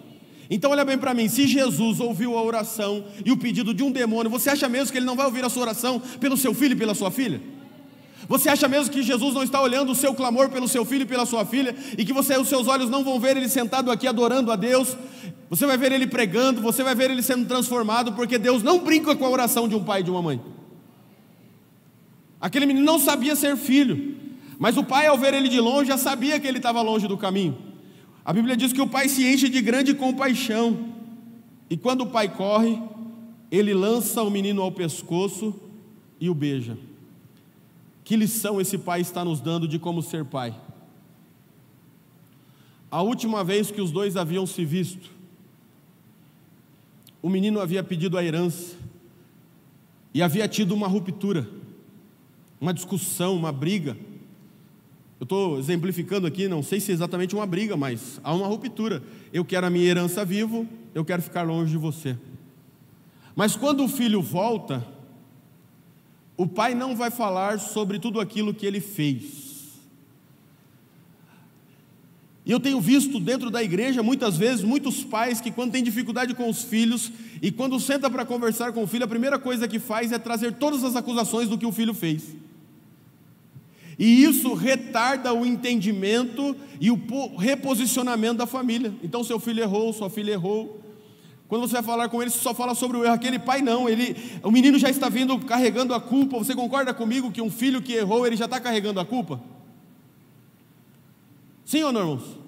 Então 0.49 0.71
olha 0.71 0.83
bem 0.83 0.97
para 0.97 1.13
mim, 1.13 1.29
se 1.29 1.45
Jesus 1.45 1.99
ouviu 1.99 2.35
a 2.35 2.41
oração 2.41 3.05
e 3.23 3.31
o 3.31 3.37
pedido 3.37 3.71
de 3.71 3.83
um 3.83 3.91
demônio, 3.91 4.31
você 4.31 4.49
acha 4.49 4.67
mesmo 4.67 4.91
que 4.91 4.97
ele 4.97 5.05
não 5.05 5.15
vai 5.15 5.27
ouvir 5.27 5.45
a 5.45 5.49
sua 5.49 5.61
oração 5.61 5.99
pelo 6.19 6.35
seu 6.35 6.55
filho 6.55 6.73
e 6.73 6.75
pela 6.77 6.95
sua 6.95 7.11
filha? 7.11 7.39
Você 8.27 8.49
acha 8.49 8.67
mesmo 8.67 8.91
que 8.91 9.03
Jesus 9.03 9.33
não 9.33 9.43
está 9.43 9.61
olhando 9.61 9.91
o 9.91 9.95
seu 9.95 10.13
clamor 10.13 10.49
pelo 10.49 10.67
seu 10.67 10.85
filho 10.85 11.03
e 11.03 11.05
pela 11.05 11.25
sua 11.25 11.45
filha 11.45 11.75
e 11.97 12.05
que 12.05 12.13
você, 12.13 12.37
os 12.37 12.47
seus 12.47 12.67
olhos 12.67 12.89
não 12.89 13.03
vão 13.03 13.19
ver 13.19 13.35
ele 13.35 13.49
sentado 13.49 13.91
aqui 13.91 14.07
adorando 14.07 14.51
a 14.51 14.55
Deus? 14.55 14.97
Você 15.49 15.65
vai 15.65 15.77
ver 15.77 15.91
ele 15.91 16.07
pregando, 16.07 16.61
você 16.61 16.83
vai 16.83 16.95
ver 16.95 17.11
ele 17.11 17.21
sendo 17.21 17.47
transformado, 17.47 18.13
porque 18.13 18.37
Deus 18.37 18.63
não 18.63 18.79
brinca 18.79 19.15
com 19.15 19.25
a 19.25 19.29
oração 19.29 19.67
de 19.67 19.75
um 19.75 19.83
pai 19.83 20.01
e 20.01 20.03
de 20.03 20.11
uma 20.11 20.21
mãe. 20.21 20.41
Aquele 22.39 22.65
menino 22.65 22.85
não 22.85 22.99
sabia 22.99 23.35
ser 23.35 23.55
filho, 23.55 24.15
mas 24.57 24.77
o 24.77 24.83
pai, 24.83 25.07
ao 25.07 25.17
ver 25.17 25.33
ele 25.33 25.47
de 25.47 25.59
longe, 25.59 25.89
já 25.89 25.97
sabia 25.97 26.39
que 26.39 26.47
ele 26.47 26.57
estava 26.57 26.81
longe 26.81 27.07
do 27.07 27.17
caminho. 27.17 27.57
A 28.25 28.33
Bíblia 28.33 28.57
diz 28.57 28.73
que 28.73 28.81
o 28.81 28.87
pai 28.87 29.07
se 29.09 29.25
enche 29.25 29.47
de 29.47 29.61
grande 29.61 29.93
compaixão, 29.93 30.93
e 31.69 31.77
quando 31.77 32.01
o 32.01 32.07
pai 32.07 32.29
corre, 32.29 32.81
ele 33.51 33.73
lança 33.73 34.23
o 34.23 34.31
menino 34.31 34.61
ao 34.61 34.71
pescoço 34.71 35.53
e 36.19 36.29
o 36.29 36.33
beija. 36.33 36.77
Que 38.03 38.15
lição 38.15 38.59
esse 38.59 38.77
pai 38.77 39.01
está 39.01 39.23
nos 39.23 39.39
dando 39.39 39.67
de 39.67 39.79
como 39.79 40.01
ser 40.01 40.25
pai? 40.25 40.53
A 42.91 43.01
última 43.01 43.43
vez 43.43 43.71
que 43.71 43.81
os 43.81 43.91
dois 43.91 44.17
haviam 44.17 44.45
se 44.45 44.65
visto, 44.65 45.09
o 47.21 47.29
menino 47.29 47.59
havia 47.59 47.83
pedido 47.83 48.17
a 48.17 48.23
herança 48.23 48.75
e 50.13 50.21
havia 50.21 50.47
tido 50.47 50.75
uma 50.75 50.87
ruptura, 50.87 51.49
uma 52.59 52.73
discussão, 52.73 53.35
uma 53.35 53.51
briga. 53.51 53.97
Eu 55.19 55.23
estou 55.23 55.57
exemplificando 55.57 56.27
aqui, 56.27 56.47
não 56.49 56.61
sei 56.61 56.81
se 56.81 56.91
é 56.91 56.93
exatamente 56.93 57.33
uma 57.33 57.47
briga, 57.47 57.77
mas 57.77 58.19
há 58.23 58.33
uma 58.33 58.45
ruptura. 58.45 59.01
Eu 59.31 59.45
quero 59.45 59.65
a 59.65 59.69
minha 59.69 59.85
herança 59.85 60.25
vivo, 60.25 60.67
eu 60.93 61.05
quero 61.05 61.21
ficar 61.21 61.43
longe 61.43 61.71
de 61.71 61.77
você. 61.77 62.17
Mas 63.35 63.55
quando 63.55 63.83
o 63.85 63.87
filho 63.87 64.21
volta, 64.21 64.85
o 66.35 66.47
pai 66.47 66.73
não 66.73 66.95
vai 66.95 67.11
falar 67.11 67.59
sobre 67.59 67.99
tudo 67.99 68.19
aquilo 68.19 68.53
que 68.53 68.65
ele 68.65 68.79
fez. 68.79 69.43
E 72.45 72.51
eu 72.51 72.59
tenho 72.59 72.81
visto 72.81 73.19
dentro 73.19 73.49
da 73.49 73.63
igreja, 73.63 74.03
muitas 74.03 74.35
vezes, 74.35 74.63
muitos 74.63 75.03
pais 75.03 75.39
que, 75.39 75.49
quando 75.49 75.71
tem 75.71 75.83
dificuldade 75.83 76.33
com 76.33 76.49
os 76.49 76.63
filhos, 76.63 77.11
e 77.41 77.51
quando 77.51 77.79
senta 77.79 78.09
para 78.09 78.25
conversar 78.25 78.73
com 78.73 78.83
o 78.83 78.87
filho, 78.87 79.05
a 79.05 79.07
primeira 79.07 79.39
coisa 79.39 79.67
que 79.67 79.79
faz 79.79 80.11
é 80.11 80.19
trazer 80.19 80.53
todas 80.53 80.83
as 80.83 80.95
acusações 80.95 81.47
do 81.47 81.57
que 81.57 81.65
o 81.65 81.71
filho 81.71 81.93
fez. 81.93 82.35
E 83.97 84.23
isso 84.23 84.53
retarda 84.53 85.33
o 85.33 85.45
entendimento 85.45 86.55
e 86.81 86.91
o 86.91 86.99
reposicionamento 87.37 88.39
da 88.39 88.47
família. 88.47 88.93
Então, 89.01 89.23
seu 89.23 89.39
filho 89.39 89.61
errou, 89.61 89.93
sua 89.93 90.09
filha 90.09 90.31
errou, 90.31 90.82
quando 91.53 91.67
você 91.67 91.73
vai 91.75 91.83
falar 91.83 92.09
com 92.09 92.19
ele, 92.19 92.31
você 92.31 92.39
só 92.39 92.51
fala 92.51 92.73
sobre 92.73 92.97
o 92.97 93.05
erro. 93.05 93.13
Aquele 93.13 93.37
pai 93.37 93.61
não, 93.61 93.87
ele, 93.87 94.17
o 94.41 94.49
menino 94.49 94.79
já 94.79 94.89
está 94.89 95.07
vindo 95.07 95.37
carregando 95.37 95.93
a 95.93 96.01
culpa. 96.01 96.39
Você 96.39 96.55
concorda 96.55 96.95
comigo 96.95 97.31
que 97.31 97.43
um 97.43 97.51
filho 97.51 97.79
que 97.79 97.93
errou, 97.93 98.25
ele 98.25 98.35
já 98.35 98.45
está 98.45 98.59
carregando 98.59 98.99
a 98.99 99.05
culpa? 99.05 99.39
Sim 101.63 101.83
ou 101.83 101.91
não, 101.91 102.01
irmãos? 102.01 102.39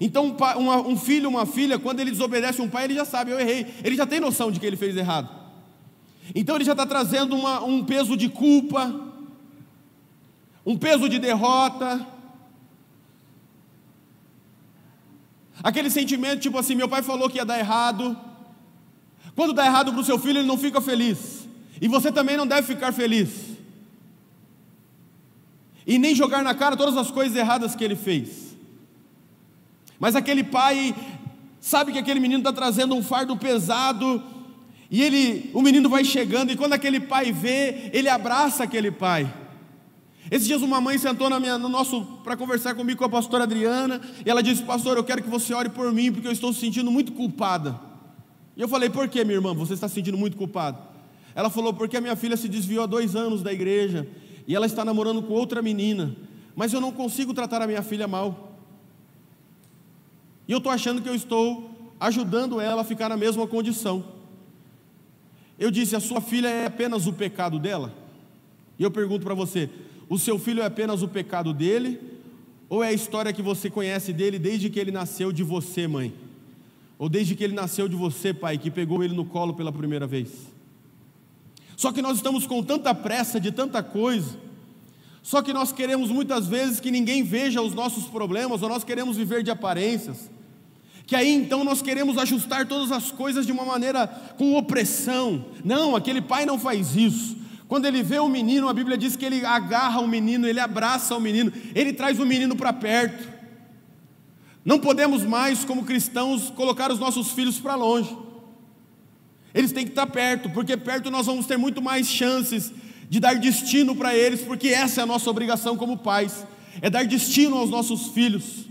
Então, 0.00 0.34
um, 0.56 0.92
um 0.92 0.96
filho, 0.96 1.28
uma 1.28 1.44
filha, 1.44 1.78
quando 1.78 2.00
ele 2.00 2.10
desobedece 2.10 2.62
um 2.62 2.68
pai, 2.70 2.84
ele 2.84 2.94
já 2.94 3.04
sabe, 3.04 3.30
eu 3.30 3.38
errei. 3.38 3.66
Ele 3.84 3.94
já 3.94 4.06
tem 4.06 4.20
noção 4.20 4.50
de 4.50 4.58
que 4.58 4.64
ele 4.64 4.78
fez 4.78 4.96
errado. 4.96 5.28
Então, 6.34 6.56
ele 6.56 6.64
já 6.64 6.72
está 6.72 6.86
trazendo 6.86 7.36
uma, 7.36 7.62
um 7.62 7.84
peso 7.84 8.16
de 8.16 8.30
culpa, 8.30 9.12
um 10.64 10.78
peso 10.78 11.10
de 11.10 11.18
derrota. 11.18 12.06
Aquele 15.62 15.90
sentimento, 15.90 16.40
tipo 16.40 16.56
assim: 16.56 16.74
meu 16.74 16.88
pai 16.88 17.02
falou 17.02 17.28
que 17.28 17.36
ia 17.36 17.44
dar 17.44 17.58
errado, 17.58 18.16
quando 19.36 19.52
dá 19.52 19.66
errado 19.66 19.92
para 19.92 20.00
o 20.00 20.04
seu 20.04 20.18
filho, 20.18 20.38
ele 20.38 20.48
não 20.48 20.56
fica 20.56 20.80
feliz. 20.80 21.46
E 21.78 21.86
você 21.86 22.10
também 22.10 22.38
não 22.38 22.46
deve 22.46 22.66
ficar 22.66 22.90
feliz. 22.90 23.28
E 25.86 25.98
nem 25.98 26.14
jogar 26.14 26.42
na 26.42 26.54
cara 26.54 26.74
todas 26.74 26.96
as 26.96 27.10
coisas 27.10 27.36
erradas 27.36 27.76
que 27.76 27.84
ele 27.84 27.94
fez. 27.94 28.56
Mas 30.00 30.16
aquele 30.16 30.42
pai 30.42 30.94
sabe 31.60 31.92
que 31.92 31.98
aquele 31.98 32.18
menino 32.18 32.40
está 32.40 32.52
trazendo 32.52 32.94
um 32.94 33.02
fardo 33.02 33.36
pesado. 33.36 34.22
E 34.90 35.02
ele, 35.02 35.50
o 35.52 35.60
menino 35.60 35.88
vai 35.88 36.02
chegando, 36.04 36.50
e 36.50 36.56
quando 36.56 36.72
aquele 36.72 36.98
pai 36.98 37.30
vê, 37.30 37.90
ele 37.92 38.08
abraça 38.08 38.64
aquele 38.64 38.90
pai. 38.90 39.32
Esses 40.30 40.46
dias 40.46 40.62
uma 40.62 40.80
mãe 40.80 40.96
sentou 40.96 41.28
na 41.28 41.38
minha, 41.38 41.58
no 41.58 41.68
nosso 41.68 42.02
para 42.24 42.36
conversar 42.36 42.74
comigo 42.74 42.98
com 42.98 43.04
a 43.04 43.08
pastora 43.08 43.44
Adriana, 43.44 44.00
e 44.24 44.30
ela 44.30 44.42
disse: 44.42 44.62
"Pastor, 44.62 44.96
eu 44.96 45.04
quero 45.04 45.22
que 45.22 45.28
você 45.28 45.52
ore 45.52 45.68
por 45.68 45.92
mim, 45.92 46.10
porque 46.10 46.26
eu 46.26 46.32
estou 46.32 46.52
se 46.52 46.60
sentindo 46.60 46.90
muito 46.90 47.12
culpada". 47.12 47.85
E 48.56 48.60
eu 48.60 48.68
falei, 48.68 48.88
por 48.88 49.06
que, 49.08 49.22
minha 49.22 49.36
irmã? 49.36 49.54
Você 49.54 49.74
está 49.74 49.86
se 49.88 49.94
sentindo 49.94 50.16
muito 50.16 50.36
culpado? 50.36 50.78
Ela 51.34 51.50
falou, 51.50 51.74
porque 51.74 51.96
a 51.96 52.00
minha 52.00 52.16
filha 52.16 52.36
se 52.36 52.48
desviou 52.48 52.84
há 52.84 52.86
dois 52.86 53.14
anos 53.14 53.42
da 53.42 53.52
igreja 53.52 54.08
e 54.48 54.54
ela 54.54 54.64
está 54.64 54.84
namorando 54.84 55.22
com 55.22 55.34
outra 55.34 55.60
menina. 55.60 56.16
mas 56.54 56.72
eu 56.72 56.80
não 56.80 56.90
consigo 56.90 57.34
tratar 57.34 57.60
a 57.60 57.66
minha 57.66 57.82
filha 57.82 58.08
mal. 58.08 58.58
E 60.48 60.52
eu 60.52 60.58
estou 60.58 60.72
achando 60.72 61.02
que 61.02 61.08
eu 61.08 61.14
estou 61.14 61.70
ajudando 62.00 62.58
ela 62.60 62.80
a 62.80 62.84
ficar 62.84 63.10
na 63.10 63.16
mesma 63.16 63.46
condição. 63.46 64.02
Eu 65.58 65.70
disse: 65.70 65.94
a 65.94 66.00
sua 66.00 66.20
filha 66.20 66.48
é 66.48 66.64
apenas 66.64 67.06
o 67.06 67.12
pecado 67.12 67.58
dela? 67.58 67.92
E 68.78 68.82
eu 68.82 68.90
pergunto 68.90 69.24
para 69.24 69.34
você: 69.34 69.68
o 70.08 70.18
seu 70.18 70.38
filho 70.38 70.62
é 70.62 70.64
apenas 70.64 71.02
o 71.02 71.08
pecado 71.08 71.52
dele? 71.52 72.00
Ou 72.68 72.82
é 72.82 72.88
a 72.88 72.92
história 72.92 73.32
que 73.32 73.42
você 73.42 73.68
conhece 73.68 74.12
dele 74.12 74.38
desde 74.38 74.70
que 74.70 74.80
ele 74.80 74.90
nasceu 74.90 75.30
de 75.30 75.42
você, 75.42 75.86
mãe? 75.86 76.12
Ou 76.98 77.08
desde 77.08 77.34
que 77.34 77.44
ele 77.44 77.54
nasceu 77.54 77.88
de 77.88 77.96
você, 77.96 78.32
pai, 78.32 78.56
que 78.56 78.70
pegou 78.70 79.04
ele 79.04 79.14
no 79.14 79.24
colo 79.24 79.54
pela 79.54 79.72
primeira 79.72 80.06
vez? 80.06 80.30
Só 81.76 81.92
que 81.92 82.00
nós 82.00 82.16
estamos 82.16 82.46
com 82.46 82.62
tanta 82.62 82.94
pressa 82.94 83.38
de 83.38 83.52
tanta 83.52 83.82
coisa, 83.82 84.38
só 85.22 85.42
que 85.42 85.52
nós 85.52 85.72
queremos 85.72 86.10
muitas 86.10 86.46
vezes 86.46 86.80
que 86.80 86.90
ninguém 86.90 87.22
veja 87.22 87.60
os 87.60 87.74
nossos 87.74 88.04
problemas, 88.04 88.62
ou 88.62 88.68
nós 88.68 88.84
queremos 88.84 89.16
viver 89.16 89.42
de 89.42 89.50
aparências, 89.50 90.30
que 91.06 91.14
aí 91.14 91.32
então 91.32 91.62
nós 91.64 91.82
queremos 91.82 92.16
ajustar 92.16 92.66
todas 92.66 92.90
as 92.90 93.10
coisas 93.10 93.44
de 93.44 93.52
uma 93.52 93.64
maneira 93.64 94.06
com 94.38 94.56
opressão. 94.56 95.44
Não, 95.64 95.94
aquele 95.94 96.22
pai 96.22 96.46
não 96.46 96.58
faz 96.58 96.96
isso. 96.96 97.36
Quando 97.68 97.86
ele 97.86 98.02
vê 98.02 98.18
o 98.18 98.28
menino, 98.28 98.68
a 98.68 98.72
Bíblia 98.72 98.96
diz 98.96 99.16
que 99.16 99.24
ele 99.24 99.44
agarra 99.44 100.00
o 100.00 100.06
menino, 100.06 100.48
ele 100.48 100.60
abraça 100.60 101.14
o 101.16 101.20
menino, 101.20 101.52
ele 101.74 101.92
traz 101.92 102.18
o 102.18 102.26
menino 102.26 102.56
para 102.56 102.72
perto. 102.72 103.35
Não 104.66 104.80
podemos 104.80 105.22
mais, 105.22 105.64
como 105.64 105.84
cristãos, 105.84 106.50
colocar 106.50 106.90
os 106.90 106.98
nossos 106.98 107.30
filhos 107.30 107.56
para 107.60 107.76
longe. 107.76 108.14
Eles 109.54 109.70
têm 109.70 109.84
que 109.84 109.92
estar 109.92 110.08
perto, 110.08 110.50
porque 110.50 110.76
perto 110.76 111.08
nós 111.08 111.26
vamos 111.26 111.46
ter 111.46 111.56
muito 111.56 111.80
mais 111.80 112.08
chances 112.08 112.72
de 113.08 113.20
dar 113.20 113.36
destino 113.36 113.94
para 113.94 114.12
eles, 114.12 114.40
porque 114.40 114.66
essa 114.66 115.00
é 115.00 115.04
a 115.04 115.06
nossa 115.06 115.30
obrigação 115.30 115.76
como 115.76 115.96
pais, 115.96 116.44
é 116.82 116.90
dar 116.90 117.06
destino 117.06 117.56
aos 117.56 117.70
nossos 117.70 118.08
filhos. 118.08 118.66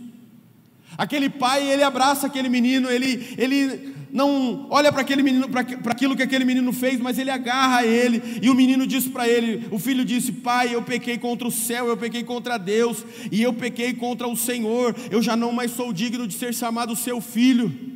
Aquele 0.97 1.29
pai, 1.29 1.65
ele 1.71 1.81
abraça 1.81 2.27
aquele 2.27 2.49
menino, 2.49 2.91
ele, 2.91 3.33
ele 3.37 3.94
não 4.15 4.65
olha 4.69 4.93
para 4.93 5.01
aquele 5.01 5.21
menino, 5.21 5.49
para 5.49 5.59
aquilo 5.91 6.15
que 6.15 6.23
aquele 6.23 6.45
menino 6.45 6.71
fez, 6.71 7.01
mas 7.01 7.19
ele 7.19 7.29
agarra 7.29 7.85
ele, 7.85 8.39
e 8.41 8.49
o 8.49 8.55
menino 8.55 8.87
diz 8.87 9.09
para 9.09 9.27
ele: 9.27 9.67
o 9.69 9.77
filho 9.77 10.05
disse, 10.05 10.31
pai, 10.31 10.73
eu 10.73 10.81
pequei 10.81 11.17
contra 11.17 11.45
o 11.45 11.51
céu, 11.51 11.87
eu 11.87 11.97
pequei 11.97 12.23
contra 12.23 12.57
Deus, 12.57 13.03
e 13.29 13.41
eu 13.41 13.51
pequei 13.51 13.93
contra 13.93 14.25
o 14.25 14.37
Senhor, 14.37 14.95
eu 15.11 15.21
já 15.21 15.35
não 15.35 15.51
mais 15.51 15.71
sou 15.71 15.91
digno 15.91 16.25
de 16.25 16.33
ser 16.33 16.53
chamado 16.53 16.95
seu 16.95 17.19
filho. 17.19 17.93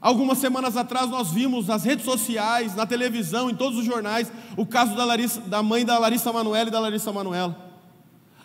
Algumas 0.00 0.38
semanas 0.38 0.78
atrás 0.78 1.10
nós 1.10 1.30
vimos 1.30 1.66
nas 1.66 1.84
redes 1.84 2.06
sociais, 2.06 2.74
na 2.74 2.86
televisão, 2.86 3.50
em 3.50 3.54
todos 3.54 3.78
os 3.78 3.84
jornais, 3.84 4.32
o 4.56 4.64
caso 4.64 4.96
da, 4.96 5.04
Larissa, 5.04 5.42
da 5.42 5.62
mãe 5.62 5.84
da 5.84 5.98
Larissa 5.98 6.32
Manoela 6.32 6.68
e 6.68 6.72
da 6.72 6.80
Larissa 6.80 7.12
Manuela. 7.12 7.54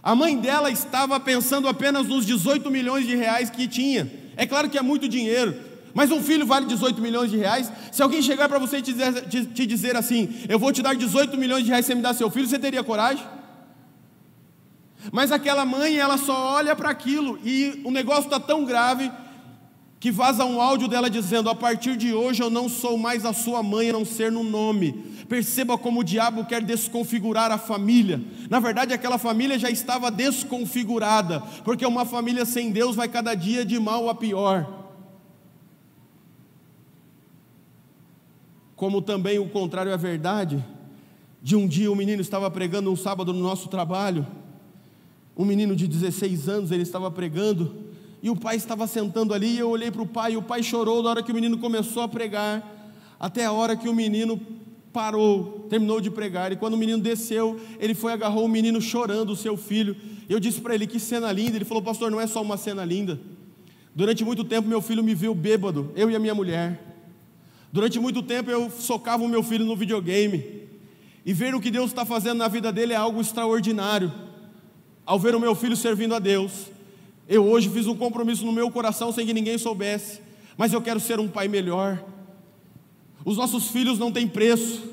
A 0.04 0.14
mãe 0.14 0.38
dela 0.38 0.70
estava 0.70 1.18
pensando 1.18 1.70
apenas 1.70 2.08
nos 2.08 2.26
18 2.26 2.70
milhões 2.70 3.08
de 3.08 3.16
reais 3.16 3.50
que 3.50 3.70
tinha. 3.70 4.12
É 4.36 4.46
claro 4.46 4.70
que 4.70 4.78
é 4.78 4.82
muito 4.82 5.08
dinheiro, 5.08 5.71
mas 5.94 6.12
um 6.12 6.22
filho 6.22 6.46
vale 6.46 6.66
18 6.66 7.02
milhões 7.02 7.30
de 7.30 7.38
reais. 7.38 7.72
Se 7.92 8.02
alguém 8.02 8.22
chegar 8.22 8.48
para 8.48 8.60
você 8.60 8.78
e 8.78 8.82
te 8.82 8.94
dizer, 8.94 9.28
te, 9.28 9.46
te 9.46 9.66
dizer, 9.66 9.96
assim: 9.96 10.30
Eu 10.48 10.60
vou 10.60 10.72
te 10.72 10.82
dar 10.82 10.96
18 10.96 11.38
milhões 11.38 11.64
de 11.64 11.70
reais 11.70 11.86
você 11.86 11.96
me 11.96 12.02
dar 12.02 12.14
seu 12.14 12.30
filho, 12.30 12.48
você 12.48 12.60
teria 12.60 12.84
coragem? 12.84 13.26
Mas 15.12 15.32
aquela 15.32 15.66
mãe, 15.66 15.98
ela 15.98 16.18
só 16.18 16.54
olha 16.54 16.76
para 16.76 16.90
aquilo 16.90 17.40
e 17.44 17.82
o 17.84 17.92
negócio 17.92 18.26
está 18.26 18.40
tão 18.40 18.66
grave 18.66 19.12
que 20.00 20.12
vaza 20.12 20.44
um 20.44 20.60
áudio 20.60 20.88
dela 20.88 21.10
dizendo: 21.10 21.50
A 21.50 21.56
partir 21.56 21.96
de 21.96 22.14
hoje 22.14 22.42
eu 22.42 22.50
não 22.50 22.68
sou 22.68 22.98
mais 22.98 23.24
a 23.24 23.34
sua 23.34 23.62
mãe, 23.62 23.90
a 23.90 23.94
não 23.94 24.04
ser 24.04 24.32
no 24.32 24.44
nome. 24.44 24.94
Perceba 25.30 25.78
como 25.78 26.02
o 26.02 26.04
diabo 26.04 26.46
quer 26.46 26.62
desconfigurar 26.62 27.52
a 27.52 27.58
família. 27.58 28.20
Na 28.50 28.60
verdade, 28.60 28.94
aquela 28.94 29.18
família 29.18 29.58
já 29.58 29.70
estava 29.70 30.12
desconfigurada, 30.12 31.42
porque 31.64 31.86
uma 31.86 32.04
família 32.04 32.46
sem 32.46 32.72
Deus 32.72 32.96
vai 32.96 33.08
cada 33.08 33.34
dia 33.36 33.64
de 33.64 33.80
mal 33.80 34.10
a 34.10 34.16
pior. 34.16 34.81
Como 38.82 39.00
também 39.00 39.38
o 39.38 39.48
contrário 39.48 39.92
é 39.92 39.96
verdade, 39.96 40.66
de 41.40 41.56
um 41.56 41.68
dia 41.68 41.88
o 41.88 41.94
um 41.94 41.96
menino 41.96 42.20
estava 42.20 42.50
pregando 42.50 42.92
um 42.92 42.96
sábado 42.96 43.32
no 43.32 43.40
nosso 43.40 43.70
trabalho, 43.70 44.26
um 45.38 45.46
menino 45.46 45.76
de 45.76 45.88
16 45.88 46.50
anos, 46.50 46.72
ele 46.72 46.82
estava 46.82 47.12
pregando, 47.12 47.76
e 48.24 48.30
o 48.32 48.36
pai 48.36 48.56
estava 48.56 48.88
sentando 48.88 49.36
ali, 49.36 49.50
e 49.50 49.60
eu 49.60 49.70
olhei 49.70 49.92
para 49.92 50.02
o 50.02 50.08
pai, 50.08 50.34
e 50.34 50.38
o 50.38 50.42
pai 50.42 50.64
chorou 50.64 51.04
na 51.04 51.12
hora 51.12 51.22
que 51.22 51.32
o 51.32 51.36
menino 51.36 51.60
começou 51.60 52.02
a 52.02 52.08
pregar, 52.08 52.92
até 53.20 53.46
a 53.46 53.52
hora 53.52 53.76
que 53.76 53.88
o 53.88 53.94
menino 53.94 54.42
parou, 54.92 55.68
terminou 55.70 56.02
de 56.02 56.10
pregar, 56.10 56.52
e 56.52 56.56
quando 56.56 56.74
o 56.74 56.78
menino 56.78 57.04
desceu, 57.04 57.60
ele 57.80 57.94
foi 57.94 58.12
agarrou 58.14 58.46
o 58.46 58.50
menino 58.50 58.82
chorando, 58.82 59.30
o 59.30 59.36
seu 59.36 59.56
filho. 59.56 59.96
Eu 60.28 60.40
disse 60.40 60.60
para 60.60 60.74
ele: 60.74 60.88
Que 60.88 61.00
cena 61.00 61.32
linda. 61.32 61.56
Ele 61.56 61.66
falou: 61.66 61.84
Pastor, 61.84 62.10
não 62.10 62.20
é 62.20 62.26
só 62.26 62.42
uma 62.42 62.58
cena 62.58 62.84
linda. 62.84 63.20
Durante 63.94 64.26
muito 64.26 64.44
tempo, 64.44 64.68
meu 64.68 64.82
filho 64.82 65.04
me 65.04 65.14
viu 65.14 65.36
bêbado, 65.36 65.92
eu 65.96 66.10
e 66.10 66.16
a 66.16 66.20
minha 66.20 66.34
mulher. 66.34 66.91
Durante 67.72 68.00
muito 68.00 68.22
tempo, 68.22 68.52
eu 68.52 68.70
socava 68.70 69.24
o 69.24 69.28
meu 69.28 69.42
filho 69.42 69.66
no 69.66 69.76
videogame. 69.76 70.62
E 71.26 71.34
ver 71.34 71.56
o 71.56 71.62
que 71.62 71.72
Deus 71.72 71.92
está 71.92 72.04
fazendo 72.04 72.38
na 72.38 72.48
vida 72.48 72.72
dele 72.72 72.94
é 72.94 72.96
algo 72.96 73.22
extraordinário. 73.22 74.12
Ao 75.06 75.20
ver 75.20 75.36
o 75.36 75.40
meu 75.40 75.56
filho 75.56 75.76
servindo 75.76 76.14
a 76.14 76.20
Deus, 76.20 76.72
eu 77.28 77.46
hoje 77.46 77.70
fiz 77.70 77.88
um 77.88 77.96
compromisso 77.96 78.46
no 78.46 78.52
meu 78.52 78.70
coração 78.70 79.12
sem 79.12 79.26
que 79.26 79.34
ninguém 79.34 79.58
soubesse, 79.58 80.20
mas 80.58 80.74
eu 80.74 80.82
quero 80.82 81.00
ser 81.00 81.20
um 81.20 81.28
pai 81.28 81.48
melhor. 81.48 82.04
Os 83.24 83.38
nossos 83.38 83.68
filhos 83.68 83.98
não 83.98 84.12
têm 84.12 84.28
preço. 84.28 84.90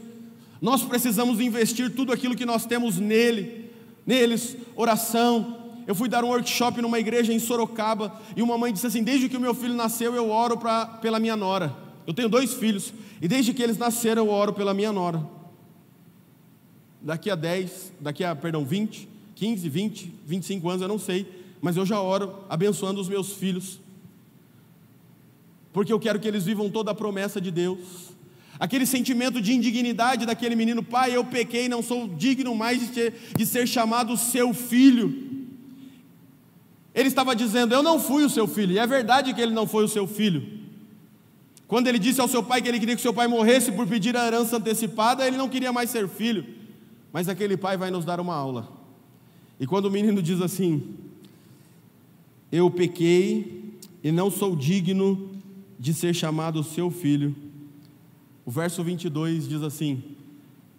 Nós 0.61 0.83
precisamos 0.83 1.41
investir 1.41 1.95
tudo 1.95 2.13
aquilo 2.13 2.37
que 2.37 2.45
nós 2.45 2.67
temos 2.67 2.99
nele, 2.99 3.71
neles, 4.07 4.57
oração. 4.77 5.57
Eu 5.87 5.95
fui 5.95 6.09
dar 6.09 6.23
um 6.23 6.29
workshop 6.29 6.83
numa 6.83 6.99
igreja 6.99 7.33
em 7.33 7.39
Sorocaba 7.39 8.21
e 8.37 8.43
uma 8.43 8.59
mãe 8.59 8.73
disse 8.73 8.87
assim: 8.87 9.03
Desde 9.03 9.29
que 9.29 9.37
o 9.37 9.41
meu 9.41 9.55
filho 9.55 9.75
nasceu, 9.75 10.15
eu 10.15 10.31
oro 10.31 10.59
pra, 10.59 10.85
pela 10.85 11.19
minha 11.19 11.37
nora. 11.37 11.88
Eu 12.09 12.13
tenho 12.13 12.29
dois 12.29 12.55
filhos 12.55 12.93
e 13.23 13.29
desde 13.29 13.55
que 13.55 13.63
eles 13.63 13.79
nasceram, 13.79 14.25
eu 14.25 14.33
oro 14.33 14.53
pela 14.53 14.75
minha 14.75 14.91
nora. 14.91 15.25
Daqui 17.01 17.31
a 17.31 17.37
10, 17.37 17.93
daqui 18.01 18.25
a, 18.25 18.35
perdão, 18.35 18.65
20, 18.65 19.09
15, 19.37 19.69
20, 19.69 20.15
25 20.27 20.69
anos, 20.69 20.83
eu 20.83 20.89
não 20.89 20.99
sei 20.99 21.39
mas 21.61 21.77
eu 21.77 21.85
já 21.85 22.01
oro 22.01 22.45
abençoando 22.49 23.01
os 23.01 23.09
meus 23.09 23.33
filhos, 23.33 23.81
porque 25.73 25.93
eu 25.93 26.01
quero 26.01 26.19
que 26.19 26.27
eles 26.29 26.45
vivam 26.45 26.71
toda 26.71 26.91
a 26.91 26.95
promessa 26.95 27.41
de 27.41 27.51
Deus. 27.51 28.09
Aquele 28.59 28.87
sentimento 28.87 29.41
de 29.41 29.53
indignidade 29.53 30.27
daquele 30.27 30.57
menino, 30.57 30.83
pai, 30.83 31.15
eu 31.15 31.25
pequei, 31.25 31.69
não 31.69 31.83
sou 31.83 32.09
digno 32.09 32.55
mais 32.55 32.81
de 32.81 32.87
ser, 32.93 33.15
de 33.37 33.47
ser 33.47 33.69
chamado 33.69 34.17
seu 34.17 34.53
filho. 34.53 35.27
Ele 36.93 37.09
estava 37.09 37.37
dizendo, 37.37 37.73
eu 37.73 37.83
não 37.83 38.01
fui 38.01 38.25
o 38.25 38.31
seu 38.31 38.49
filho, 38.49 38.73
e 38.73 38.79
é 38.79 38.87
verdade 38.87 39.33
que 39.33 39.41
ele 39.41 39.53
não 39.53 39.67
foi 39.67 39.85
o 39.85 39.89
seu 39.89 40.07
filho. 40.07 40.58
Quando 41.69 41.87
ele 41.87 41.99
disse 41.99 42.21
ao 42.21 42.27
seu 42.27 42.43
pai 42.43 42.61
que 42.61 42.69
ele 42.69 42.81
queria 42.81 42.97
que 42.97 43.03
seu 43.03 43.15
pai 43.15 43.29
morresse 43.29 43.71
por 43.71 43.87
pedir 43.87 44.17
a 44.17 44.27
herança 44.27 44.57
antecipada, 44.57 45.25
ele 45.25 45.37
não 45.37 45.49
queria 45.49 45.73
mais 45.73 45.91
ser 45.91 46.09
filho. 46.09 46.45
Mas 47.13 47.29
aquele 47.29 47.57
pai 47.57 47.77
vai 47.77 47.91
nos 47.91 48.05
dar 48.05 48.19
uma 48.19 48.35
aula. 48.35 48.73
E 49.61 49.67
quando 49.67 49.85
o 49.85 49.91
menino 49.91 50.21
diz 50.21 50.41
assim: 50.41 50.97
eu 52.51 52.71
pequei 52.71 53.79
e 54.03 54.11
não 54.11 54.31
sou 54.31 54.57
digno 54.57 55.31
de 55.79 55.93
ser 55.93 56.15
chamado 56.15 56.65
seu 56.65 56.91
filho. 56.91 57.37
O 58.45 58.51
verso 58.51 58.83
22 58.83 59.47
diz 59.47 59.63
assim: 59.63 60.03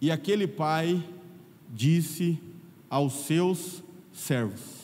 E 0.00 0.10
aquele 0.10 0.46
pai 0.46 1.02
disse 1.72 2.38
aos 2.88 3.12
seus 3.12 3.82
servos. 4.12 4.80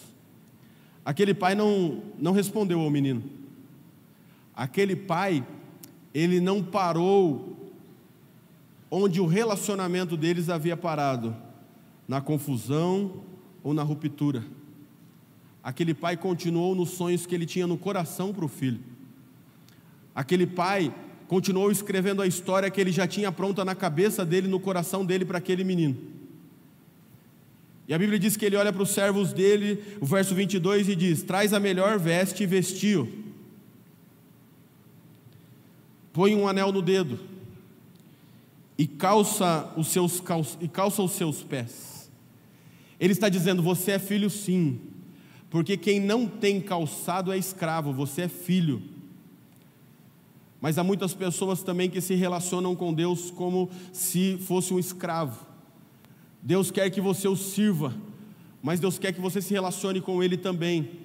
Aquele 1.05 1.35
pai 1.35 1.55
não, 1.55 2.03
não 2.19 2.33
respondeu 2.33 2.81
ao 2.81 2.90
menino. 2.90 3.23
Aquele 4.55 4.95
pai, 4.95 5.45
ele 6.18 6.40
não 6.40 6.62
parou 6.62 7.72
onde 8.90 9.20
o 9.20 9.26
relacionamento 9.26 10.16
deles 10.16 10.48
havia 10.48 10.76
parado 10.76 11.37
na 12.09 12.20
confusão 12.20 13.22
ou 13.62 13.74
na 13.74 13.83
ruptura 13.83 14.44
aquele 15.66 15.92
pai 15.92 16.16
continuou 16.16 16.76
nos 16.76 16.90
sonhos 16.90 17.26
que 17.26 17.35
ele 17.35 17.44
tinha 17.44 17.66
no 17.66 17.76
coração 17.76 18.33
para 18.33 18.44
o 18.44 18.48
filho. 18.48 18.79
Aquele 20.14 20.46
pai 20.46 20.94
continuou 21.26 21.72
escrevendo 21.72 22.22
a 22.22 22.26
história 22.26 22.70
que 22.70 22.81
ele 22.81 22.92
já 22.92 23.05
tinha 23.05 23.33
pronta 23.33 23.64
na 23.64 23.74
cabeça 23.74 24.24
dele, 24.24 24.46
no 24.46 24.61
coração 24.61 25.05
dele 25.05 25.24
para 25.24 25.38
aquele 25.38 25.64
menino. 25.64 25.96
E 27.88 27.92
a 27.92 27.98
Bíblia 27.98 28.16
diz 28.16 28.37
que 28.37 28.44
ele 28.44 28.55
olha 28.55 28.72
para 28.72 28.85
os 28.85 28.90
servos 28.90 29.33
dele, 29.33 29.83
o 30.00 30.07
verso 30.07 30.37
22, 30.37 30.88
e 30.88 30.94
diz: 30.94 31.24
Traz 31.24 31.52
a 31.52 31.59
melhor 31.59 31.98
veste 31.98 32.44
e 32.44 32.46
vestiu. 32.46 33.26
Põe 36.16 36.35
um 36.35 36.48
anel 36.48 36.72
no 36.72 36.81
dedo 36.81 37.20
e 38.79 38.87
calça 38.87 39.70
os 39.76 39.88
seus, 39.88 40.22
e 40.62 40.66
calça 40.66 41.02
os 41.02 41.12
seus 41.12 41.42
pés. 41.42 42.11
Ele 42.98 43.12
está 43.12 43.29
dizendo: 43.29 43.62
Você 43.62 43.90
é 43.90 43.98
filho, 43.98 44.31
sim, 44.31 44.81
porque 45.50 45.76
quem 45.76 46.00
não 46.00 46.26
tem 46.26 46.59
calçado 46.59 47.31
é 47.31 47.37
escravo, 47.37 47.92
você 47.92 48.22
é 48.22 48.29
filho. 48.29 48.83
Mas 50.59 50.79
há 50.79 50.83
muitas 50.83 51.12
pessoas 51.12 51.62
também 51.62 51.90
que 51.90 52.00
se 52.00 52.14
relacionam 52.14 52.74
com 52.74 52.94
Deus 52.94 53.31
como 53.31 53.68
se 53.92 54.38
fosse 54.38 54.72
um 54.72 54.79
escravo. 54.79 55.46
Deus 56.40 56.70
quer 56.70 56.88
que 56.88 56.98
você 56.98 57.29
o 57.29 57.37
sirva, 57.37 57.94
mas 58.62 58.81
Deus 58.81 58.98
quer 58.98 59.12
que 59.12 59.20
você 59.20 59.42
se 59.42 59.52
relacione 59.52 60.00
com 60.00 60.22
Ele 60.22 60.38
também. 60.38 61.05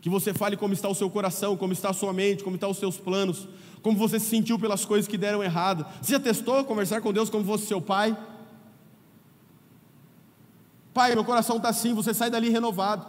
Que 0.00 0.08
você 0.08 0.32
fale 0.32 0.56
como 0.56 0.74
está 0.74 0.88
o 0.88 0.94
seu 0.94 1.10
coração, 1.10 1.56
como 1.56 1.72
está 1.72 1.90
a 1.90 1.94
sua 1.94 2.12
mente, 2.12 2.44
como 2.44 2.56
estão 2.56 2.70
os 2.70 2.76
seus 2.76 2.98
planos, 2.98 3.48
como 3.84 3.98
você 3.98 4.18
se 4.18 4.24
sentiu 4.24 4.58
pelas 4.58 4.82
coisas 4.86 5.06
que 5.06 5.18
deram 5.18 5.44
errado. 5.44 5.84
Você 6.00 6.12
já 6.12 6.18
testou 6.18 6.64
conversar 6.64 7.02
com 7.02 7.12
Deus 7.12 7.28
como 7.28 7.44
fosse 7.44 7.66
seu 7.66 7.82
pai? 7.82 8.16
Pai, 10.94 11.14
meu 11.14 11.22
coração 11.22 11.58
está 11.58 11.68
assim, 11.68 11.92
você 11.92 12.14
sai 12.14 12.30
dali 12.30 12.48
renovado. 12.48 13.04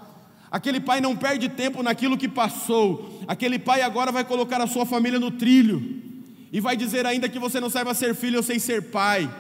Aquele 0.52 0.82
pai 0.82 1.00
não 1.00 1.16
perde 1.16 1.48
tempo 1.48 1.82
naquilo 1.82 2.18
que 2.18 2.28
passou. 2.28 3.22
Aquele 3.26 3.58
pai 3.58 3.84
agora 3.84 4.12
vai 4.12 4.26
colocar 4.26 4.60
a 4.60 4.68
sua 4.68 4.86
família 4.86 5.18
no 5.18 5.32
trilho. 5.32 6.04
E 6.52 6.60
vai 6.60 6.76
dizer 6.76 7.06
ainda 7.06 7.30
que 7.30 7.40
você 7.40 7.62
não 7.62 7.70
saiba 7.70 7.94
ser 7.94 8.14
filho, 8.14 8.36
eu 8.36 8.44
sei 8.44 8.60
ser 8.60 8.92
pai. 8.92 9.34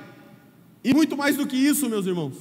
E 0.85 0.93
muito 0.93 1.17
mais 1.17 1.35
do 1.35 1.45
que 1.45 1.57
isso, 1.57 1.89
meus 1.89 2.05
irmãos. 2.05 2.37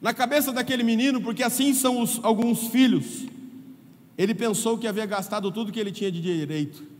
Na 0.00 0.12
cabeça 0.12 0.52
daquele 0.52 0.82
menino, 0.82 1.20
porque 1.20 1.44
assim 1.44 1.72
são 1.72 2.00
os, 2.00 2.18
alguns 2.24 2.66
filhos, 2.66 3.26
ele 4.18 4.34
pensou 4.34 4.76
que 4.76 4.88
havia 4.88 5.06
gastado 5.06 5.52
tudo 5.52 5.70
que 5.70 5.78
ele 5.78 5.92
tinha 5.92 6.10
de 6.10 6.20
direito. 6.20 6.90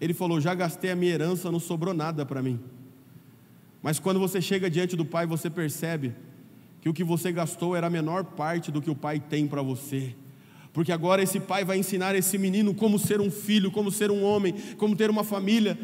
Ele 0.00 0.14
falou: 0.14 0.40
Já 0.40 0.54
gastei 0.54 0.90
a 0.90 0.96
minha 0.96 1.12
herança, 1.12 1.50
não 1.50 1.60
sobrou 1.60 1.94
nada 1.94 2.24
para 2.24 2.42
mim. 2.42 2.60
Mas 3.82 3.98
quando 3.98 4.18
você 4.18 4.40
chega 4.40 4.70
diante 4.70 4.96
do 4.96 5.04
pai, 5.04 5.26
você 5.26 5.50
percebe 5.50 6.14
que 6.80 6.88
o 6.88 6.94
que 6.94 7.04
você 7.04 7.32
gastou 7.32 7.76
era 7.76 7.86
a 7.86 7.90
menor 7.90 8.24
parte 8.24 8.70
do 8.70 8.80
que 8.80 8.90
o 8.90 8.94
pai 8.94 9.20
tem 9.20 9.46
para 9.46 9.62
você. 9.62 10.14
Porque 10.72 10.90
agora 10.90 11.22
esse 11.22 11.38
pai 11.38 11.64
vai 11.64 11.78
ensinar 11.78 12.14
esse 12.14 12.36
menino 12.36 12.74
como 12.74 12.98
ser 12.98 13.20
um 13.20 13.30
filho, 13.30 13.70
como 13.70 13.90
ser 13.90 14.10
um 14.10 14.24
homem, 14.24 14.54
como 14.76 14.96
ter 14.96 15.08
uma 15.08 15.22
família. 15.22 15.78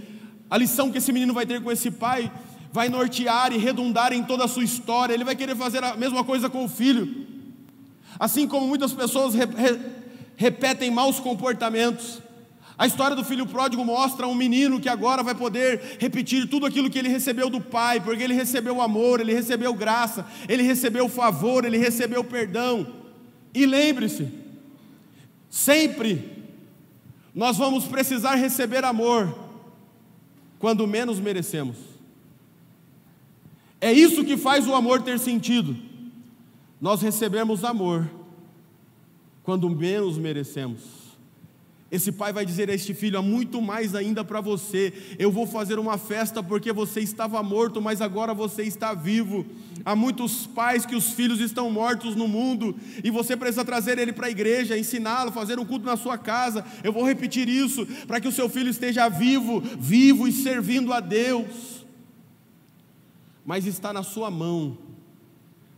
A 0.51 0.59
lição 0.59 0.91
que 0.91 0.99
esse 0.99 1.13
menino 1.13 1.33
vai 1.33 1.47
ter 1.47 1.63
com 1.63 1.71
esse 1.71 1.91
pai 1.91 2.31
vai 2.73 2.89
nortear 2.89 3.53
e 3.53 3.59
redundar 3.59 4.13
em 4.13 4.23
toda 4.23 4.45
a 4.45 4.49
sua 4.49 4.65
história. 4.65 5.15
Ele 5.15 5.25
vai 5.25 5.37
querer 5.37 5.57
fazer 5.57 5.83
a 5.85 5.97
mesma 5.97 6.25
coisa 6.25 6.51
com 6.51 6.65
o 6.65 6.69
filho. 6.69 7.27
Assim 8.19 8.49
como 8.49 8.67
muitas 8.67 8.93
pessoas 8.93 9.35
re, 9.35 9.45
re, 9.47 9.79
repetem 10.37 10.91
maus 10.91 11.21
comportamentos. 11.21 12.21
A 12.81 12.87
história 12.87 13.15
do 13.15 13.23
filho 13.23 13.45
pródigo 13.45 13.85
mostra 13.85 14.27
um 14.27 14.35
menino 14.35 14.81
que 14.81 14.89
agora 14.89 15.23
vai 15.23 15.35
poder 15.35 15.99
repetir 15.99 16.49
tudo 16.49 16.65
aquilo 16.65 16.89
que 16.89 16.99
ele 16.99 17.11
recebeu 17.11 17.51
do 17.51 17.61
pai, 17.61 18.01
porque 18.01 18.23
ele 18.23 18.33
recebeu 18.33 18.81
amor, 18.81 19.21
ele 19.21 19.35
recebeu 19.35 19.75
graça, 19.75 20.27
ele 20.49 20.63
recebeu 20.63 21.07
favor, 21.07 21.67
ele 21.67 21.77
recebeu 21.77 22.25
perdão. 22.25 22.87
E 23.53 23.67
lembre-se, 23.67 24.33
sempre 25.51 26.43
nós 27.35 27.59
vamos 27.59 27.85
precisar 27.85 28.37
receber 28.37 28.83
amor 28.83 29.39
quando 30.59 30.87
menos 30.87 31.21
merecemos. 31.21 31.77
É 33.79 33.93
isso 33.93 34.25
que 34.25 34.39
faz 34.39 34.67
o 34.67 34.75
amor 34.75 35.03
ter 35.03 35.19
sentido 35.19 35.77
nós 36.81 37.03
recebemos 37.03 37.63
amor 37.63 38.11
quando 39.43 39.69
menos 39.69 40.17
merecemos. 40.17 41.00
Esse 41.91 42.13
pai 42.13 42.33
vai 42.33 42.47
dizer 42.47 42.71
a 42.71 42.75
este 42.75 42.95
filho: 42.95 43.19
há 43.19 43.23
muito 43.23 43.61
mais 43.61 43.95
ainda 43.95 44.25
para 44.25 44.41
você. 44.41 44.93
Eu 45.19 45.33
vou 45.33 45.47
fazer 45.47 45.79
uma 45.79 45.99
festa 45.99 46.43
porque 46.43 46.73
você 46.73 47.01
estava 47.01 47.43
morto, 47.43 47.83
mas 47.83 48.01
agora 48.01 48.33
você 48.33 48.63
está 48.63 48.95
vivo. 48.95 49.45
Há 49.85 49.97
muitos 49.97 50.47
pais 50.47 50.87
que 50.87 50.95
os 50.95 51.13
filhos 51.13 51.41
estão 51.41 51.71
mortos 51.71 52.15
no 52.15 52.29
mundo 52.29 52.77
e 53.03 53.11
você 53.11 53.37
precisa 53.37 53.65
trazer 53.65 53.99
ele 53.99 54.13
para 54.13 54.29
a 54.29 54.31
igreja, 54.31 54.79
ensiná-lo, 54.79 55.33
fazer 55.33 55.59
um 55.59 55.65
culto 55.65 55.85
na 55.85 55.97
sua 55.97 56.17
casa. 56.17 56.65
Eu 56.85 56.93
vou 56.93 57.05
repetir 57.05 57.49
isso 57.49 57.85
para 58.07 58.21
que 58.21 58.29
o 58.29 58.33
seu 58.33 58.49
filho 58.49 58.71
esteja 58.71 59.09
vivo, 59.09 59.61
vivo 59.61 60.29
e 60.29 60.33
servindo 60.33 60.93
a 60.93 61.01
Deus. 61.01 61.85
Mas 63.45 63.67
está 63.67 63.93
na 63.93 64.03
sua 64.03 64.31
mão 64.31 64.79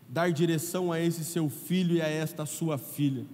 dar 0.09 0.31
direção 0.31 0.92
a 0.92 1.01
esse 1.01 1.25
seu 1.25 1.48
filho 1.48 1.96
e 1.96 2.03
a 2.03 2.07
esta 2.07 2.44
sua 2.44 2.77
filha. 2.77 3.25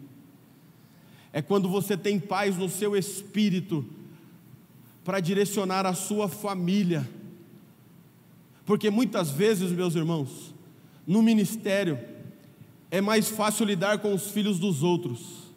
É 1.32 1.42
quando 1.42 1.68
você 1.68 1.96
tem 1.96 2.18
paz 2.18 2.56
no 2.56 2.68
seu 2.68 2.96
espírito 2.96 3.84
para 5.04 5.20
direcionar 5.20 5.86
a 5.86 5.94
sua 5.94 6.28
família. 6.28 7.08
Porque 8.64 8.90
muitas 8.90 9.30
vezes, 9.30 9.70
meus 9.72 9.94
irmãos, 9.94 10.54
no 11.06 11.22
ministério 11.22 11.98
é 12.90 13.00
mais 13.00 13.28
fácil 13.28 13.64
lidar 13.64 13.98
com 13.98 14.14
os 14.14 14.30
filhos 14.30 14.58
dos 14.58 14.82
outros. 14.82 15.48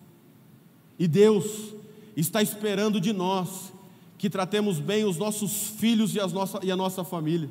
E 0.97 1.07
Deus 1.07 1.73
está 2.15 2.41
esperando 2.41 2.99
de 2.99 3.11
nós 3.11 3.73
que 4.17 4.29
tratemos 4.29 4.79
bem 4.79 5.03
os 5.03 5.17
nossos 5.17 5.69
filhos 5.79 6.13
e, 6.15 6.19
as 6.19 6.31
nossa, 6.31 6.59
e 6.63 6.71
a 6.71 6.75
nossa 6.75 7.03
família. 7.03 7.49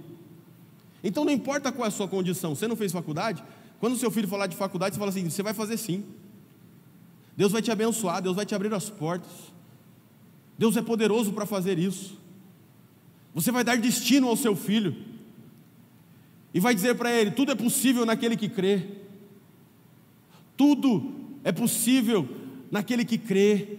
Então 1.02 1.24
não 1.24 1.32
importa 1.32 1.72
qual 1.72 1.84
é 1.84 1.88
a 1.88 1.90
sua 1.90 2.06
condição, 2.06 2.54
você 2.54 2.68
não 2.68 2.76
fez 2.76 2.92
faculdade? 2.92 3.42
Quando 3.80 3.96
seu 3.96 4.10
filho 4.10 4.28
falar 4.28 4.46
de 4.46 4.54
faculdade, 4.54 4.94
você 4.94 4.98
fala 4.98 5.10
assim: 5.10 5.28
você 5.28 5.42
vai 5.42 5.54
fazer 5.54 5.76
sim. 5.76 6.04
Deus 7.40 7.52
vai 7.52 7.62
te 7.62 7.70
abençoar, 7.70 8.20
Deus 8.20 8.36
vai 8.36 8.44
te 8.44 8.54
abrir 8.54 8.70
as 8.74 8.90
portas. 8.90 9.32
Deus 10.58 10.76
é 10.76 10.82
poderoso 10.82 11.32
para 11.32 11.46
fazer 11.46 11.78
isso. 11.78 12.18
Você 13.32 13.50
vai 13.50 13.64
dar 13.64 13.78
destino 13.78 14.28
ao 14.28 14.36
seu 14.36 14.54
filho. 14.54 14.94
E 16.52 16.60
vai 16.60 16.74
dizer 16.74 16.96
para 16.96 17.10
ele: 17.10 17.30
tudo 17.30 17.50
é 17.50 17.54
possível 17.54 18.04
naquele 18.04 18.36
que 18.36 18.46
crê. 18.46 18.88
Tudo 20.54 21.14
é 21.42 21.50
possível 21.50 22.28
naquele 22.70 23.06
que 23.06 23.16
crê. 23.16 23.78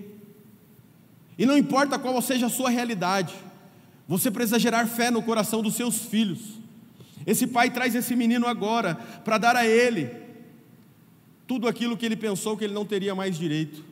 E 1.37 1.45
não 1.45 1.55
importa 1.55 1.99
qual 1.99 2.19
seja 2.19 2.47
a 2.47 2.49
sua 2.49 2.71
realidade, 2.71 3.35
você 4.07 4.31
precisa 4.31 4.57
gerar 4.57 4.87
fé 4.87 5.11
no 5.11 5.21
coração 5.21 5.61
dos 5.61 5.75
seus 5.75 5.97
filhos. 5.97 6.59
Esse 7.27 7.45
pai 7.45 7.69
traz 7.69 7.93
esse 7.93 8.15
menino 8.15 8.47
agora 8.47 8.95
para 9.23 9.37
dar 9.37 9.55
a 9.55 9.67
ele 9.67 10.30
tudo 11.51 11.67
aquilo 11.67 11.97
que 11.97 12.05
ele 12.05 12.15
pensou 12.15 12.55
que 12.55 12.63
ele 12.63 12.73
não 12.73 12.85
teria 12.85 13.13
mais 13.13 13.37
direito. 13.37 13.83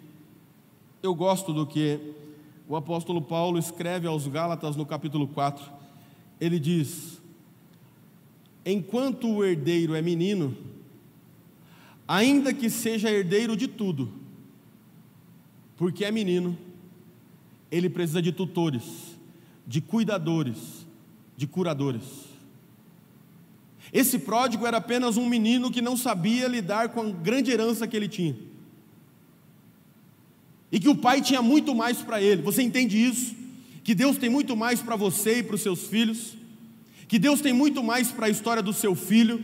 Eu 1.04 1.14
gosto 1.14 1.52
do 1.52 1.68
que 1.68 2.00
o 2.70 2.74
apóstolo 2.74 3.22
Paulo 3.22 3.60
escreve 3.60 4.08
aos 4.08 4.26
Gálatas 4.28 4.78
no 4.78 4.86
capítulo 4.86 5.28
4. 5.28 5.70
Ele 6.40 6.58
diz: 6.58 7.22
Enquanto 8.66 9.28
o 9.28 9.44
herdeiro 9.44 9.94
é 9.94 10.02
menino, 10.02 10.56
ainda 12.08 12.54
que 12.54 12.70
seja 12.70 13.12
herdeiro 13.12 13.58
de 13.58 13.68
tudo, 13.68 14.10
porque 15.76 16.06
é 16.06 16.12
menino, 16.12 16.58
ele 17.70 17.90
precisa 17.90 18.22
de 18.22 18.32
tutores, 18.32 19.20
de 19.68 19.82
cuidadores, 19.82 20.88
de 21.36 21.46
curadores. 21.46 22.29
Esse 23.92 24.20
pródigo 24.20 24.68
era 24.68 24.78
apenas 24.78 25.18
um 25.18 25.28
menino 25.28 25.72
que 25.72 25.82
não 25.82 25.98
sabia 25.98 26.48
lidar 26.48 26.90
com 26.90 27.02
a 27.02 27.10
grande 27.10 27.52
herança 27.52 27.88
que 27.88 27.98
ele 27.98 28.08
tinha. 28.08 28.36
E 30.72 30.80
que 30.80 30.90
o 30.90 30.96
pai 30.96 31.22
tinha 31.22 31.42
muito 31.42 31.74
mais 31.74 31.98
para 31.98 32.22
ele. 32.22 32.42
Você 32.44 32.62
entende 32.62 33.04
isso? 33.04 33.36
Que 33.84 33.96
Deus 33.96 34.18
tem 34.18 34.30
muito 34.30 34.56
mais 34.56 34.82
para 34.82 34.96
você 34.96 35.40
e 35.40 35.44
para 35.44 35.56
os 35.56 35.62
seus 35.62 35.88
filhos. 35.88 36.38
Que 37.08 37.18
Deus 37.18 37.42
tem 37.42 37.52
muito 37.52 37.84
mais 37.84 38.12
para 38.12 38.28
a 38.28 38.30
história 38.30 38.62
do 38.62 38.72
seu 38.72 38.94
filho. 38.94 39.44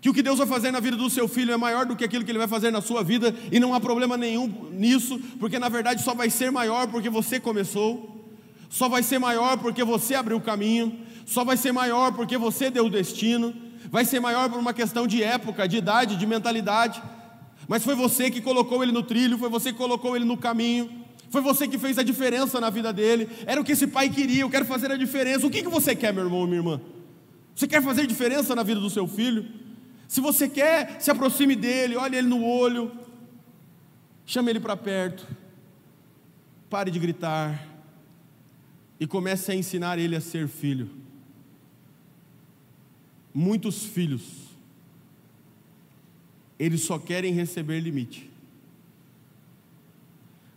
Que 0.00 0.08
o 0.08 0.14
que 0.14 0.22
Deus 0.22 0.38
vai 0.38 0.46
fazer 0.46 0.70
na 0.70 0.80
vida 0.80 0.96
do 0.96 1.10
seu 1.10 1.28
filho 1.28 1.52
é 1.52 1.56
maior 1.56 1.84
do 1.84 1.94
que 1.94 2.04
aquilo 2.04 2.24
que 2.24 2.30
ele 2.30 2.38
vai 2.38 2.48
fazer 2.48 2.70
na 2.70 2.80
sua 2.80 3.02
vida. 3.02 3.34
E 3.52 3.60
não 3.60 3.74
há 3.74 3.80
problema 3.80 4.16
nenhum 4.16 4.70
nisso, 4.70 5.20
porque 5.38 5.58
na 5.58 5.68
verdade 5.68 6.02
só 6.02 6.14
vai 6.14 6.30
ser 6.30 6.50
maior 6.50 6.86
porque 6.86 7.10
você 7.10 7.38
começou. 7.38 8.16
Só 8.70 8.88
vai 8.88 9.02
ser 9.02 9.18
maior 9.18 9.58
porque 9.58 9.84
você 9.84 10.14
abriu 10.14 10.38
o 10.38 10.40
caminho 10.40 10.98
só 11.28 11.44
vai 11.44 11.58
ser 11.58 11.72
maior 11.72 12.10
porque 12.12 12.38
você 12.38 12.70
deu 12.70 12.86
o 12.86 12.90
destino, 12.90 13.54
vai 13.90 14.02
ser 14.02 14.18
maior 14.18 14.48
por 14.48 14.58
uma 14.58 14.72
questão 14.72 15.06
de 15.06 15.22
época, 15.22 15.68
de 15.68 15.76
idade, 15.76 16.16
de 16.16 16.26
mentalidade. 16.26 17.02
Mas 17.68 17.84
foi 17.84 17.94
você 17.94 18.30
que 18.30 18.40
colocou 18.40 18.82
ele 18.82 18.92
no 18.92 19.02
trilho, 19.02 19.36
foi 19.36 19.50
você 19.50 19.70
que 19.70 19.76
colocou 19.76 20.16
ele 20.16 20.24
no 20.24 20.38
caminho, 20.38 20.90
foi 21.28 21.42
você 21.42 21.68
que 21.68 21.76
fez 21.76 21.98
a 21.98 22.02
diferença 22.02 22.58
na 22.58 22.70
vida 22.70 22.94
dele. 22.94 23.28
Era 23.44 23.60
o 23.60 23.64
que 23.64 23.72
esse 23.72 23.86
pai 23.86 24.08
queria, 24.08 24.40
eu 24.40 24.48
quero 24.48 24.64
fazer 24.64 24.90
a 24.90 24.96
diferença. 24.96 25.46
O 25.46 25.50
que, 25.50 25.62
que 25.62 25.68
você 25.68 25.94
quer, 25.94 26.14
meu 26.14 26.24
irmão 26.24 26.46
minha 26.46 26.60
irmã? 26.60 26.80
Você 27.54 27.68
quer 27.68 27.82
fazer 27.82 28.06
diferença 28.06 28.54
na 28.54 28.62
vida 28.62 28.80
do 28.80 28.88
seu 28.88 29.06
filho? 29.06 29.44
Se 30.08 30.22
você 30.22 30.48
quer, 30.48 30.96
se 30.98 31.10
aproxime 31.10 31.54
dele, 31.54 31.94
olhe 31.94 32.16
ele 32.16 32.28
no 32.28 32.42
olho, 32.42 32.90
chame 34.24 34.50
ele 34.50 34.60
para 34.60 34.78
perto, 34.78 35.26
pare 36.70 36.90
de 36.90 36.98
gritar 36.98 37.68
e 38.98 39.06
comece 39.06 39.52
a 39.52 39.54
ensinar 39.54 39.98
ele 39.98 40.16
a 40.16 40.22
ser 40.22 40.48
filho 40.48 41.06
muitos 43.38 43.84
filhos, 43.84 44.48
eles 46.58 46.80
só 46.80 46.98
querem 46.98 47.32
receber 47.32 47.78
limite. 47.78 48.28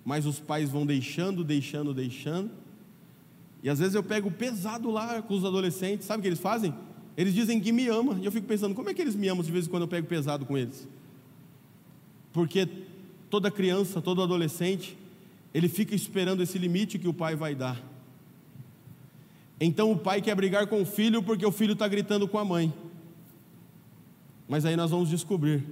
Mas 0.03 0.25
os 0.25 0.39
pais 0.39 0.71
vão 0.71 0.83
deixando, 0.83 1.43
deixando, 1.43 1.93
deixando. 1.93 2.49
E 3.61 3.69
às 3.69 3.77
vezes 3.77 3.93
eu 3.93 4.01
pego 4.01 4.31
pesado 4.31 4.89
lá 4.89 5.21
com 5.21 5.35
os 5.35 5.45
adolescentes, 5.45 6.07
sabe 6.07 6.19
o 6.19 6.21
que 6.23 6.29
eles 6.29 6.39
fazem? 6.39 6.73
Eles 7.15 7.35
dizem 7.35 7.59
que 7.59 7.71
me 7.71 7.87
ama, 7.87 8.17
e 8.19 8.25
eu 8.25 8.31
fico 8.31 8.47
pensando, 8.47 8.73
como 8.73 8.89
é 8.89 8.95
que 8.95 9.01
eles 9.01 9.15
me 9.15 9.27
amam 9.27 9.43
de 9.43 9.51
vez 9.51 9.67
em 9.67 9.69
quando 9.69 9.83
eu 9.83 9.87
pego 9.87 10.07
pesado 10.07 10.43
com 10.43 10.57
eles? 10.57 10.87
Porque 12.33 12.67
toda 13.29 13.51
criança, 13.51 14.01
todo 14.01 14.23
adolescente, 14.23 14.97
ele 15.53 15.69
fica 15.69 15.93
esperando 15.93 16.41
esse 16.41 16.57
limite 16.57 16.97
que 16.97 17.07
o 17.07 17.13
pai 17.13 17.35
vai 17.35 17.53
dar. 17.53 17.90
Então 19.63 19.91
o 19.91 19.97
pai 19.97 20.23
quer 20.23 20.33
brigar 20.33 20.65
com 20.65 20.81
o 20.81 20.85
filho 20.85 21.21
porque 21.21 21.45
o 21.45 21.51
filho 21.51 21.73
está 21.73 21.87
gritando 21.87 22.27
com 22.27 22.39
a 22.39 22.43
mãe. 22.43 22.73
Mas 24.49 24.65
aí 24.65 24.75
nós 24.75 24.89
vamos 24.89 25.07
descobrir 25.07 25.63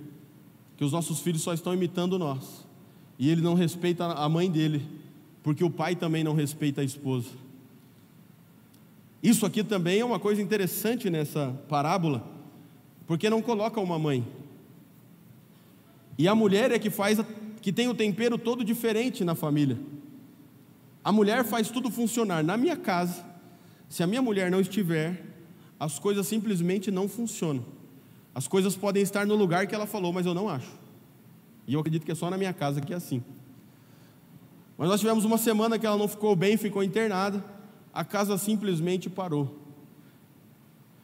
que 0.77 0.85
os 0.85 0.91
nossos 0.91 1.19
filhos 1.21 1.41
só 1.41 1.55
estão 1.55 1.73
imitando 1.73 2.19
nós. 2.19 2.67
E 3.17 3.31
ele 3.31 3.41
não 3.41 3.55
respeita 3.55 4.05
a 4.05 4.29
mãe 4.29 4.49
dele, 4.49 4.87
porque 5.41 5.63
o 5.63 5.71
pai 5.71 5.95
também 5.95 6.23
não 6.23 6.35
respeita 6.35 6.81
a 6.81 6.83
esposa. 6.83 7.29
Isso 9.23 9.43
aqui 9.43 9.63
também 9.63 9.99
é 9.99 10.05
uma 10.05 10.19
coisa 10.19 10.39
interessante 10.39 11.09
nessa 11.09 11.51
parábola, 11.67 12.23
porque 13.07 13.27
não 13.27 13.41
coloca 13.41 13.81
uma 13.81 13.97
mãe. 13.97 14.25
E 16.15 16.27
a 16.27 16.35
mulher 16.35 16.71
é 16.71 16.77
que 16.77 16.91
faz, 16.91 17.19
que 17.59 17.73
tem 17.73 17.87
o 17.87 17.95
tempero 17.95 18.37
todo 18.37 18.63
diferente 18.63 19.25
na 19.25 19.33
família. 19.33 19.79
A 21.03 21.11
mulher 21.11 21.43
faz 21.43 21.71
tudo 21.71 21.89
funcionar. 21.89 22.43
Na 22.43 22.55
minha 22.55 22.77
casa, 22.77 23.28
se 23.89 24.01
a 24.03 24.07
minha 24.07 24.21
mulher 24.21 24.49
não 24.49 24.61
estiver, 24.61 25.25
as 25.79 25.99
coisas 25.99 26.25
simplesmente 26.27 26.89
não 26.89 27.09
funcionam. 27.09 27.65
As 28.33 28.47
coisas 28.47 28.77
podem 28.77 29.03
estar 29.03 29.25
no 29.25 29.35
lugar 29.35 29.67
que 29.67 29.75
ela 29.75 29.85
falou, 29.85 30.13
mas 30.13 30.25
eu 30.25 30.33
não 30.33 30.47
acho. 30.47 30.71
E 31.67 31.73
eu 31.73 31.79
acredito 31.81 32.05
que 32.05 32.11
é 32.11 32.15
só 32.15 32.29
na 32.29 32.37
minha 32.37 32.53
casa 32.53 32.79
que 32.79 32.93
é 32.93 32.95
assim. 32.95 33.23
Mas 34.77 34.87
nós 34.87 34.99
tivemos 35.01 35.25
uma 35.25 35.37
semana 35.37 35.77
que 35.77 35.85
ela 35.85 35.97
não 35.97 36.07
ficou 36.07 36.35
bem, 36.35 36.55
ficou 36.55 36.81
internada 36.81 37.43
a 37.93 38.03
casa 38.03 38.37
simplesmente 38.37 39.09
parou. 39.09 39.57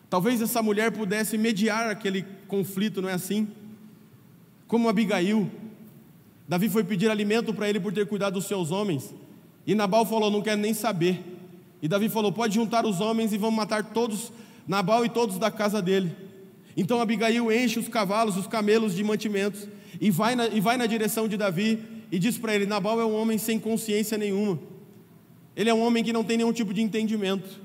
Talvez 0.09 0.41
essa 0.41 0.61
mulher 0.61 0.91
pudesse 0.91 1.37
mediar 1.37 1.89
aquele 1.89 2.23
conflito, 2.47 3.01
não 3.01 3.09
é 3.09 3.13
assim? 3.13 3.47
Como 4.67 4.87
Abigail, 4.87 5.49
Davi 6.47 6.69
foi 6.69 6.83
pedir 6.83 7.09
alimento 7.09 7.53
para 7.53 7.67
ele 7.67 7.79
por 7.79 7.91
ter 7.91 8.07
cuidado 8.07 8.35
dos 8.35 8.45
seus 8.45 8.71
homens, 8.71 9.13
e 9.65 9.73
Nabal 9.73 10.05
falou: 10.05 10.29
Não 10.29 10.41
quero 10.41 10.61
nem 10.61 10.73
saber. 10.73 11.34
E 11.85 11.87
Davi 11.87 12.09
falou: 12.09 12.31
Pode 12.31 12.55
juntar 12.55 12.83
os 12.83 12.99
homens 12.99 13.31
e 13.31 13.37
vamos 13.37 13.55
matar 13.55 13.83
todos, 13.83 14.33
Nabal 14.67 15.05
e 15.05 15.09
todos 15.09 15.37
da 15.37 15.51
casa 15.51 15.83
dele. 15.83 16.15
Então 16.75 16.99
Abigail 16.99 17.51
enche 17.51 17.77
os 17.77 17.87
cavalos, 17.87 18.35
os 18.35 18.47
camelos 18.47 18.95
de 18.95 19.03
mantimentos, 19.03 19.67
e 20.01 20.09
vai 20.09 20.35
na, 20.35 20.47
e 20.47 20.59
vai 20.59 20.77
na 20.77 20.87
direção 20.87 21.27
de 21.27 21.37
Davi 21.37 21.79
e 22.11 22.17
diz 22.17 22.39
para 22.39 22.55
ele: 22.55 22.65
Nabal 22.65 22.99
é 22.99 23.05
um 23.05 23.13
homem 23.13 23.37
sem 23.37 23.59
consciência 23.59 24.17
nenhuma. 24.17 24.57
Ele 25.55 25.69
é 25.69 25.73
um 25.75 25.81
homem 25.83 26.03
que 26.03 26.11
não 26.11 26.23
tem 26.23 26.37
nenhum 26.37 26.51
tipo 26.51 26.73
de 26.73 26.81
entendimento. 26.81 27.61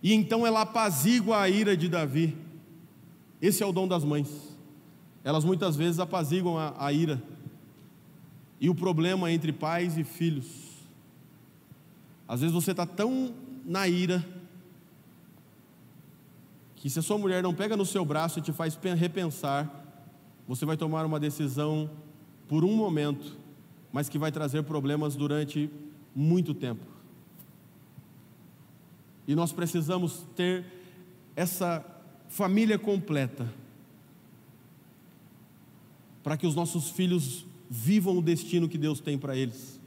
E 0.00 0.14
então 0.14 0.46
ela 0.46 0.60
apazigua 0.60 1.40
a 1.40 1.50
ira 1.50 1.76
de 1.76 1.88
Davi. 1.88 2.36
Esse 3.42 3.64
é 3.64 3.66
o 3.66 3.72
dom 3.72 3.88
das 3.88 4.04
mães. 4.04 4.28
Elas 5.24 5.44
muitas 5.44 5.74
vezes 5.74 5.98
apaziguam 5.98 6.56
a, 6.56 6.72
a 6.78 6.92
ira. 6.92 7.20
E 8.60 8.70
o 8.70 8.76
problema 8.76 9.32
entre 9.32 9.52
pais 9.52 9.98
e 9.98 10.04
filhos. 10.04 10.46
Às 12.28 12.42
vezes 12.42 12.54
você 12.54 12.70
está 12.70 12.86
tão 12.86 13.34
na 13.66 13.88
ira 13.88 14.24
que 16.76 16.88
se 16.88 17.00
a 17.00 17.02
sua 17.02 17.18
mulher 17.18 17.42
não 17.42 17.52
pega 17.52 17.76
no 17.76 17.84
seu 17.84 18.04
braço 18.04 18.38
e 18.38 18.42
te 18.42 18.52
faz 18.52 18.78
repensar, 18.96 19.84
você 20.46 20.64
vai 20.64 20.76
tomar 20.76 21.04
uma 21.04 21.18
decisão 21.18 21.90
por 22.46 22.64
um 22.64 22.76
momento, 22.76 23.36
mas 23.92 24.08
que 24.08 24.18
vai 24.18 24.30
trazer 24.30 24.62
problemas 24.62 25.16
durante 25.16 25.68
muito 26.14 26.54
tempo. 26.54 26.86
E 29.26 29.34
nós 29.34 29.52
precisamos 29.52 30.24
ter 30.36 30.64
essa 31.34 31.84
família 32.28 32.78
completa 32.78 33.52
para 36.22 36.36
que 36.36 36.46
os 36.46 36.54
nossos 36.54 36.90
filhos 36.90 37.44
vivam 37.68 38.18
o 38.18 38.22
destino 38.22 38.68
que 38.68 38.78
Deus 38.78 39.00
tem 39.00 39.18
para 39.18 39.36
eles. 39.36 39.80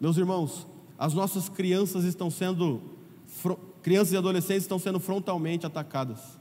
Meus 0.00 0.16
irmãos, 0.16 0.66
as 1.00 1.14
nossas 1.14 1.48
crianças 1.48 2.04
estão 2.04 2.30
sendo 2.30 2.82
crianças 3.82 4.12
e 4.12 4.18
adolescentes 4.18 4.64
estão 4.64 4.78
sendo 4.78 5.00
frontalmente 5.00 5.64
atacadas. 5.64 6.38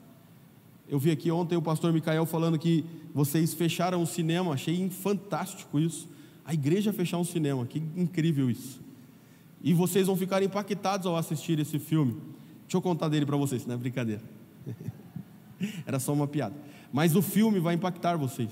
Eu 0.86 1.00
vi 1.00 1.12
aqui 1.12 1.32
ontem 1.32 1.56
o 1.56 1.62
pastor 1.62 1.94
Micael 1.94 2.26
falando 2.26 2.60
que 2.60 2.84
vocês 3.14 3.54
fecharam 3.54 4.04
o 4.04 4.06
cinema, 4.06 4.54
achei 4.54 4.90
fantástico 4.90 5.80
isso. 5.80 6.10
A 6.44 6.54
igreja 6.54 6.92
fechar 6.92 7.18
um 7.20 7.24
cinema, 7.24 7.66
que 7.66 7.82
incrível 7.96 8.50
isso. 8.50 8.82
E 9.64 9.74
vocês 9.74 10.08
vão 10.08 10.18
ficar 10.18 10.44
impactados 10.44 11.08
ao 11.08 11.16
assistir 11.16 11.58
esse 11.58 11.80
filme. 11.80 12.18
Deixa 12.64 12.76
eu 12.76 12.82
contar 12.82 13.08
dele 13.08 13.26
para 13.26 13.38
vocês, 13.38 13.66
não 13.66 13.76
é 13.76 13.78
brincadeira. 13.78 14.24
Era 15.88 16.00
só 16.00 16.12
uma 16.12 16.28
piada. 16.28 16.56
Mas 16.92 17.16
o 17.16 17.22
filme 17.22 17.62
vai 17.62 17.76
impactar 17.76 18.18
vocês, 18.18 18.52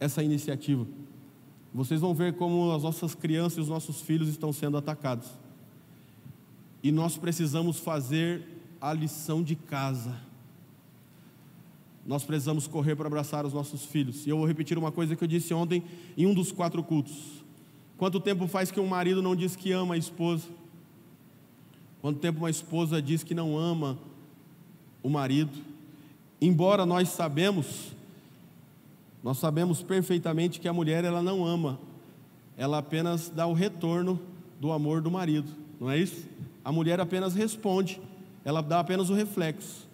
essa 0.00 0.22
iniciativa. 0.22 0.86
Vocês 1.78 2.00
vão 2.00 2.12
ver 2.12 2.34
como 2.34 2.72
as 2.72 2.82
nossas 2.82 3.14
crianças 3.14 3.58
e 3.58 3.60
os 3.60 3.68
nossos 3.68 4.00
filhos 4.00 4.28
estão 4.28 4.52
sendo 4.52 4.76
atacados. 4.76 5.28
E 6.82 6.90
nós 6.90 7.16
precisamos 7.16 7.78
fazer 7.78 8.42
a 8.80 8.92
lição 8.92 9.44
de 9.44 9.54
casa. 9.54 10.12
Nós 12.04 12.24
precisamos 12.24 12.66
correr 12.66 12.96
para 12.96 13.06
abraçar 13.06 13.46
os 13.46 13.52
nossos 13.52 13.84
filhos. 13.84 14.26
E 14.26 14.30
eu 14.30 14.38
vou 14.38 14.44
repetir 14.44 14.76
uma 14.76 14.90
coisa 14.90 15.14
que 15.14 15.22
eu 15.22 15.28
disse 15.28 15.54
ontem 15.54 15.84
em 16.16 16.26
um 16.26 16.34
dos 16.34 16.50
quatro 16.50 16.82
cultos. 16.82 17.44
Quanto 17.96 18.18
tempo 18.18 18.48
faz 18.48 18.72
que 18.72 18.80
um 18.80 18.86
marido 18.88 19.22
não 19.22 19.36
diz 19.36 19.54
que 19.54 19.70
ama 19.70 19.94
a 19.94 19.98
esposa? 19.98 20.48
Quanto 22.00 22.18
tempo 22.18 22.40
uma 22.40 22.50
esposa 22.50 23.00
diz 23.00 23.22
que 23.22 23.36
não 23.36 23.56
ama 23.56 23.96
o 25.00 25.08
marido? 25.08 25.56
Embora 26.40 26.84
nós 26.84 27.10
sabemos, 27.10 27.92
nós 29.22 29.38
sabemos 29.38 29.82
perfeitamente 29.82 30.60
que 30.60 30.68
a 30.68 30.72
mulher 30.72 31.04
ela 31.04 31.22
não 31.22 31.44
ama, 31.44 31.78
ela 32.56 32.78
apenas 32.78 33.28
dá 33.28 33.46
o 33.46 33.52
retorno 33.52 34.20
do 34.60 34.72
amor 34.72 35.00
do 35.00 35.10
marido, 35.10 35.50
não 35.80 35.90
é 35.90 35.98
isso? 35.98 36.28
A 36.64 36.72
mulher 36.72 37.00
apenas 37.00 37.34
responde, 37.34 38.00
ela 38.44 38.60
dá 38.60 38.80
apenas 38.80 39.10
o 39.10 39.14
reflexo. 39.14 39.88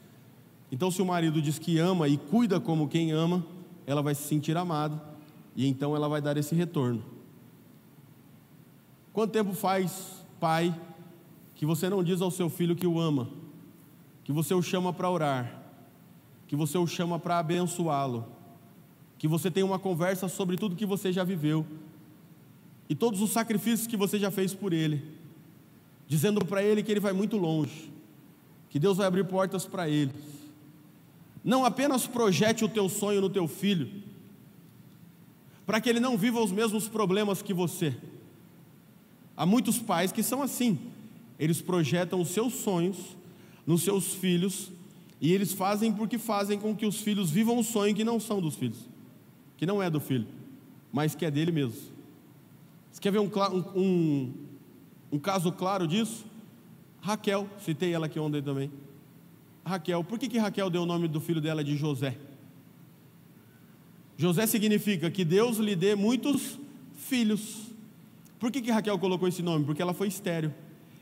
Então, 0.73 0.91
se 0.91 1.01
o 1.01 1.07
marido 1.07 1.41
diz 1.41 1.59
que 1.59 1.79
ama 1.79 2.09
e 2.09 2.17
cuida 2.17 2.59
como 2.59 2.89
quem 2.89 3.13
ama, 3.13 3.45
ela 3.87 4.03
vai 4.03 4.15
se 4.15 4.23
sentir 4.23 4.57
amada 4.57 5.01
e 5.55 5.67
então 5.67 5.95
ela 5.95 6.09
vai 6.09 6.21
dar 6.21 6.37
esse 6.37 6.55
retorno. 6.55 7.03
Quanto 9.13 9.31
tempo 9.31 9.53
faz, 9.53 10.25
pai, 10.41 10.75
que 11.55 11.65
você 11.65 11.89
não 11.89 12.03
diz 12.03 12.21
ao 12.21 12.31
seu 12.31 12.51
filho 12.51 12.75
que 12.75 12.87
o 12.87 12.99
ama, 12.99 13.29
que 14.25 14.33
você 14.33 14.53
o 14.55 14.63
chama 14.63 14.93
para 14.93 15.09
orar, 15.09 15.63
que 16.49 16.57
você 16.57 16.77
o 16.77 16.87
chama 16.87 17.19
para 17.19 17.39
abençoá-lo, 17.39 18.27
que 19.25 19.29
você 19.29 19.51
tem 19.51 19.63
uma 19.63 19.79
conversa 19.79 20.29
sobre 20.29 20.55
tudo 20.55 20.77
que 20.77 20.85
você 20.85 21.11
já 21.11 21.25
viveu 21.25 21.65
e 22.91 22.95
todos 22.95 23.23
os 23.23 23.31
sacrifícios 23.31 23.87
que 23.87 23.97
você 23.97 24.19
já 24.19 24.31
fez 24.31 24.53
por 24.53 24.71
ele, 24.71 25.03
dizendo 26.07 26.45
para 26.45 26.63
ele 26.63 26.83
que 26.83 26.91
ele 26.93 27.01
vai 27.01 27.15
muito 27.15 27.39
longe, 27.39 27.91
que 28.69 28.79
Deus 28.79 28.99
vai 28.99 29.07
abrir 29.07 29.25
portas 29.25 29.65
para 29.65 29.89
ele. 29.89 30.13
Não 31.43 31.65
apenas 31.65 32.07
projete 32.07 32.67
o 32.67 32.69
teu 32.69 32.87
sonho 32.87 33.23
no 33.23 33.31
teu 33.31 33.49
filho, 33.49 33.91
para 35.65 35.81
que 35.81 35.89
ele 35.89 36.01
não 36.01 36.19
viva 36.19 36.39
os 36.39 36.53
mesmos 36.53 36.87
problemas 36.87 37.41
que 37.41 37.55
você 37.55 37.97
Há 39.35 39.47
muitos 39.47 39.79
pais 39.79 40.13
que 40.13 40.23
são 40.23 40.43
assim. 40.43 40.79
Eles 41.39 41.63
projetam 41.63 42.21
os 42.21 42.29
seus 42.29 42.53
sonhos 42.53 42.99
nos 43.67 43.83
seus 43.85 44.13
filhos 44.13 44.71
e 45.19 45.33
eles 45.33 45.55
fazem 45.55 45.91
porque 45.91 46.19
fazem 46.19 46.59
com 46.59 46.77
que 46.77 46.85
os 46.85 47.01
filhos 47.01 47.31
vivam 47.31 47.57
um 47.57 47.63
sonho 47.63 47.95
que 47.95 48.05
não 48.05 48.21
são 48.21 48.39
dos 48.39 48.55
filhos, 48.55 48.93
que 49.57 49.67
não 49.67 49.83
é 49.83 49.89
do 49.89 50.01
filho, 50.01 50.27
mas 50.93 51.15
que 51.15 51.25
é 51.25 51.31
dele 51.31 51.53
mesmo. 51.53 51.93
Você 52.91 53.01
quer 53.01 53.11
ver 53.11 53.19
um, 53.19 53.31
um, 53.75 54.33
um 55.13 55.19
caso 55.19 55.51
claro 55.53 55.87
disso? 55.87 56.25
Raquel, 57.01 57.49
citei 57.59 57.93
ela 57.93 58.07
aqui 58.07 58.19
ontem 58.19 58.43
também. 58.43 58.71
Raquel, 59.65 60.05
por 60.05 60.19
que, 60.19 60.29
que 60.29 60.39
Raquel 60.39 60.71
deu 60.71 60.83
o 60.83 60.87
nome 60.87 61.09
do 61.09 61.21
filho 61.21 61.41
dela 61.41 61.65
de 61.65 61.77
José? 61.77 62.17
José 64.17 64.47
significa 64.47 65.11
que 65.11 65.25
Deus 65.25 65.57
lhe 65.57 65.75
dê 65.75 65.95
muitos 65.95 66.59
filhos. 66.97 67.67
Por 68.39 68.51
que, 68.51 68.63
que 68.63 68.71
Raquel 68.71 68.99
colocou 68.99 69.27
esse 69.27 69.43
nome? 69.43 69.65
Porque 69.65 69.83
ela 69.83 69.93
foi 69.93 70.09
estéreo. 70.09 70.55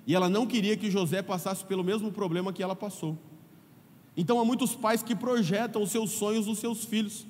E 0.06 0.14
ela 0.14 0.28
não 0.28 0.46
queria 0.46 0.76
que 0.76 0.90
José 0.90 1.22
passasse 1.22 1.64
pelo 1.64 1.84
mesmo 1.84 2.10
problema 2.10 2.52
que 2.52 2.62
ela 2.62 2.74
passou. 2.74 3.18
Então 4.16 4.40
há 4.40 4.44
muitos 4.44 4.74
pais 4.74 5.02
que 5.02 5.14
projetam 5.14 5.82
os 5.82 5.90
seus 5.90 6.10
sonhos 6.10 6.46
nos 6.46 6.58
seus 6.58 6.84
filhos 6.84 7.26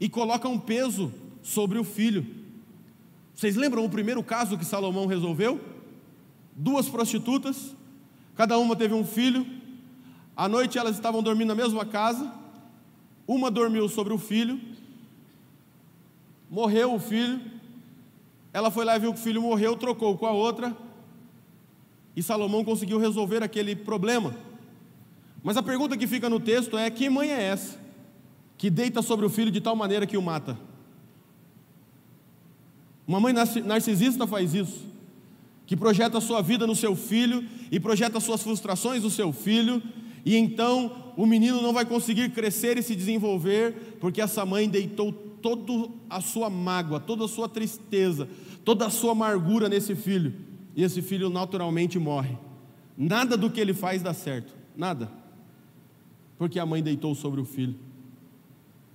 e 0.00 0.08
colocam 0.08 0.58
peso 0.58 1.12
sobre 1.42 1.78
o 1.78 1.84
filho. 1.84 2.26
Vocês 3.34 3.56
lembram 3.56 3.84
o 3.84 3.90
primeiro 3.90 4.22
caso 4.22 4.58
que 4.58 4.64
Salomão 4.64 5.06
resolveu? 5.06 5.60
Duas 6.54 6.88
prostitutas, 6.88 7.74
cada 8.36 8.58
uma 8.58 8.76
teve 8.76 8.94
um 8.94 9.04
filho. 9.04 9.46
À 10.36 10.48
noite 10.48 10.78
elas 10.78 10.96
estavam 10.96 11.22
dormindo 11.22 11.48
na 11.48 11.54
mesma 11.54 11.84
casa. 11.84 12.32
Uma 13.26 13.50
dormiu 13.50 13.88
sobre 13.88 14.12
o 14.12 14.18
filho, 14.18 14.58
morreu 16.50 16.94
o 16.94 16.98
filho, 16.98 17.38
ela 18.54 18.70
foi 18.70 18.86
lá 18.86 18.96
e 18.96 19.00
viu 19.00 19.12
que 19.12 19.20
o 19.20 19.22
filho 19.22 19.42
morreu, 19.42 19.76
trocou 19.76 20.16
com 20.16 20.24
a 20.24 20.30
outra, 20.30 20.74
e 22.16 22.22
Salomão 22.22 22.64
conseguiu 22.64 22.98
resolver 22.98 23.42
aquele 23.42 23.76
problema. 23.76 24.34
Mas 25.42 25.58
a 25.58 25.62
pergunta 25.62 25.94
que 25.94 26.06
fica 26.06 26.30
no 26.30 26.40
texto 26.40 26.78
é: 26.78 26.88
que 26.88 27.10
mãe 27.10 27.30
é 27.30 27.42
essa 27.42 27.87
que 28.58 28.68
deita 28.68 29.00
sobre 29.00 29.24
o 29.24 29.30
filho 29.30 29.50
de 29.50 29.60
tal 29.60 29.74
maneira 29.76 30.06
que 30.06 30.16
o 30.16 30.22
mata? 30.22 30.58
Uma 33.06 33.20
mãe 33.20 33.32
narcisista 33.32 34.26
faz 34.26 34.52
isso, 34.52 34.84
que 35.66 35.74
projeta 35.74 36.18
a 36.18 36.20
sua 36.20 36.42
vida 36.42 36.66
no 36.66 36.74
seu 36.74 36.94
filho 36.94 37.42
e 37.70 37.80
projeta 37.80 38.20
suas 38.20 38.42
frustrações 38.42 39.02
no 39.02 39.08
seu 39.08 39.32
filho, 39.32 39.82
E 40.28 40.36
então 40.36 41.12
o 41.16 41.24
menino 41.24 41.62
não 41.62 41.72
vai 41.72 41.86
conseguir 41.86 42.30
crescer 42.32 42.76
e 42.76 42.82
se 42.82 42.94
desenvolver, 42.94 43.96
porque 43.98 44.20
essa 44.20 44.44
mãe 44.44 44.68
deitou 44.68 45.10
toda 45.10 45.90
a 46.10 46.20
sua 46.20 46.50
mágoa, 46.50 47.00
toda 47.00 47.24
a 47.24 47.28
sua 47.28 47.48
tristeza, 47.48 48.28
toda 48.62 48.86
a 48.86 48.90
sua 48.90 49.12
amargura 49.12 49.70
nesse 49.70 49.94
filho. 49.94 50.34
E 50.76 50.82
esse 50.82 51.00
filho 51.00 51.30
naturalmente 51.30 51.98
morre. 51.98 52.36
Nada 52.94 53.38
do 53.38 53.48
que 53.48 53.58
ele 53.58 53.72
faz 53.72 54.02
dá 54.02 54.12
certo, 54.12 54.54
nada. 54.76 55.10
Porque 56.36 56.58
a 56.58 56.66
mãe 56.66 56.82
deitou 56.82 57.14
sobre 57.14 57.40
o 57.40 57.44
filho. 57.46 57.76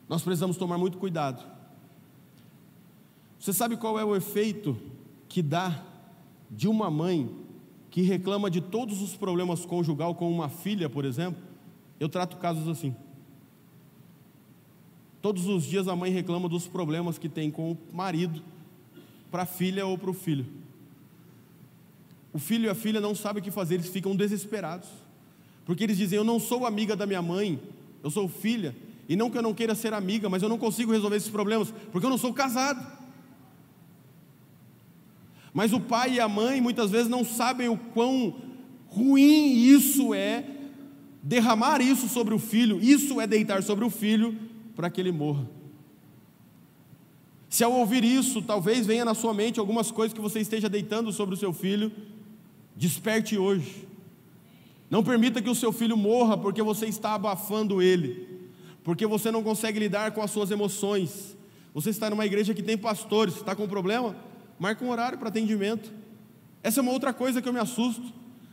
Nós 0.08 0.22
precisamos 0.22 0.58
tomar 0.58 0.78
muito 0.78 0.98
cuidado. 0.98 1.44
Você 3.40 3.52
sabe 3.52 3.76
qual 3.78 4.00
é 4.00 4.06
o 4.06 4.16
efeito 4.16 4.78
que 5.28 5.42
dá 5.42 5.84
de 6.50 6.68
uma 6.68 6.90
mãe 6.90 7.30
que 7.90 8.02
reclama 8.02 8.50
de 8.50 8.62
todos 8.62 9.02
os 9.02 9.16
problemas 9.16 9.66
conjugal 9.66 10.16
com 10.16 10.32
uma 10.32 10.50
filha, 10.50 10.90
por 10.90 11.06
exemplo? 11.06 11.42
Eu 12.00 12.10
trato 12.10 12.38
casos 12.38 12.68
assim. 12.68 12.96
Todos 15.22 15.48
os 15.48 15.64
dias 15.64 15.88
a 15.88 15.96
mãe 15.96 16.12
reclama 16.12 16.50
dos 16.50 16.68
problemas 16.68 17.18
que 17.18 17.30
tem 17.30 17.50
com 17.50 17.72
o 17.72 17.78
marido, 17.92 18.42
para 19.32 19.44
a 19.44 19.46
filha 19.46 19.86
ou 19.86 19.98
para 19.98 20.10
o 20.10 20.14
filho. 20.14 20.46
O 22.34 22.40
filho 22.40 22.66
e 22.66 22.70
a 22.70 22.76
filha 22.76 23.00
não 23.00 23.14
sabem 23.14 23.42
o 23.42 23.44
que 23.44 23.52
fazer, 23.52 23.76
eles 23.76 23.88
ficam 23.88 24.16
desesperados. 24.16 24.90
Porque 25.66 25.84
eles 25.84 25.98
dizem: 25.98 26.18
Eu 26.18 26.24
não 26.24 26.40
sou 26.40 26.66
amiga 26.66 26.96
da 26.96 27.06
minha 27.06 27.22
mãe, 27.22 27.60
eu 28.04 28.10
sou 28.10 28.28
filha. 28.28 28.76
E 29.08 29.16
não 29.16 29.30
que 29.30 29.38
eu 29.38 29.42
não 29.42 29.54
queira 29.54 29.76
ser 29.76 29.94
amiga, 29.94 30.30
mas 30.30 30.42
eu 30.42 30.50
não 30.50 30.58
consigo 30.58 30.92
resolver 30.92 31.18
esses 31.18 31.30
problemas, 31.30 31.74
porque 31.92 32.06
eu 32.06 32.10
não 32.10 32.18
sou 32.18 32.34
casado. 32.34 32.86
Mas 35.54 35.72
o 35.72 35.80
pai 35.80 36.14
e 36.14 36.20
a 36.20 36.28
mãe 36.28 36.60
muitas 36.60 36.90
vezes 36.90 37.08
não 37.08 37.24
sabem 37.24 37.70
o 37.70 37.78
quão 37.78 38.36
ruim 38.88 39.54
isso 39.54 40.14
é, 40.14 40.46
derramar 41.22 41.82
isso 41.82 42.08
sobre 42.08 42.34
o 42.34 42.40
filho, 42.40 42.80
isso 42.82 43.20
é 43.22 43.28
deitar 43.28 43.62
sobre 43.62 43.86
o 43.86 43.90
filho 43.90 44.38
para 44.76 44.90
que 44.90 45.00
ele 45.00 45.12
morra. 45.12 45.48
Se 47.50 47.64
ao 47.64 47.72
ouvir 47.72 48.04
isso, 48.04 48.42
talvez 48.42 48.86
venha 48.88 49.06
na 49.06 49.14
sua 49.14 49.32
mente 49.32 49.60
algumas 49.60 49.92
coisas 49.92 50.12
que 50.12 50.20
você 50.20 50.40
esteja 50.40 50.68
deitando 50.68 51.12
sobre 51.12 51.36
o 51.36 51.38
seu 51.38 51.54
filho, 51.54 51.92
desperte 52.76 53.38
hoje. 53.38 53.88
Não 54.90 55.04
permita 55.04 55.42
que 55.42 55.50
o 55.50 55.56
seu 55.56 55.72
filho 55.72 55.96
morra 55.96 56.36
porque 56.36 56.64
você 56.64 56.88
está 56.88 57.14
abafando 57.14 57.80
ele, 57.80 58.33
porque 58.84 59.08
você 59.08 59.32
não 59.32 59.42
consegue 59.42 59.80
lidar 59.80 60.12
com 60.12 60.22
as 60.22 60.32
suas 60.32 60.52
emoções. 60.52 61.38
Você 61.74 61.90
está 61.90 62.10
numa 62.10 62.26
igreja 62.26 62.54
que 62.54 62.62
tem 62.62 62.78
pastores, 62.78 63.36
está 63.36 63.56
com 63.56 63.68
problema? 63.68 64.16
Marca 64.60 64.84
um 64.84 64.90
horário 64.90 65.18
para 65.18 65.30
atendimento. 65.30 65.92
Essa 66.62 66.80
é 66.80 66.82
uma 66.82 66.92
outra 66.92 67.14
coisa 67.14 67.42
que 67.42 67.48
eu 67.48 67.54
me 67.54 67.60
assusto. 67.60 68.04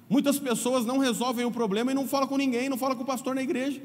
Muitas 0.08 0.38
pessoas 0.38 0.84
não 0.86 0.98
resolvem 0.98 1.44
o 1.44 1.50
problema 1.50 1.92
e 1.92 1.94
não 1.94 2.06
falam 2.06 2.26
com 2.26 2.36
ninguém, 2.36 2.68
não 2.68 2.78
falam 2.78 2.96
com 2.96 3.02
o 3.02 3.06
pastor 3.06 3.34
na 3.34 3.42
igreja. 3.42 3.80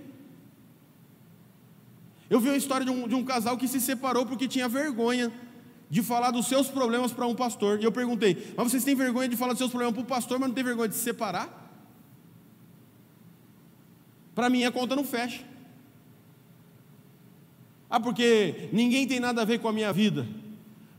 Eu 2.29 2.39
vi 2.39 2.49
uma 2.49 2.57
história 2.57 2.85
de 2.85 2.91
um, 2.91 3.07
de 3.07 3.15
um 3.15 3.23
casal 3.23 3.57
que 3.57 3.67
se 3.67 3.79
separou 3.79 4.25
porque 4.25 4.47
tinha 4.47 4.67
vergonha 4.67 5.31
de 5.89 6.01
falar 6.01 6.31
dos 6.31 6.47
seus 6.47 6.67
problemas 6.67 7.11
para 7.11 7.27
um 7.27 7.35
pastor. 7.35 7.79
E 7.79 7.83
eu 7.83 7.91
perguntei: 7.91 8.53
Mas 8.57 8.71
vocês 8.71 8.83
têm 8.83 8.95
vergonha 8.95 9.29
de 9.29 9.37
falar 9.37 9.53
dos 9.53 9.59
seus 9.59 9.69
problemas 9.69 9.93
para 9.93 10.03
o 10.03 10.05
pastor, 10.05 10.39
mas 10.39 10.49
não 10.49 10.55
tem 10.55 10.63
vergonha 10.63 10.89
de 10.89 10.95
se 10.95 11.01
separar? 11.01 11.63
Para 14.33 14.49
mim 14.49 14.63
a 14.63 14.71
conta 14.71 14.95
não 14.95 15.03
fecha. 15.03 15.43
Ah, 17.89 17.99
porque 17.99 18.69
ninguém 18.71 19.07
tem 19.07 19.19
nada 19.19 19.41
a 19.41 19.45
ver 19.45 19.59
com 19.59 19.67
a 19.67 19.73
minha 19.73 19.91
vida. 19.93 20.27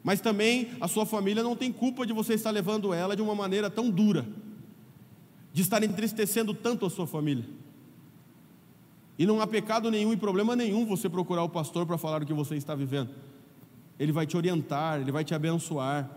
Mas 0.03 0.21
também 0.21 0.71
a 0.81 0.87
sua 0.87 1.05
família 1.05 1.43
não 1.43 1.57
tem 1.57 1.73
culpa 1.73 2.07
de 2.07 2.13
você 2.13 2.35
estar 2.35 2.51
levando 2.51 2.95
ela 2.95 3.17
de 3.17 3.23
uma 3.23 3.35
maneira 3.35 3.69
tão 3.69 3.91
dura, 3.91 4.25
de 5.53 5.63
estar 5.63 5.83
entristecendo 5.83 6.55
tanto 6.55 6.87
a 6.87 6.91
sua 6.91 7.07
família. 7.07 7.45
E 9.19 9.27
não 9.27 9.41
há 9.41 9.47
pecado 9.47 9.91
nenhum 9.91 10.13
e 10.13 10.17
problema 10.17 10.55
nenhum 10.55 10.87
você 10.87 11.09
procurar 11.09 11.43
o 11.43 11.49
pastor 11.49 11.87
para 11.87 11.99
falar 11.99 12.23
o 12.23 12.27
que 12.27 12.33
você 12.33 12.55
está 12.55 12.75
vivendo. 12.75 13.11
Ele 13.99 14.13
vai 14.13 14.27
te 14.27 14.37
orientar, 14.37 15.01
ele 15.01 15.11
vai 15.11 15.25
te 15.25 15.35
abençoar. 15.35 16.09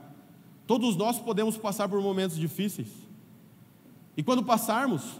Todos 0.67 0.95
nós 0.95 1.17
podemos 1.17 1.57
passar 1.57 1.87
por 1.89 2.01
momentos 2.01 2.37
difíceis. 2.37 2.89
E 4.15 4.21
quando 4.21 4.43
passarmos, 4.43 5.19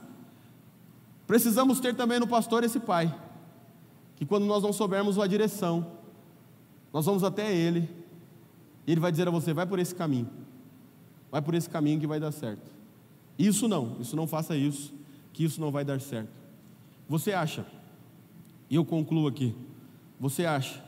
precisamos 1.25 1.79
ter 1.79 1.95
também 1.95 2.19
no 2.19 2.27
pastor 2.27 2.63
esse 2.63 2.79
pai, 2.79 3.11
que 4.19 4.25
quando 4.25 4.45
nós 4.45 4.61
não 4.61 4.73
soubermos 4.73 5.17
a 5.17 5.25
direção, 5.25 5.93
nós 6.91 7.05
vamos 7.05 7.23
até 7.23 7.55
ele, 7.55 7.89
e 8.85 8.91
ele 8.91 8.99
vai 8.99 9.11
dizer 9.11 9.27
a 9.29 9.31
você: 9.31 9.53
vai 9.53 9.65
por 9.65 9.79
esse 9.79 9.95
caminho, 9.95 10.29
vai 11.31 11.41
por 11.41 11.55
esse 11.55 11.69
caminho 11.69 12.01
que 12.01 12.05
vai 12.05 12.19
dar 12.19 12.33
certo. 12.33 12.69
Isso 13.37 13.65
não, 13.65 13.95
isso 14.01 14.17
não 14.17 14.27
faça 14.27 14.57
isso, 14.57 14.93
que 15.31 15.45
isso 15.45 15.61
não 15.61 15.71
vai 15.71 15.85
dar 15.85 16.01
certo. 16.01 16.29
Você 17.07 17.31
acha, 17.31 17.65
e 18.69 18.75
eu 18.75 18.83
concluo 18.83 19.25
aqui, 19.25 19.55
você 20.19 20.45
acha 20.45 20.83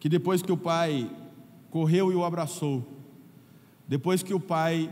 que 0.00 0.08
depois 0.08 0.40
que 0.40 0.50
o 0.50 0.56
pai 0.56 1.10
correu 1.70 2.10
e 2.10 2.14
o 2.14 2.24
abraçou, 2.24 2.82
depois 3.86 4.22
que 4.22 4.32
o 4.32 4.40
pai 4.40 4.90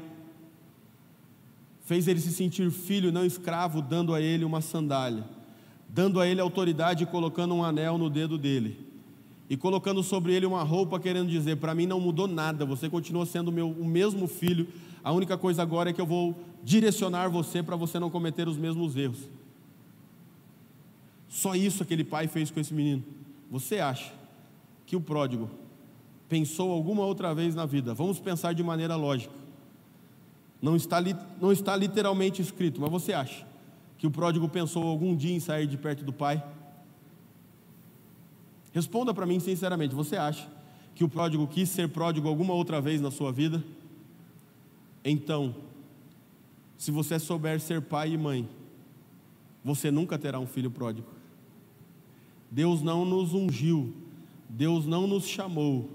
fez 1.81 2.07
ele 2.07 2.21
se 2.21 2.31
sentir 2.31 2.71
filho, 2.71 3.11
não 3.11 3.25
escravo, 3.25 3.81
dando 3.81 4.15
a 4.15 4.21
ele 4.21 4.45
uma 4.45 4.61
sandália, 4.61 5.25
dando 5.93 6.19
a 6.19 6.27
ele 6.27 6.41
autoridade 6.41 7.05
e 7.05 7.07
colocando 7.07 7.55
um 7.55 7.63
anel 7.63 7.99
no 7.99 8.09
dedo 8.09 8.39
dele, 8.39 8.79
e 9.49 9.57
colocando 9.57 10.03
sobre 10.03 10.33
ele 10.33 10.47
uma 10.47 10.63
roupa, 10.63 10.99
querendo 10.99 11.29
dizer: 11.29 11.57
para 11.57 11.75
mim 11.75 11.87
não 11.87 12.01
mudou 12.01 12.27
nada, 12.27 12.65
você 12.65 12.89
continua 12.89 13.27
sendo 13.27 13.53
meu, 13.53 13.69
o 13.69 13.85
mesmo 13.85 14.27
filho, 14.27 14.67
a 15.05 15.13
única 15.13 15.37
coisa 15.37 15.61
agora 15.63 15.91
é 15.91 15.93
que 15.93 16.01
eu 16.01 16.07
vou 16.07 16.35
direcionar 16.65 17.29
você 17.29 17.63
para 17.63 17.77
você 17.77 17.99
não 17.99 18.09
cometer 18.09 18.49
os 18.49 18.57
mesmos 18.57 18.97
erros. 18.97 19.29
Só 21.29 21.55
isso 21.55 21.83
aquele 21.83 22.05
pai 22.05 22.27
fez 22.27 22.51
com 22.51 22.61
esse 22.61 22.73
menino. 22.73 23.03
Você 23.51 23.79
acha 23.79 24.13
que 24.87 24.97
o 24.97 25.01
pródigo 25.01 25.51
pensou 26.29 26.71
alguma 26.71 27.05
outra 27.05 27.35
vez 27.35 27.55
na 27.55 27.67
vida? 27.67 27.93
Vamos 27.93 28.19
pensar 28.19 28.55
de 28.55 28.63
maneira 28.63 28.97
lógica. 28.97 29.35
Não 30.61 30.77
está, 30.77 30.99
não 31.41 31.53
está 31.53 31.75
literalmente 31.75 32.41
escrito, 32.41 32.81
mas 32.81 32.91
você 32.91 33.13
acha 33.13 33.52
que 34.03 34.07
o 34.09 34.11
pródigo 34.11 34.49
pensou 34.49 34.83
algum 34.83 35.15
dia 35.15 35.33
em 35.33 35.39
sair 35.39 35.65
de 35.65 35.79
perto 35.79 36.03
do 36.05 36.13
pai? 36.13 36.45
Responda 38.73 39.15
para 39.15 39.25
mim 39.25 39.39
sinceramente: 39.39 39.95
você 39.95 40.17
acha 40.17 40.51
que 40.93 41.05
o 41.05 41.09
pródigo 41.09 41.47
quis 41.47 41.69
ser 41.69 41.89
pródigo 41.89 42.27
alguma 42.27 42.53
outra 42.53 42.81
vez 42.81 43.01
na 43.01 43.13
sua 43.13 43.31
vida? 43.31 43.63
Então, 45.05 45.55
se 46.77 46.91
você 46.91 47.17
souber 47.17 47.61
ser 47.61 47.81
pai 47.81 48.15
e 48.15 48.19
mãe, 48.19 48.49
você 49.65 49.89
nunca 49.89 50.19
terá 50.19 50.41
um 50.41 50.49
filho 50.49 50.69
pródigo. 50.69 51.07
Deus 52.51 52.83
não 52.83 53.05
nos 53.05 53.33
ungiu, 53.33 53.95
Deus 54.49 54.85
não 54.85 55.07
nos 55.07 55.29
chamou 55.29 55.89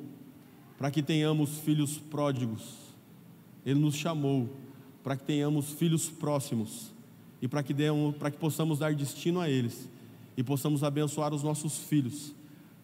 para 0.77 0.89
que 0.89 1.03
tenhamos 1.03 1.59
filhos 1.59 1.97
pródigos. 1.97 2.73
Ele 3.65 3.81
nos 3.81 3.95
chamou 3.95 4.47
para 5.03 5.17
que 5.17 5.25
tenhamos 5.25 5.73
filhos 5.73 6.07
próximos 6.07 6.95
e 7.41 7.47
para 7.47 7.61
que, 7.61 7.73
que 7.73 8.37
possamos 8.37 8.79
dar 8.79 8.93
destino 8.93 9.39
a 9.39 9.49
eles 9.49 9.89
e 10.35 10.43
possamos 10.43 10.83
abençoar 10.83 11.33
os 11.33 11.43
nossos 11.43 11.79
filhos, 11.79 12.33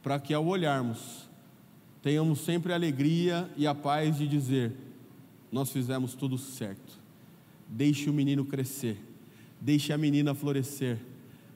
para 0.01 0.19
que 0.19 0.33
ao 0.33 0.45
olharmos 0.45 1.29
tenhamos 2.01 2.41
sempre 2.41 2.73
a 2.73 2.75
alegria 2.75 3.49
e 3.55 3.65
a 3.65 3.73
paz 3.73 4.17
de 4.17 4.27
dizer: 4.27 4.73
nós 5.51 5.71
fizemos 5.71 6.13
tudo 6.13 6.37
certo. 6.37 6.99
Deixe 7.67 8.09
o 8.09 8.13
menino 8.13 8.43
crescer, 8.43 8.97
deixe 9.61 9.93
a 9.93 9.97
menina 9.97 10.33
florescer, 10.33 10.99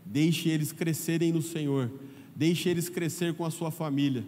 deixe 0.05 0.49
eles 0.49 0.71
crescerem 0.71 1.31
no 1.31 1.41
Senhor, 1.41 1.91
deixe 2.35 2.69
eles 2.69 2.89
crescer 2.89 3.33
com 3.33 3.45
a 3.45 3.51
sua 3.51 3.71
família, 3.71 4.23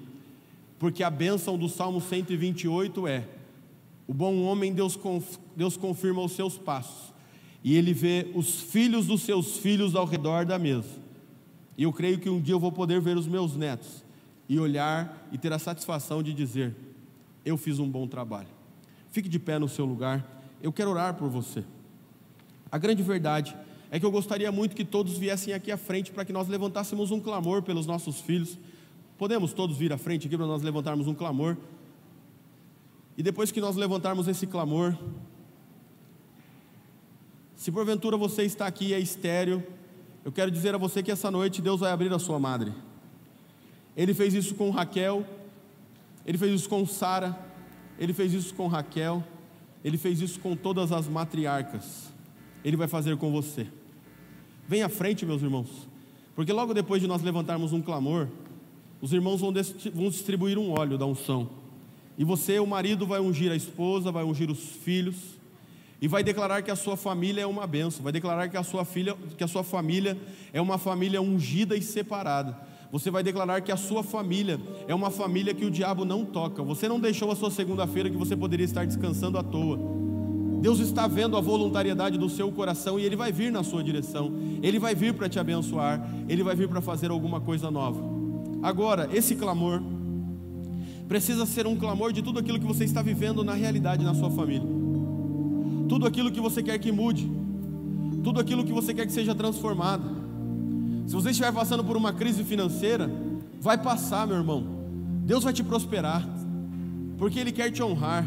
porque 0.77 1.03
a 1.03 1.09
bênção 1.09 1.57
do 1.57 1.69
Salmo 1.69 2.01
128 2.01 3.07
é: 3.07 3.27
o 4.07 4.13
bom 4.13 4.41
homem 4.43 4.73
Deus, 4.73 4.99
Deus 5.55 5.77
confirma 5.77 6.23
os 6.23 6.31
seus 6.33 6.57
passos, 6.57 7.08
e 7.63 7.75
ele 7.75 7.93
vê 7.93 8.31
os 8.33 8.61
filhos 8.61 9.07
dos 9.07 9.21
seus 9.21 9.57
filhos 9.57 9.95
ao 9.95 10.05
redor 10.05 10.45
da 10.45 10.57
mesa. 10.57 10.99
E 11.77 11.83
eu 11.83 11.93
creio 11.93 12.19
que 12.19 12.29
um 12.29 12.41
dia 12.41 12.53
eu 12.53 12.59
vou 12.59 12.71
poder 12.71 12.99
ver 13.01 13.17
os 13.17 13.27
meus 13.27 13.55
netos 13.55 14.03
e 14.47 14.59
olhar 14.59 15.27
e 15.31 15.37
ter 15.37 15.51
a 15.53 15.59
satisfação 15.59 16.23
de 16.23 16.33
dizer: 16.33 16.75
eu 17.45 17.57
fiz 17.57 17.79
um 17.79 17.89
bom 17.89 18.07
trabalho. 18.07 18.49
Fique 19.11 19.29
de 19.29 19.39
pé 19.39 19.59
no 19.59 19.67
seu 19.67 19.85
lugar. 19.85 20.43
Eu 20.61 20.71
quero 20.71 20.89
orar 20.91 21.15
por 21.15 21.29
você. 21.29 21.63
A 22.71 22.77
grande 22.77 23.01
verdade 23.01 23.55
é 23.91 23.99
que 23.99 24.05
eu 24.05 24.11
gostaria 24.11 24.51
muito 24.51 24.75
que 24.75 24.85
todos 24.85 25.17
viessem 25.17 25.53
aqui 25.53 25.71
à 25.71 25.77
frente 25.77 26.11
para 26.11 26.23
que 26.23 26.31
nós 26.31 26.47
levantássemos 26.47 27.11
um 27.11 27.19
clamor 27.19 27.63
pelos 27.63 27.87
nossos 27.87 28.19
filhos. 28.19 28.57
Podemos 29.17 29.53
todos 29.53 29.77
vir 29.77 29.91
à 29.91 29.97
frente 29.97 30.27
aqui 30.27 30.37
para 30.37 30.45
nós 30.45 30.61
levantarmos 30.61 31.07
um 31.07 31.13
clamor. 31.13 31.57
E 33.17 33.23
depois 33.23 33.51
que 33.51 33.59
nós 33.59 33.75
levantarmos 33.75 34.27
esse 34.27 34.45
clamor, 34.45 34.95
se 37.59 37.73
porventura 37.73 38.15
você 38.15 38.43
está 38.43 38.65
aqui 38.65 38.85
e 38.85 38.93
é 38.93 38.99
estéreo, 39.01 39.61
eu 40.23 40.31
quero 40.31 40.49
dizer 40.49 40.73
a 40.73 40.77
você 40.77 41.03
que 41.03 41.11
essa 41.11 41.29
noite 41.29 41.61
Deus 41.61 41.81
vai 41.81 41.91
abrir 41.91 42.11
a 42.13 42.17
sua 42.17 42.39
madre. 42.39 42.71
Ele 43.97 44.13
fez 44.13 44.33
isso 44.33 44.55
com 44.55 44.69
Raquel, 44.69 45.27
ele 46.25 46.37
fez 46.37 46.53
isso 46.53 46.69
com 46.69 46.85
Sara, 46.85 47.37
ele 47.99 48.13
fez 48.13 48.33
isso 48.33 48.55
com 48.55 48.67
Raquel, 48.67 49.21
ele 49.83 49.97
fez 49.97 50.21
isso 50.21 50.39
com 50.39 50.55
todas 50.55 50.93
as 50.93 51.09
matriarcas. 51.09 52.13
Ele 52.63 52.77
vai 52.77 52.87
fazer 52.87 53.17
com 53.17 53.29
você. 53.29 53.67
Vem 54.65 54.81
à 54.81 54.87
frente, 54.87 55.25
meus 55.25 55.41
irmãos, 55.41 55.67
porque 56.35 56.53
logo 56.53 56.73
depois 56.73 57.01
de 57.01 57.09
nós 57.09 57.21
levantarmos 57.21 57.73
um 57.73 57.81
clamor, 57.81 58.29
os 59.01 59.11
irmãos 59.11 59.41
vão, 59.41 59.51
vão 59.93 60.09
distribuir 60.09 60.57
um 60.57 60.71
óleo 60.79 60.97
da 60.97 61.05
unção. 61.05 61.49
E 62.17 62.23
você, 62.23 62.57
o 62.57 62.65
marido, 62.65 63.05
vai 63.05 63.19
ungir 63.19 63.51
a 63.51 63.55
esposa, 63.57 64.13
vai 64.13 64.23
ungir 64.23 64.49
os 64.49 64.59
filhos, 64.59 65.37
e 66.01 66.07
vai 66.07 66.23
declarar 66.23 66.61
que 66.61 66.71
a 66.71 66.75
sua 66.75 66.95
família 66.95 67.41
é 67.41 67.45
uma 67.45 67.67
benção, 67.67 68.03
vai 68.03 68.13
declarar 68.13 68.47
que 68.47 68.55
a 68.55 68.63
sua 68.63 68.85
filha, 68.85 69.15
que 69.37 69.43
a 69.43 69.47
sua 69.47 69.63
família 69.63 70.17
é 70.53 70.61
uma 70.61 70.77
família 70.77 71.21
ungida 71.21 71.75
e 71.75 71.81
separada. 71.81 72.57
Você 72.91 73.11
vai 73.11 73.21
declarar 73.21 73.61
que 73.61 73.71
a 73.71 73.77
sua 73.77 74.01
família 74.01 74.59
é 74.87 74.95
uma 74.95 75.11
família 75.11 75.53
que 75.53 75.65
o 75.65 75.69
diabo 75.69 76.05
não 76.05 76.25
toca. 76.25 76.63
Você 76.63 76.87
não 76.87 76.99
deixou 76.99 77.31
a 77.31 77.35
sua 77.35 77.51
segunda-feira 77.51 78.09
que 78.09 78.17
você 78.17 78.35
poderia 78.35 78.65
estar 78.65 78.85
descansando 78.85 79.37
à 79.37 79.43
toa. 79.43 79.77
Deus 80.59 80.79
está 80.79 81.07
vendo 81.07 81.37
a 81.37 81.41
voluntariedade 81.41 82.17
do 82.17 82.27
seu 82.29 82.51
coração 82.51 82.99
e 82.99 83.03
Ele 83.03 83.15
vai 83.15 83.31
vir 83.31 83.51
na 83.51 83.63
sua 83.63 83.83
direção. 83.83 84.33
Ele 84.63 84.79
vai 84.79 84.95
vir 84.95 85.13
para 85.13 85.29
te 85.29 85.37
abençoar. 85.37 86.03
Ele 86.27 86.43
vai 86.43 86.55
vir 86.55 86.67
para 86.67 86.81
fazer 86.81 87.11
alguma 87.11 87.39
coisa 87.39 87.69
nova. 87.69 88.01
Agora, 88.63 89.07
esse 89.13 89.35
clamor 89.35 89.81
precisa 91.07 91.45
ser 91.45 91.67
um 91.67 91.75
clamor 91.75 92.11
de 92.11 92.21
tudo 92.23 92.39
aquilo 92.39 92.59
que 92.59 92.65
você 92.65 92.85
está 92.85 93.01
vivendo 93.01 93.43
na 93.43 93.53
realidade 93.53 94.03
na 94.03 94.15
sua 94.15 94.31
família. 94.31 94.88
Tudo 95.89 96.05
aquilo 96.05 96.31
que 96.31 96.39
você 96.39 96.61
quer 96.61 96.77
que 96.77 96.91
mude. 96.91 97.29
Tudo 98.23 98.39
aquilo 98.39 98.63
que 98.63 98.71
você 98.71 98.93
quer 98.93 99.07
que 99.07 99.11
seja 99.11 99.33
transformado. 99.33 100.03
Se 101.07 101.15
você 101.15 101.31
estiver 101.31 101.51
passando 101.51 101.83
por 101.83 101.97
uma 101.97 102.13
crise 102.13 102.43
financeira, 102.43 103.09
vai 103.59 103.75
passar, 103.77 104.27
meu 104.27 104.37
irmão. 104.37 104.63
Deus 105.25 105.43
vai 105.43 105.51
te 105.51 105.63
prosperar, 105.63 106.27
porque 107.17 107.39
Ele 107.39 107.51
quer 107.51 107.71
te 107.71 107.81
honrar. 107.81 108.23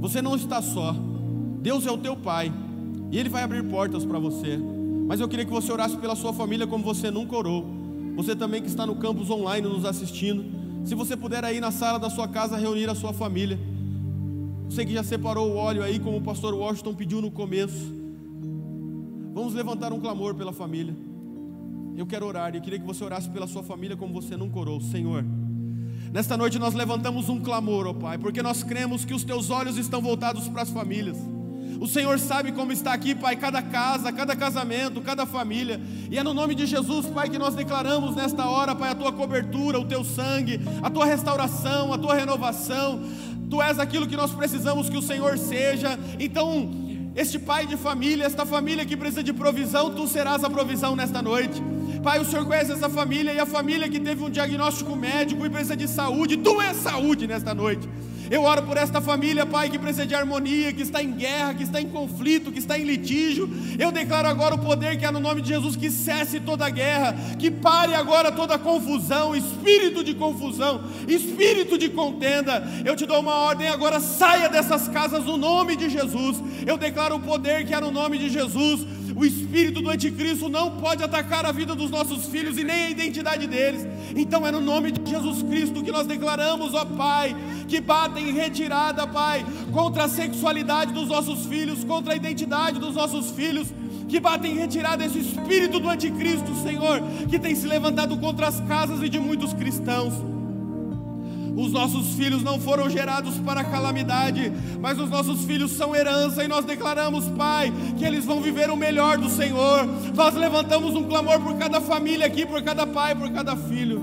Você 0.00 0.20
não 0.20 0.34
está 0.34 0.60
só. 0.60 0.94
Deus 1.62 1.86
é 1.86 1.90
o 1.90 1.98
teu 1.98 2.16
Pai 2.16 2.52
e 3.10 3.18
Ele 3.18 3.28
vai 3.28 3.44
abrir 3.44 3.62
portas 3.64 4.04
para 4.04 4.18
você. 4.18 4.58
Mas 5.06 5.20
eu 5.20 5.28
queria 5.28 5.44
que 5.44 5.52
você 5.52 5.70
orasse 5.70 5.96
pela 5.96 6.16
sua 6.16 6.32
família 6.32 6.66
como 6.66 6.82
você 6.82 7.10
nunca 7.10 7.36
orou. 7.36 7.64
Você 8.16 8.34
também 8.34 8.60
que 8.60 8.68
está 8.68 8.84
no 8.84 8.96
campus 8.96 9.30
online 9.30 9.68
nos 9.68 9.84
assistindo. 9.84 10.44
Se 10.84 10.94
você 10.94 11.16
puder 11.16 11.44
aí 11.44 11.60
na 11.60 11.70
sala 11.70 11.98
da 11.98 12.10
sua 12.10 12.26
casa 12.26 12.56
reunir 12.56 12.88
a 12.90 12.94
sua 12.94 13.12
família. 13.12 13.58
Você 14.68 14.84
que 14.84 14.92
já 14.92 15.02
separou 15.02 15.50
o 15.52 15.56
óleo 15.56 15.82
aí, 15.82 15.98
como 15.98 16.18
o 16.18 16.22
pastor 16.22 16.54
Washington 16.54 16.94
pediu 16.94 17.20
no 17.22 17.30
começo. 17.30 17.92
Vamos 19.32 19.54
levantar 19.54 19.92
um 19.92 20.00
clamor 20.00 20.34
pela 20.34 20.52
família 20.52 20.94
eu 21.96 22.06
quero 22.06 22.26
orar 22.26 22.54
e 22.54 22.60
queria 22.60 22.78
que 22.78 22.84
você 22.84 23.02
orasse 23.02 23.28
pela 23.30 23.46
sua 23.46 23.62
família 23.62 23.96
como 23.96 24.12
você 24.12 24.36
nunca 24.36 24.58
orou, 24.58 24.80
Senhor. 24.80 25.24
Nesta 26.12 26.36
noite 26.36 26.58
nós 26.58 26.74
levantamos 26.74 27.28
um 27.28 27.40
clamor, 27.40 27.86
ó 27.86 27.94
Pai, 27.94 28.18
porque 28.18 28.42
nós 28.42 28.62
cremos 28.62 29.04
que 29.04 29.14
os 29.14 29.24
teus 29.24 29.50
olhos 29.50 29.76
estão 29.78 30.02
voltados 30.02 30.46
para 30.48 30.62
as 30.62 30.70
famílias. 30.70 31.16
O 31.80 31.86
Senhor 31.86 32.18
sabe 32.18 32.52
como 32.52 32.72
está 32.72 32.92
aqui, 32.92 33.14
Pai, 33.14 33.36
cada 33.36 33.60
casa, 33.60 34.12
cada 34.12 34.34
casamento, 34.34 35.00
cada 35.02 35.26
família. 35.26 35.80
E 36.10 36.18
é 36.18 36.22
no 36.22 36.32
nome 36.32 36.54
de 36.54 36.64
Jesus, 36.64 37.06
Pai, 37.06 37.28
que 37.28 37.38
nós 37.38 37.54
declaramos 37.54 38.14
nesta 38.14 38.46
hora, 38.46 38.74
Pai, 38.74 38.90
a 38.90 38.94
tua 38.94 39.12
cobertura, 39.12 39.78
o 39.78 39.84
teu 39.84 40.02
sangue, 40.02 40.60
a 40.82 40.88
tua 40.88 41.04
restauração, 41.04 41.92
a 41.92 41.98
tua 41.98 42.14
renovação. 42.14 43.00
Tu 43.50 43.62
és 43.62 43.78
aquilo 43.78 44.06
que 44.06 44.16
nós 44.16 44.32
precisamos 44.32 44.88
que 44.88 44.96
o 44.96 45.02
Senhor 45.02 45.38
seja. 45.38 45.98
Então, 46.18 46.70
este 47.14 47.38
pai 47.38 47.66
de 47.66 47.76
família, 47.76 48.24
esta 48.24 48.44
família 48.44 48.84
que 48.84 48.96
precisa 48.96 49.22
de 49.22 49.32
provisão, 49.32 49.94
tu 49.94 50.06
serás 50.06 50.44
a 50.44 50.50
provisão 50.50 50.94
nesta 50.94 51.22
noite. 51.22 51.62
Pai, 52.02 52.20
o 52.20 52.24
Senhor 52.24 52.44
conhece 52.44 52.72
essa 52.72 52.88
família 52.88 53.32
e 53.32 53.38
a 53.38 53.46
família 53.46 53.88
que 53.88 53.98
teve 53.98 54.22
um 54.22 54.30
diagnóstico 54.30 54.94
médico 54.94 55.44
e 55.46 55.50
precisa 55.50 55.76
de 55.76 55.88
saúde. 55.88 56.36
Tu 56.36 56.60
és 56.60 56.76
saúde 56.76 57.26
nesta 57.26 57.54
noite. 57.54 57.88
Eu 58.30 58.42
oro 58.42 58.62
por 58.62 58.76
esta 58.76 59.00
família, 59.00 59.46
Pai, 59.46 59.70
que 59.70 59.78
precisa 59.78 60.06
de 60.06 60.14
harmonia, 60.14 60.72
que 60.72 60.82
está 60.82 61.02
em 61.02 61.12
guerra, 61.12 61.54
que 61.54 61.62
está 61.62 61.80
em 61.80 61.88
conflito, 61.88 62.50
que 62.50 62.58
está 62.58 62.78
em 62.78 62.84
litígio. 62.84 63.48
Eu 63.78 63.92
declaro 63.92 64.28
agora 64.28 64.54
o 64.54 64.58
poder 64.58 64.98
que 64.98 65.04
há 65.04 65.12
no 65.12 65.20
nome 65.20 65.42
de 65.42 65.48
Jesus 65.48 65.76
que 65.76 65.90
cesse 65.90 66.40
toda 66.40 66.66
a 66.66 66.70
guerra, 66.70 67.14
que 67.38 67.50
pare 67.50 67.94
agora 67.94 68.32
toda 68.32 68.58
confusão, 68.58 69.34
espírito 69.34 70.02
de 70.02 70.14
confusão, 70.14 70.82
espírito 71.06 71.78
de 71.78 71.88
contenda. 71.88 72.66
Eu 72.84 72.96
te 72.96 73.06
dou 73.06 73.20
uma 73.20 73.34
ordem 73.34 73.68
agora, 73.68 74.00
saia 74.00 74.48
dessas 74.48 74.88
casas 74.88 75.24
no 75.24 75.36
nome 75.36 75.76
de 75.76 75.88
Jesus. 75.88 76.42
Eu 76.66 76.76
declaro 76.76 77.16
o 77.16 77.20
poder 77.20 77.64
que 77.66 77.74
há 77.74 77.80
no 77.80 77.90
nome 77.90 78.18
de 78.18 78.28
Jesus 78.28 78.84
o 79.16 79.24
espírito 79.24 79.80
do 79.80 79.88
anticristo 79.88 80.46
não 80.46 80.72
pode 80.76 81.02
atacar 81.02 81.46
a 81.46 81.50
vida 81.50 81.74
dos 81.74 81.90
nossos 81.90 82.26
filhos 82.26 82.58
e 82.58 82.64
nem 82.64 82.84
a 82.84 82.90
identidade 82.90 83.46
deles. 83.46 83.86
Então 84.14 84.46
é 84.46 84.52
no 84.52 84.60
nome 84.60 84.92
de 84.92 85.10
Jesus 85.10 85.42
Cristo 85.42 85.82
que 85.82 85.90
nós 85.90 86.06
declaramos, 86.06 86.74
ó 86.74 86.84
Pai, 86.84 87.34
que 87.66 87.80
batem 87.80 88.28
em 88.28 88.32
retirada, 88.34 89.06
Pai, 89.06 89.44
contra 89.72 90.04
a 90.04 90.08
sexualidade 90.08 90.92
dos 90.92 91.08
nossos 91.08 91.46
filhos, 91.46 91.82
contra 91.82 92.12
a 92.12 92.16
identidade 92.16 92.78
dos 92.78 92.94
nossos 92.94 93.30
filhos 93.30 93.68
que 94.06 94.20
batem 94.20 94.52
em 94.52 94.58
retirada 94.58 95.04
esse 95.04 95.18
espírito 95.18 95.80
do 95.80 95.88
anticristo, 95.88 96.54
Senhor, 96.62 97.00
que 97.28 97.38
tem 97.38 97.54
se 97.54 97.66
levantado 97.66 98.18
contra 98.18 98.48
as 98.48 98.60
casas 98.60 99.02
e 99.02 99.08
de 99.08 99.18
muitos 99.18 99.54
cristãos. 99.54 100.35
Os 101.56 101.72
nossos 101.72 102.12
filhos 102.12 102.42
não 102.42 102.60
foram 102.60 102.90
gerados 102.90 103.38
para 103.38 103.64
calamidade, 103.64 104.52
mas 104.78 104.98
os 105.00 105.08
nossos 105.08 105.42
filhos 105.46 105.72
são 105.72 105.96
herança 105.96 106.44
e 106.44 106.48
nós 106.48 106.66
declaramos, 106.66 107.26
Pai, 107.30 107.72
que 107.96 108.04
eles 108.04 108.26
vão 108.26 108.42
viver 108.42 108.68
o 108.68 108.76
melhor 108.76 109.16
do 109.16 109.30
Senhor. 109.30 109.86
Nós 110.14 110.34
levantamos 110.34 110.94
um 110.94 111.04
clamor 111.04 111.40
por 111.40 111.56
cada 111.56 111.80
família 111.80 112.26
aqui, 112.26 112.44
por 112.44 112.62
cada 112.62 112.86
pai, 112.86 113.14
por 113.14 113.30
cada 113.32 113.56
filho. 113.56 114.02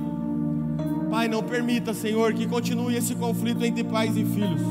Pai, 1.12 1.28
não 1.28 1.44
permita, 1.44 1.94
Senhor, 1.94 2.34
que 2.34 2.48
continue 2.48 2.96
esse 2.96 3.14
conflito 3.14 3.64
entre 3.64 3.84
pais 3.84 4.18
e 4.18 4.26
filhos. 4.26 4.62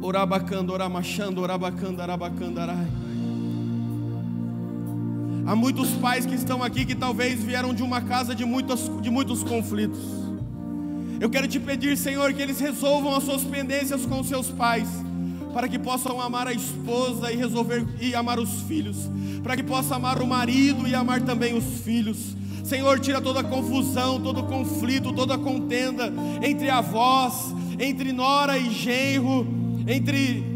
Orabacanda, 0.00 0.72
oramachando, 0.72 1.40
orabacanda, 1.40 2.04
arabacandarai. 2.04 2.86
Há 5.46 5.56
muitos 5.56 5.90
pais 5.94 6.24
que 6.24 6.34
estão 6.36 6.62
aqui 6.62 6.84
que 6.84 6.94
talvez 6.94 7.42
vieram 7.42 7.74
de 7.74 7.82
uma 7.82 8.00
casa 8.00 8.36
de, 8.36 8.44
muitos 8.44 8.88
de 9.02 9.10
muitos 9.10 9.42
conflitos. 9.42 10.23
Eu 11.20 11.30
quero 11.30 11.46
te 11.46 11.60
pedir, 11.60 11.96
Senhor, 11.96 12.32
que 12.32 12.42
eles 12.42 12.58
resolvam 12.60 13.14
as 13.14 13.24
suas 13.24 13.44
pendências 13.44 14.04
com 14.04 14.22
seus 14.24 14.50
pais, 14.50 14.88
para 15.52 15.68
que 15.68 15.78
possam 15.78 16.20
amar 16.20 16.46
a 16.48 16.52
esposa 16.52 17.32
e 17.32 17.36
resolver 17.36 17.86
e 18.00 18.14
amar 18.14 18.38
os 18.38 18.62
filhos, 18.62 18.96
para 19.42 19.56
que 19.56 19.62
possam 19.62 19.96
amar 19.96 20.20
o 20.20 20.26
marido 20.26 20.86
e 20.86 20.94
amar 20.94 21.22
também 21.22 21.56
os 21.56 21.80
filhos. 21.80 22.36
Senhor, 22.64 22.98
tira 22.98 23.20
toda 23.20 23.40
a 23.40 23.44
confusão, 23.44 24.20
todo 24.20 24.40
o 24.40 24.46
conflito, 24.46 25.12
toda 25.12 25.34
a 25.34 25.38
contenda 25.38 26.12
entre 26.42 26.70
avós, 26.70 27.54
entre 27.78 28.12
nora 28.12 28.58
e 28.58 28.70
genro, 28.70 29.46
entre 29.86 30.53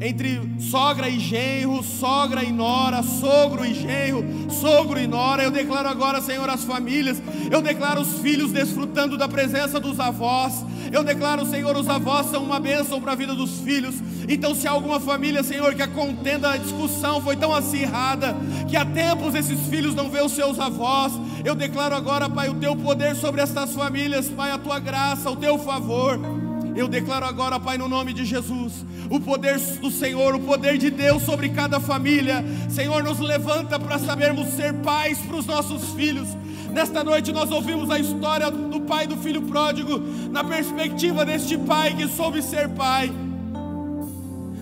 entre 0.00 0.40
sogra 0.58 1.08
e 1.08 1.18
genro, 1.18 1.82
sogra 1.82 2.42
e 2.42 2.52
nora, 2.52 3.02
sogro 3.02 3.64
e 3.64 3.74
genro, 3.74 4.24
sogro 4.50 4.98
e 4.98 5.06
nora. 5.06 5.42
Eu 5.42 5.50
declaro 5.50 5.88
agora, 5.88 6.20
Senhor, 6.20 6.48
as 6.48 6.64
famílias. 6.64 7.22
Eu 7.50 7.62
declaro 7.62 8.00
os 8.00 8.18
filhos 8.18 8.52
desfrutando 8.52 9.16
da 9.16 9.28
presença 9.28 9.78
dos 9.78 10.00
avós. 10.00 10.64
Eu 10.92 11.02
declaro, 11.02 11.46
Senhor, 11.46 11.76
os 11.76 11.88
avós 11.88 12.26
são 12.26 12.42
uma 12.42 12.60
bênção 12.60 13.00
para 13.00 13.12
a 13.12 13.16
vida 13.16 13.34
dos 13.34 13.60
filhos. 13.60 13.96
Então, 14.28 14.54
se 14.54 14.66
há 14.66 14.70
alguma 14.70 15.00
família, 15.00 15.42
Senhor, 15.42 15.74
que 15.74 15.82
a 15.82 15.88
contenda, 15.88 16.52
a 16.52 16.56
discussão 16.56 17.20
foi 17.20 17.36
tão 17.36 17.54
acirrada, 17.54 18.34
que 18.68 18.76
há 18.76 18.84
tempos 18.84 19.34
esses 19.34 19.66
filhos 19.66 19.94
não 19.94 20.10
vêem 20.10 20.24
os 20.24 20.32
seus 20.32 20.58
avós, 20.58 21.12
eu 21.44 21.54
declaro 21.54 21.94
agora, 21.94 22.28
Pai, 22.28 22.48
o 22.48 22.54
teu 22.54 22.76
poder 22.76 23.14
sobre 23.16 23.42
estas 23.42 23.74
famílias, 23.74 24.28
Pai, 24.28 24.50
a 24.50 24.58
tua 24.58 24.78
graça, 24.78 25.30
o 25.30 25.36
teu 25.36 25.58
favor. 25.58 26.43
Eu 26.76 26.88
declaro 26.88 27.24
agora, 27.24 27.60
Pai, 27.60 27.78
no 27.78 27.88
nome 27.88 28.12
de 28.12 28.24
Jesus, 28.24 28.84
o 29.08 29.20
poder 29.20 29.58
do 29.80 29.90
Senhor, 29.90 30.34
o 30.34 30.40
poder 30.40 30.76
de 30.76 30.90
Deus 30.90 31.22
sobre 31.22 31.48
cada 31.50 31.78
família. 31.78 32.44
Senhor, 32.68 33.02
nos 33.02 33.20
levanta 33.20 33.78
para 33.78 33.98
sabermos 33.98 34.48
ser 34.54 34.74
pais 34.74 35.18
para 35.18 35.36
os 35.36 35.46
nossos 35.46 35.92
filhos. 35.92 36.28
Nesta 36.72 37.04
noite 37.04 37.32
nós 37.32 37.52
ouvimos 37.52 37.88
a 37.90 38.00
história 38.00 38.50
do 38.50 38.80
pai 38.80 39.06
do 39.06 39.16
filho 39.16 39.42
pródigo, 39.42 40.02
na 40.32 40.42
perspectiva 40.42 41.24
deste 41.24 41.56
pai 41.56 41.94
que 41.94 42.08
soube 42.08 42.42
ser 42.42 42.68
pai. 42.70 43.12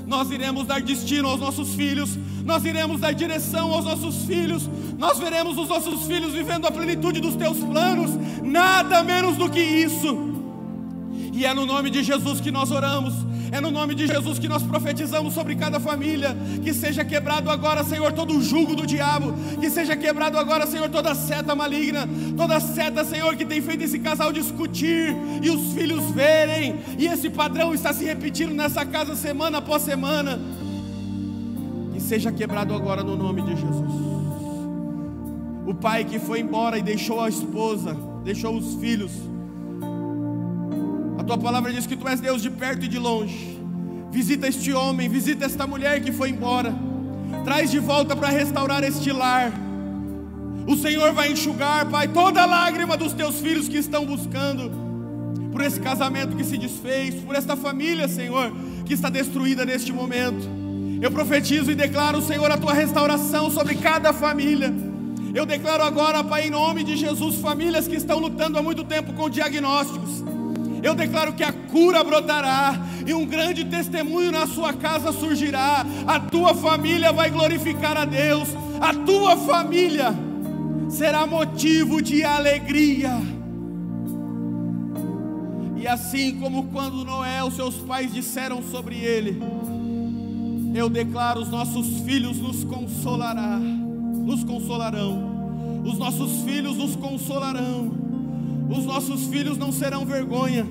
Nós 0.06 0.30
iremos 0.30 0.66
dar 0.66 0.82
destino 0.82 1.28
aos 1.28 1.40
nossos 1.40 1.74
filhos, 1.74 2.18
nós 2.44 2.62
iremos 2.66 3.00
dar 3.00 3.14
direção 3.14 3.72
aos 3.72 3.86
nossos 3.86 4.26
filhos, 4.26 4.68
nós 4.98 5.18
veremos 5.18 5.56
os 5.56 5.70
nossos 5.70 6.06
filhos 6.06 6.34
vivendo 6.34 6.66
a 6.66 6.70
plenitude 6.70 7.18
dos 7.18 7.34
teus 7.34 7.56
planos, 7.60 8.10
nada 8.42 9.02
menos 9.02 9.38
do 9.38 9.48
que 9.48 9.60
isso. 9.60 10.41
E 11.32 11.46
é 11.46 11.54
no 11.54 11.64
nome 11.64 11.88
de 11.88 12.02
Jesus 12.02 12.40
que 12.40 12.50
nós 12.50 12.70
oramos. 12.70 13.14
É 13.50 13.60
no 13.60 13.70
nome 13.70 13.94
de 13.94 14.06
Jesus 14.06 14.38
que 14.38 14.46
nós 14.46 14.62
profetizamos 14.62 15.32
sobre 15.32 15.56
cada 15.56 15.80
família. 15.80 16.36
Que 16.62 16.74
seja 16.74 17.04
quebrado 17.04 17.50
agora, 17.50 17.82
Senhor, 17.82 18.12
todo 18.12 18.36
o 18.36 18.42
jugo 18.42 18.76
do 18.76 18.86
diabo. 18.86 19.32
Que 19.58 19.70
seja 19.70 19.96
quebrado 19.96 20.36
agora, 20.38 20.66
Senhor, 20.66 20.90
toda 20.90 21.14
seta 21.14 21.54
maligna. 21.54 22.06
Toda 22.36 22.60
seta, 22.60 23.02
Senhor, 23.02 23.34
que 23.34 23.46
tem 23.46 23.62
feito 23.62 23.82
esse 23.82 23.98
casal 23.98 24.30
discutir 24.30 25.16
e 25.42 25.48
os 25.48 25.72
filhos 25.72 26.10
verem. 26.10 26.76
E 26.98 27.06
esse 27.06 27.30
padrão 27.30 27.72
está 27.72 27.94
se 27.94 28.04
repetindo 28.04 28.52
nessa 28.52 28.84
casa 28.84 29.16
semana 29.16 29.58
após 29.58 29.82
semana. 29.82 30.38
Que 31.94 32.00
seja 32.00 32.30
quebrado 32.30 32.74
agora 32.74 33.02
no 33.02 33.16
nome 33.16 33.40
de 33.40 33.56
Jesus. 33.56 34.12
O 35.66 35.74
pai 35.74 36.04
que 36.04 36.18
foi 36.18 36.40
embora 36.40 36.78
e 36.78 36.82
deixou 36.82 37.20
a 37.22 37.28
esposa, 37.28 37.96
deixou 38.22 38.54
os 38.54 38.74
filhos 38.74 39.31
a 41.22 41.24
tua 41.24 41.38
palavra 41.38 41.72
diz 41.72 41.86
que 41.86 41.96
tu 41.96 42.08
és 42.08 42.20
Deus 42.20 42.42
de 42.42 42.50
perto 42.50 42.84
e 42.84 42.88
de 42.88 42.98
longe. 42.98 43.56
Visita 44.10 44.48
este 44.48 44.72
homem, 44.72 45.08
visita 45.08 45.46
esta 45.46 45.66
mulher 45.66 46.02
que 46.02 46.10
foi 46.10 46.30
embora. 46.30 46.74
Traz 47.44 47.70
de 47.70 47.78
volta 47.78 48.16
para 48.16 48.28
restaurar 48.28 48.82
este 48.82 49.12
lar. 49.12 49.52
O 50.66 50.76
Senhor 50.76 51.12
vai 51.12 51.30
enxugar, 51.30 51.86
Pai, 51.86 52.08
toda 52.08 52.44
lágrima 52.44 52.96
dos 52.96 53.12
teus 53.12 53.38
filhos 53.38 53.68
que 53.68 53.78
estão 53.78 54.04
buscando 54.04 54.70
por 55.52 55.60
esse 55.60 55.78
casamento 55.80 56.36
que 56.36 56.44
se 56.44 56.58
desfez, 56.58 57.14
por 57.22 57.36
esta 57.36 57.56
família, 57.56 58.08
Senhor, 58.08 58.52
que 58.84 58.92
está 58.92 59.08
destruída 59.08 59.64
neste 59.64 59.92
momento. 59.92 60.48
Eu 61.00 61.10
profetizo 61.10 61.70
e 61.70 61.74
declaro, 61.74 62.20
Senhor, 62.20 62.50
a 62.50 62.58
tua 62.58 62.72
restauração 62.72 63.48
sobre 63.50 63.76
cada 63.76 64.12
família. 64.12 64.72
Eu 65.32 65.46
declaro 65.46 65.84
agora, 65.84 66.22
Pai, 66.24 66.48
em 66.48 66.50
nome 66.50 66.82
de 66.82 66.96
Jesus, 66.96 67.36
famílias 67.36 67.86
que 67.86 67.96
estão 67.96 68.18
lutando 68.18 68.58
há 68.58 68.62
muito 68.62 68.82
tempo 68.84 69.12
com 69.12 69.30
diagnósticos. 69.30 70.22
Eu 70.82 70.94
declaro 70.94 71.32
que 71.32 71.44
a 71.44 71.52
cura 71.52 72.02
brotará 72.02 72.74
e 73.06 73.14
um 73.14 73.24
grande 73.24 73.64
testemunho 73.64 74.32
na 74.32 74.46
sua 74.46 74.72
casa 74.72 75.12
surgirá. 75.12 75.86
A 76.06 76.18
tua 76.18 76.54
família 76.54 77.12
vai 77.12 77.30
glorificar 77.30 77.96
a 77.96 78.04
Deus. 78.04 78.48
A 78.80 78.92
tua 78.92 79.36
família 79.36 80.12
será 80.90 81.26
motivo 81.26 82.02
de 82.02 82.24
alegria. 82.24 83.12
E 85.76 85.86
assim 85.86 86.38
como 86.38 86.64
quando 86.64 87.04
Noé, 87.04 87.42
os 87.44 87.54
seus 87.54 87.76
pais 87.76 88.12
disseram 88.12 88.62
sobre 88.62 88.96
ele, 88.96 89.40
eu 90.74 90.88
declaro 90.88 91.40
os 91.40 91.48
nossos 91.48 92.00
filhos 92.00 92.38
nos 92.38 92.64
consolará, 92.64 93.58
nos 93.58 94.42
consolarão. 94.42 95.30
Os 95.84 95.98
nossos 95.98 96.42
filhos 96.42 96.76
nos 96.76 96.94
consolarão. 96.94 98.11
Os 98.72 98.86
nossos 98.86 99.26
filhos 99.26 99.58
não 99.58 99.70
serão 99.70 100.06
vergonha. 100.06 100.66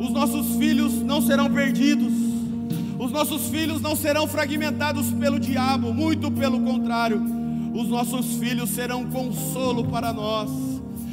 Os 0.00 0.10
nossos 0.10 0.56
filhos 0.56 1.02
não 1.02 1.20
serão 1.20 1.52
perdidos. 1.52 2.12
Os 2.98 3.12
nossos 3.12 3.48
filhos 3.48 3.82
não 3.82 3.94
serão 3.94 4.26
fragmentados 4.26 5.10
pelo 5.10 5.38
diabo, 5.38 5.92
muito 5.92 6.30
pelo 6.30 6.58
contrário. 6.60 7.22
Os 7.74 7.88
nossos 7.88 8.36
filhos 8.36 8.70
serão 8.70 9.04
consolo 9.04 9.84
para 9.84 10.14
nós. 10.14 10.48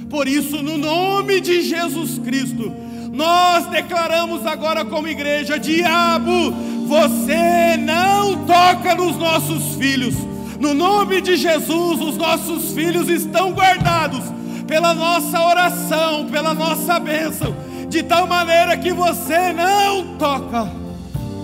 Por 0.09 0.29
isso, 0.29 0.63
no 0.63 0.77
nome 0.77 1.41
de 1.41 1.61
Jesus 1.61 2.17
Cristo, 2.19 2.71
nós 3.11 3.67
declaramos 3.67 4.45
agora 4.45 4.85
como 4.85 5.09
igreja: 5.09 5.59
diabo, 5.59 6.51
você 6.87 7.75
não 7.75 8.45
toca 8.45 8.95
nos 8.95 9.17
nossos 9.17 9.75
filhos. 9.75 10.15
No 10.57 10.73
nome 10.73 11.19
de 11.19 11.35
Jesus, 11.35 11.99
os 11.99 12.15
nossos 12.15 12.71
filhos 12.71 13.09
estão 13.09 13.51
guardados 13.51 14.40
pela 14.71 14.93
nossa 14.93 15.37
oração, 15.45 16.27
pela 16.27 16.53
nossa 16.53 16.97
bênção, 16.97 17.53
de 17.89 18.01
tal 18.03 18.25
maneira 18.25 18.77
que 18.77 18.93
você 18.93 19.51
não 19.51 20.15
toca, 20.15 20.71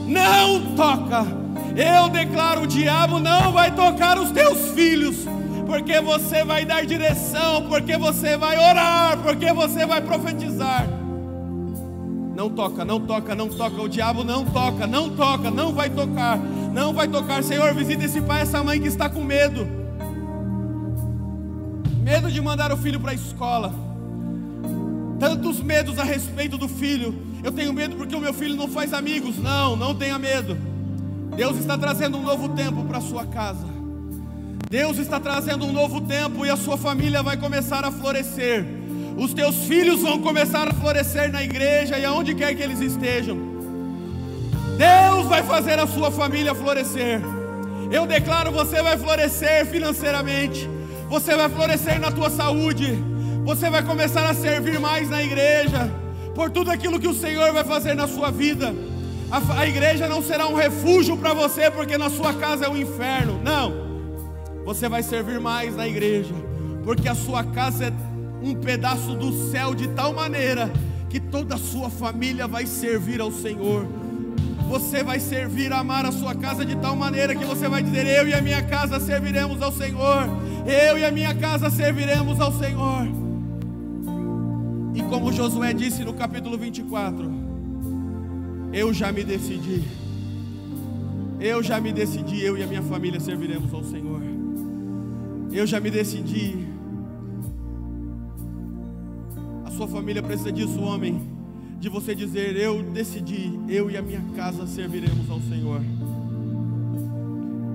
não 0.07 0.73
toca. 0.77 1.27
Eu 1.75 2.07
declaro: 2.07 2.61
o 2.61 2.67
diabo 2.67 3.19
não 3.19 3.51
vai 3.51 3.69
tocar 3.71 4.17
os 4.17 4.31
teus 4.31 4.69
filhos, 4.69 5.25
porque 5.65 5.99
você 5.99 6.45
vai 6.45 6.63
dar 6.63 6.85
direção, 6.85 7.63
porque 7.67 7.97
você 7.97 8.37
vai 8.37 8.57
orar, 8.57 9.17
porque 9.17 9.51
você 9.51 9.85
vai 9.85 9.99
profetizar. 9.99 10.87
Não 12.33 12.49
toca, 12.49 12.85
não 12.85 13.01
toca, 13.01 13.35
não 13.35 13.49
toca. 13.49 13.81
O 13.81 13.89
diabo 13.89 14.23
não 14.23 14.45
toca, 14.45 14.87
não 14.87 15.09
toca, 15.09 15.51
não 15.51 15.73
vai 15.73 15.89
tocar, 15.89 16.37
não 16.37 16.93
vai 16.93 17.09
tocar. 17.09 17.43
Senhor, 17.43 17.73
visita 17.73 18.05
esse 18.05 18.21
pai, 18.21 18.43
essa 18.43 18.63
mãe 18.63 18.79
que 18.79 18.87
está 18.87 19.09
com 19.09 19.21
medo. 19.21 19.86
Medo 22.07 22.31
de 22.31 22.39
mandar 22.39 22.71
o 22.71 22.77
filho 22.77 23.01
para 23.01 23.11
a 23.11 23.15
escola. 23.15 23.75
Tantos 25.19 25.59
medos 25.59 25.99
a 25.99 26.05
respeito 26.05 26.57
do 26.57 26.69
filho. 26.69 27.13
Eu 27.43 27.51
tenho 27.51 27.73
medo 27.73 27.97
porque 27.97 28.15
o 28.15 28.21
meu 28.21 28.33
filho 28.33 28.55
não 28.55 28.69
faz 28.69 28.93
amigos. 28.93 29.37
Não, 29.37 29.75
não 29.75 29.93
tenha 29.93 30.17
medo. 30.17 30.57
Deus 31.35 31.57
está 31.57 31.77
trazendo 31.77 32.17
um 32.17 32.23
novo 32.23 32.47
tempo 32.55 32.85
para 32.85 32.99
a 32.99 33.01
sua 33.01 33.25
casa. 33.25 33.67
Deus 34.69 34.97
está 34.99 35.19
trazendo 35.19 35.65
um 35.65 35.73
novo 35.73 35.99
tempo 35.99 36.45
e 36.45 36.49
a 36.49 36.55
sua 36.55 36.77
família 36.77 37.21
vai 37.21 37.35
começar 37.35 37.83
a 37.83 37.91
florescer. 37.91 38.65
Os 39.17 39.33
teus 39.33 39.65
filhos 39.65 39.99
vão 39.99 40.21
começar 40.21 40.65
a 40.65 40.73
florescer 40.73 41.29
na 41.29 41.43
igreja 41.43 41.99
e 41.99 42.05
aonde 42.05 42.33
quer 42.33 42.55
que 42.55 42.63
eles 42.63 42.79
estejam. 42.79 43.37
Deus 44.77 45.27
vai 45.27 45.43
fazer 45.43 45.77
a 45.77 45.85
sua 45.85 46.09
família 46.09 46.55
florescer. 46.55 47.19
Eu 47.91 48.07
declaro: 48.07 48.49
você 48.49 48.81
vai 48.81 48.97
florescer 48.97 49.65
financeiramente, 49.65 50.69
você 51.09 51.35
vai 51.35 51.49
florescer 51.49 51.99
na 51.99 52.11
tua 52.11 52.29
saúde, 52.29 52.93
você 53.45 53.69
vai 53.69 53.83
começar 53.83 54.29
a 54.29 54.33
servir 54.33 54.79
mais 54.79 55.09
na 55.09 55.23
igreja, 55.23 55.91
por 56.35 56.51
tudo 56.51 56.69
aquilo 56.69 56.99
que 56.99 57.07
o 57.07 57.13
Senhor 57.13 57.51
vai 57.53 57.63
fazer 57.63 57.93
na 57.93 58.07
sua 58.07 58.29
vida. 58.29 58.73
A, 59.31 59.59
a 59.61 59.67
igreja 59.67 60.07
não 60.07 60.21
será 60.21 60.47
um 60.47 60.53
refúgio 60.53 61.17
para 61.17 61.33
você, 61.33 61.71
porque 61.71 61.97
na 61.97 62.09
sua 62.09 62.33
casa 62.33 62.65
é 62.65 62.69
um 62.69 62.77
inferno. 62.77 63.41
Não, 63.43 63.73
você 64.65 64.87
vai 64.89 65.01
servir 65.01 65.39
mais 65.39 65.75
na 65.75 65.87
igreja, 65.87 66.33
porque 66.83 67.07
a 67.07 67.15
sua 67.15 67.43
casa 67.43 67.85
é 67.85 67.93
um 68.41 68.53
pedaço 68.53 69.15
do 69.15 69.49
céu 69.49 69.73
de 69.73 69.87
tal 69.89 70.13
maneira 70.13 70.71
que 71.09 71.19
toda 71.19 71.55
a 71.55 71.57
sua 71.57 71.89
família 71.89 72.47
vai 72.47 72.65
servir 72.65 73.21
ao 73.21 73.31
Senhor. 73.31 73.87
Você 74.67 75.03
vai 75.03 75.19
servir, 75.19 75.71
amar 75.71 76.05
a 76.05 76.11
sua 76.11 76.35
casa 76.35 76.65
de 76.65 76.75
tal 76.75 76.95
maneira 76.95 77.35
que 77.35 77.45
você 77.45 77.67
vai 77.67 77.81
dizer: 77.81 78.05
Eu 78.05 78.27
e 78.27 78.33
a 78.33 78.41
minha 78.41 78.61
casa 78.63 78.99
serviremos 78.99 79.61
ao 79.61 79.71
Senhor. 79.71 80.27
Eu 80.65 80.97
e 80.97 81.05
a 81.05 81.11
minha 81.11 81.33
casa 81.33 81.69
serviremos 81.69 82.39
ao 82.39 82.51
Senhor. 82.51 83.07
E 84.93 85.01
como 85.03 85.31
Josué 85.31 85.73
disse 85.73 86.03
no 86.03 86.13
capítulo 86.13 86.57
24: 86.57 87.31
Eu 88.73 88.93
já 88.93 89.11
me 89.11 89.23
decidi. 89.23 89.83
Eu 91.39 91.61
já 91.61 91.79
me 91.79 91.93
decidi, 91.93 92.43
eu 92.43 92.57
e 92.57 92.63
a 92.63 92.67
minha 92.67 92.81
família 92.81 93.19
serviremos 93.19 93.71
ao 93.71 93.83
Senhor. 93.83 94.21
Eu 95.51 95.67
já 95.67 95.79
me 95.79 95.91
decidi 95.91 96.67
sua 99.77 99.87
família 99.87 100.23
precisa 100.23 100.51
disso, 100.51 100.81
homem. 100.81 101.36
De 101.79 101.89
você 101.89 102.15
dizer: 102.15 102.55
Eu 102.55 102.81
decidi, 102.81 103.59
eu 103.67 103.89
e 103.89 103.97
a 103.97 104.01
minha 104.01 104.21
casa 104.35 104.65
serviremos 104.65 105.29
ao 105.29 105.39
Senhor. 105.41 105.81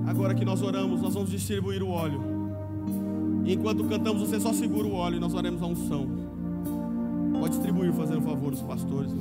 Agora 0.05 0.35
que 0.35 0.45
nós 0.45 0.61
oramos, 0.61 1.01
nós 1.01 1.13
vamos 1.13 1.31
distribuir 1.31 1.81
o 1.81 1.89
óleo. 1.89 2.21
enquanto 3.45 3.83
cantamos, 3.85 4.21
você 4.21 4.39
só 4.39 4.53
segura 4.53 4.87
o 4.87 4.93
óleo 4.93 5.17
e 5.17 5.19
nós 5.19 5.33
oremos 5.33 5.61
a 5.63 5.65
unção. 5.65 6.07
Pode 7.39 7.55
distribuir, 7.55 7.91
fazendo 7.93 8.21
favor, 8.21 8.53
os 8.53 8.61
pastores. 8.61 9.11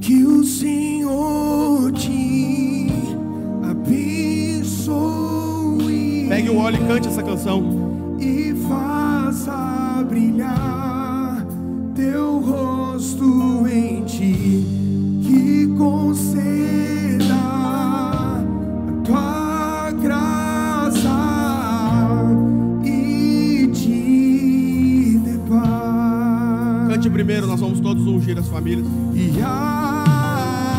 Que 0.00 0.24
o 0.24 0.44
Senhor 0.44 1.90
te 1.92 2.88
abençoe. 3.62 5.00
Pegue 6.28 6.50
o 6.50 6.58
óleo 6.58 6.82
e 6.82 6.86
cante 6.86 7.08
essa 7.08 7.22
canção 7.22 8.18
e 8.20 8.54
faça 8.68 9.89
brilhar 10.04 11.46
teu 11.94 12.38
rosto 12.38 13.66
em 13.68 14.04
ti, 14.04 14.66
que 15.22 15.66
conceda 15.76 17.34
a 17.34 18.42
tua 19.04 19.90
graça 20.02 21.08
e 22.84 23.70
te 23.72 25.18
dê 25.24 25.38
paz. 25.48 26.88
Cante 26.88 27.10
primeiro, 27.10 27.46
nós 27.46 27.60
vamos 27.60 27.80
todos 27.80 28.06
ungir 28.06 28.38
as 28.38 28.48
famílias. 28.48 28.86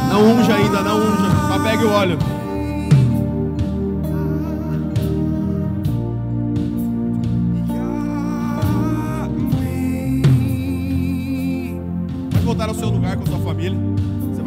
Não 0.09 0.39
unja 0.39 0.55
ainda, 0.55 0.81
não 0.81 0.97
unja, 0.97 1.29
só 1.47 1.59
pegue 1.63 1.85
o 1.85 1.89
óleo. 1.89 2.17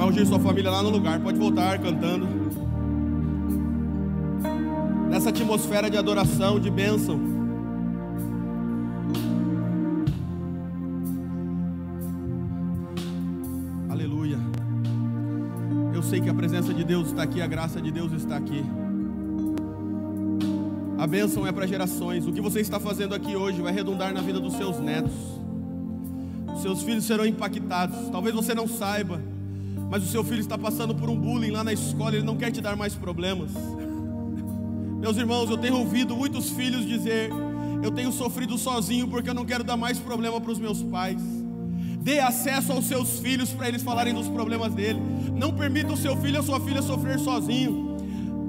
Ungir 0.05 0.27
sua 0.27 0.39
família 0.39 0.71
lá 0.71 0.83
no 0.83 0.91
lugar. 0.91 1.21
Pode 1.21 1.39
voltar 1.39 1.79
cantando. 1.79 2.27
Nessa 5.11 5.31
atmosfera 5.31 5.89
de 5.89 5.97
adoração, 5.97 6.59
de 6.59 6.71
bênção. 6.71 7.21
Aleluia. 13.89 14.39
Eu 15.95 16.03
sei 16.03 16.21
que 16.21 16.29
a 16.29 16.35
presença 16.35 16.75
de 16.75 16.85
Deus 16.85 17.09
está 17.09 17.23
aqui, 17.23 17.41
a 17.41 17.47
graça 17.47 17.81
de 17.81 17.91
Deus 17.93 18.13
está 18.13 18.37
aqui. 18.37 18.65
A 20.99 21.07
bênção 21.07 21.47
é 21.47 21.53
para 21.53 21.67
gerações. 21.67 22.27
O 22.27 22.33
que 22.33 22.41
você 22.41 22.61
está 22.61 22.81
fazendo 22.81 23.15
aqui 23.15 23.37
hoje 23.37 23.61
vai 23.61 23.73
redundar 23.73 24.13
na 24.13 24.21
vida 24.21 24.41
dos 24.41 24.55
seus 24.55 24.81
netos. 24.81 25.13
Seus 26.61 26.83
filhos 26.83 27.05
serão 27.05 27.27
impactados. 27.27 28.09
Talvez 28.11 28.35
você 28.35 28.55
não 28.55 28.67
saiba 28.67 29.21
mas 29.95 30.03
o 30.03 30.09
seu 30.09 30.25
filho 30.25 30.41
está 30.41 30.59
passando 30.59 30.93
por 30.93 31.09
um 31.09 31.15
bullying 31.17 31.53
lá 31.53 31.63
na 31.63 31.73
escola, 31.73 32.17
ele 32.17 32.25
não 32.25 32.37
quer 32.37 32.51
te 32.51 32.61
dar 32.61 32.75
mais 32.75 32.97
problemas. 32.97 33.53
Meus 34.99 35.17
irmãos, 35.17 35.49
eu 35.49 35.57
tenho 35.57 35.77
ouvido 35.77 36.17
muitos 36.17 36.51
filhos 36.51 36.85
dizer: 36.85 37.31
Eu 37.81 37.93
tenho 37.93 38.11
sofrido 38.11 38.59
sozinho 38.59 39.07
porque 39.07 39.31
eu 39.31 39.35
não 39.35 39.45
quero 39.45 39.63
dar 39.63 39.77
mais 39.77 39.97
problema 40.01 40.41
para 40.41 40.51
os 40.51 40.59
meus 40.59 40.83
pais. 40.83 41.23
Dê 42.01 42.19
acesso 42.19 42.73
aos 42.73 42.87
seus 42.87 43.21
filhos 43.21 43.51
para 43.51 43.69
eles 43.69 43.85
falarem 43.85 44.13
dos 44.13 44.27
problemas 44.27 44.75
dele. 44.75 45.01
Não 45.33 45.53
permita 45.53 45.93
o 45.93 45.97
seu 45.97 46.17
filho 46.17 46.39
ou 46.39 46.43
sua 46.43 46.59
filha 46.59 46.83
sofrer 46.83 47.21
sozinho. 47.21 47.97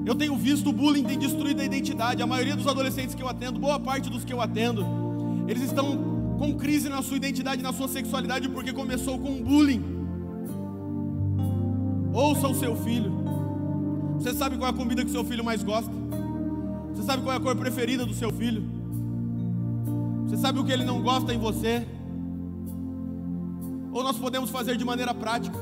Eu 0.04 0.16
tenho 0.16 0.34
visto 0.34 0.70
o 0.70 0.72
bullying 0.72 1.04
tem 1.04 1.16
destruído 1.16 1.60
a 1.60 1.64
identidade. 1.64 2.20
A 2.20 2.26
maioria 2.26 2.56
dos 2.56 2.66
adolescentes 2.66 3.14
que 3.14 3.22
eu 3.22 3.28
atendo, 3.28 3.60
boa 3.60 3.78
parte 3.78 4.10
dos 4.10 4.24
que 4.24 4.32
eu 4.32 4.40
atendo, 4.40 4.84
eles 5.46 5.62
estão 5.62 6.36
com 6.40 6.56
crise 6.56 6.88
na 6.88 7.02
sua 7.02 7.16
identidade, 7.16 7.62
na 7.62 7.72
sua 7.72 7.86
sexualidade, 7.86 8.48
porque 8.48 8.72
começou 8.72 9.16
com 9.16 9.40
bullying. 9.40 9.95
Ouça 12.16 12.48
o 12.48 12.54
seu 12.54 12.74
filho. 12.74 13.12
Você 14.18 14.32
sabe 14.32 14.56
qual 14.56 14.70
é 14.70 14.70
a 14.70 14.74
comida 14.74 15.04
que 15.04 15.10
seu 15.10 15.22
filho 15.22 15.44
mais 15.44 15.62
gosta? 15.62 15.92
Você 16.94 17.02
sabe 17.02 17.22
qual 17.22 17.34
é 17.34 17.36
a 17.36 17.40
cor 17.40 17.54
preferida 17.54 18.06
do 18.06 18.14
seu 18.14 18.32
filho? 18.32 18.64
Você 20.24 20.38
sabe 20.38 20.58
o 20.58 20.64
que 20.64 20.72
ele 20.72 20.82
não 20.82 21.02
gosta 21.02 21.34
em 21.34 21.38
você? 21.38 21.86
Ou 23.92 24.02
nós 24.02 24.16
podemos 24.16 24.48
fazer 24.48 24.78
de 24.78 24.84
maneira 24.84 25.12
prática. 25.12 25.58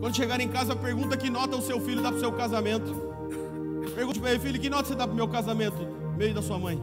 Quando 0.00 0.16
chegar 0.16 0.40
em 0.40 0.48
casa, 0.48 0.74
pergunta 0.74 1.18
que 1.18 1.28
nota 1.28 1.54
o 1.54 1.60
seu 1.60 1.78
filho 1.82 2.00
dá 2.00 2.08
para 2.08 2.16
o 2.16 2.20
seu 2.20 2.32
casamento. 2.32 2.90
Pergunte 3.94 4.20
para 4.20 4.30
ele, 4.30 4.38
filho, 4.38 4.58
que 4.58 4.70
nota 4.70 4.88
você 4.88 4.94
dá 4.94 5.04
para 5.04 5.12
o 5.12 5.16
meu 5.16 5.28
casamento? 5.28 5.86
Meio 6.16 6.32
da 6.32 6.40
sua 6.40 6.58
mãe. 6.58 6.80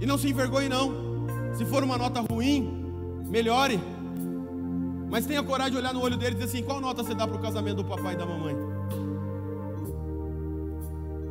E 0.00 0.04
não 0.04 0.18
se 0.18 0.28
envergonhe, 0.28 0.68
não. 0.68 0.90
Se 1.56 1.64
for 1.64 1.84
uma 1.84 1.96
nota 1.96 2.20
ruim, 2.22 2.90
melhore. 3.28 3.78
Mas 5.10 5.26
tenha 5.26 5.42
coragem 5.42 5.72
de 5.72 5.78
olhar 5.78 5.94
no 5.94 6.00
olho 6.00 6.16
dele 6.16 6.32
e 6.32 6.38
dizer 6.38 6.44
assim: 6.44 6.62
qual 6.62 6.80
nota 6.80 7.02
você 7.02 7.14
dá 7.14 7.26
para 7.26 7.36
o 7.36 7.40
casamento 7.40 7.76
do 7.76 7.84
papai 7.84 8.14
e 8.14 8.16
da 8.16 8.26
mamãe? 8.26 8.56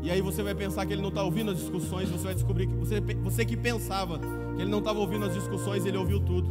E 0.02 0.12
aí 0.12 0.22
você 0.22 0.44
vai 0.44 0.54
pensar 0.54 0.86
que 0.86 0.94
ele 0.94 1.02
não 1.02 1.10
está 1.10 1.24
ouvindo 1.24 1.50
as 1.50 1.58
discussões, 1.58 2.08
você 2.10 2.26
vai 2.26 2.36
descobrir 2.36 2.68
que 2.68 2.76
você, 2.76 3.02
você 3.02 3.44
que 3.44 3.58
pensava 3.58 4.20
que 4.20 4.62
ele 4.62 4.70
não 4.70 4.78
estava 4.78 5.00
ouvindo 5.00 5.26
as 5.26 5.34
discussões, 5.34 5.84
ele 5.84 5.98
ouviu 5.98 6.20
tudo. 6.20 6.48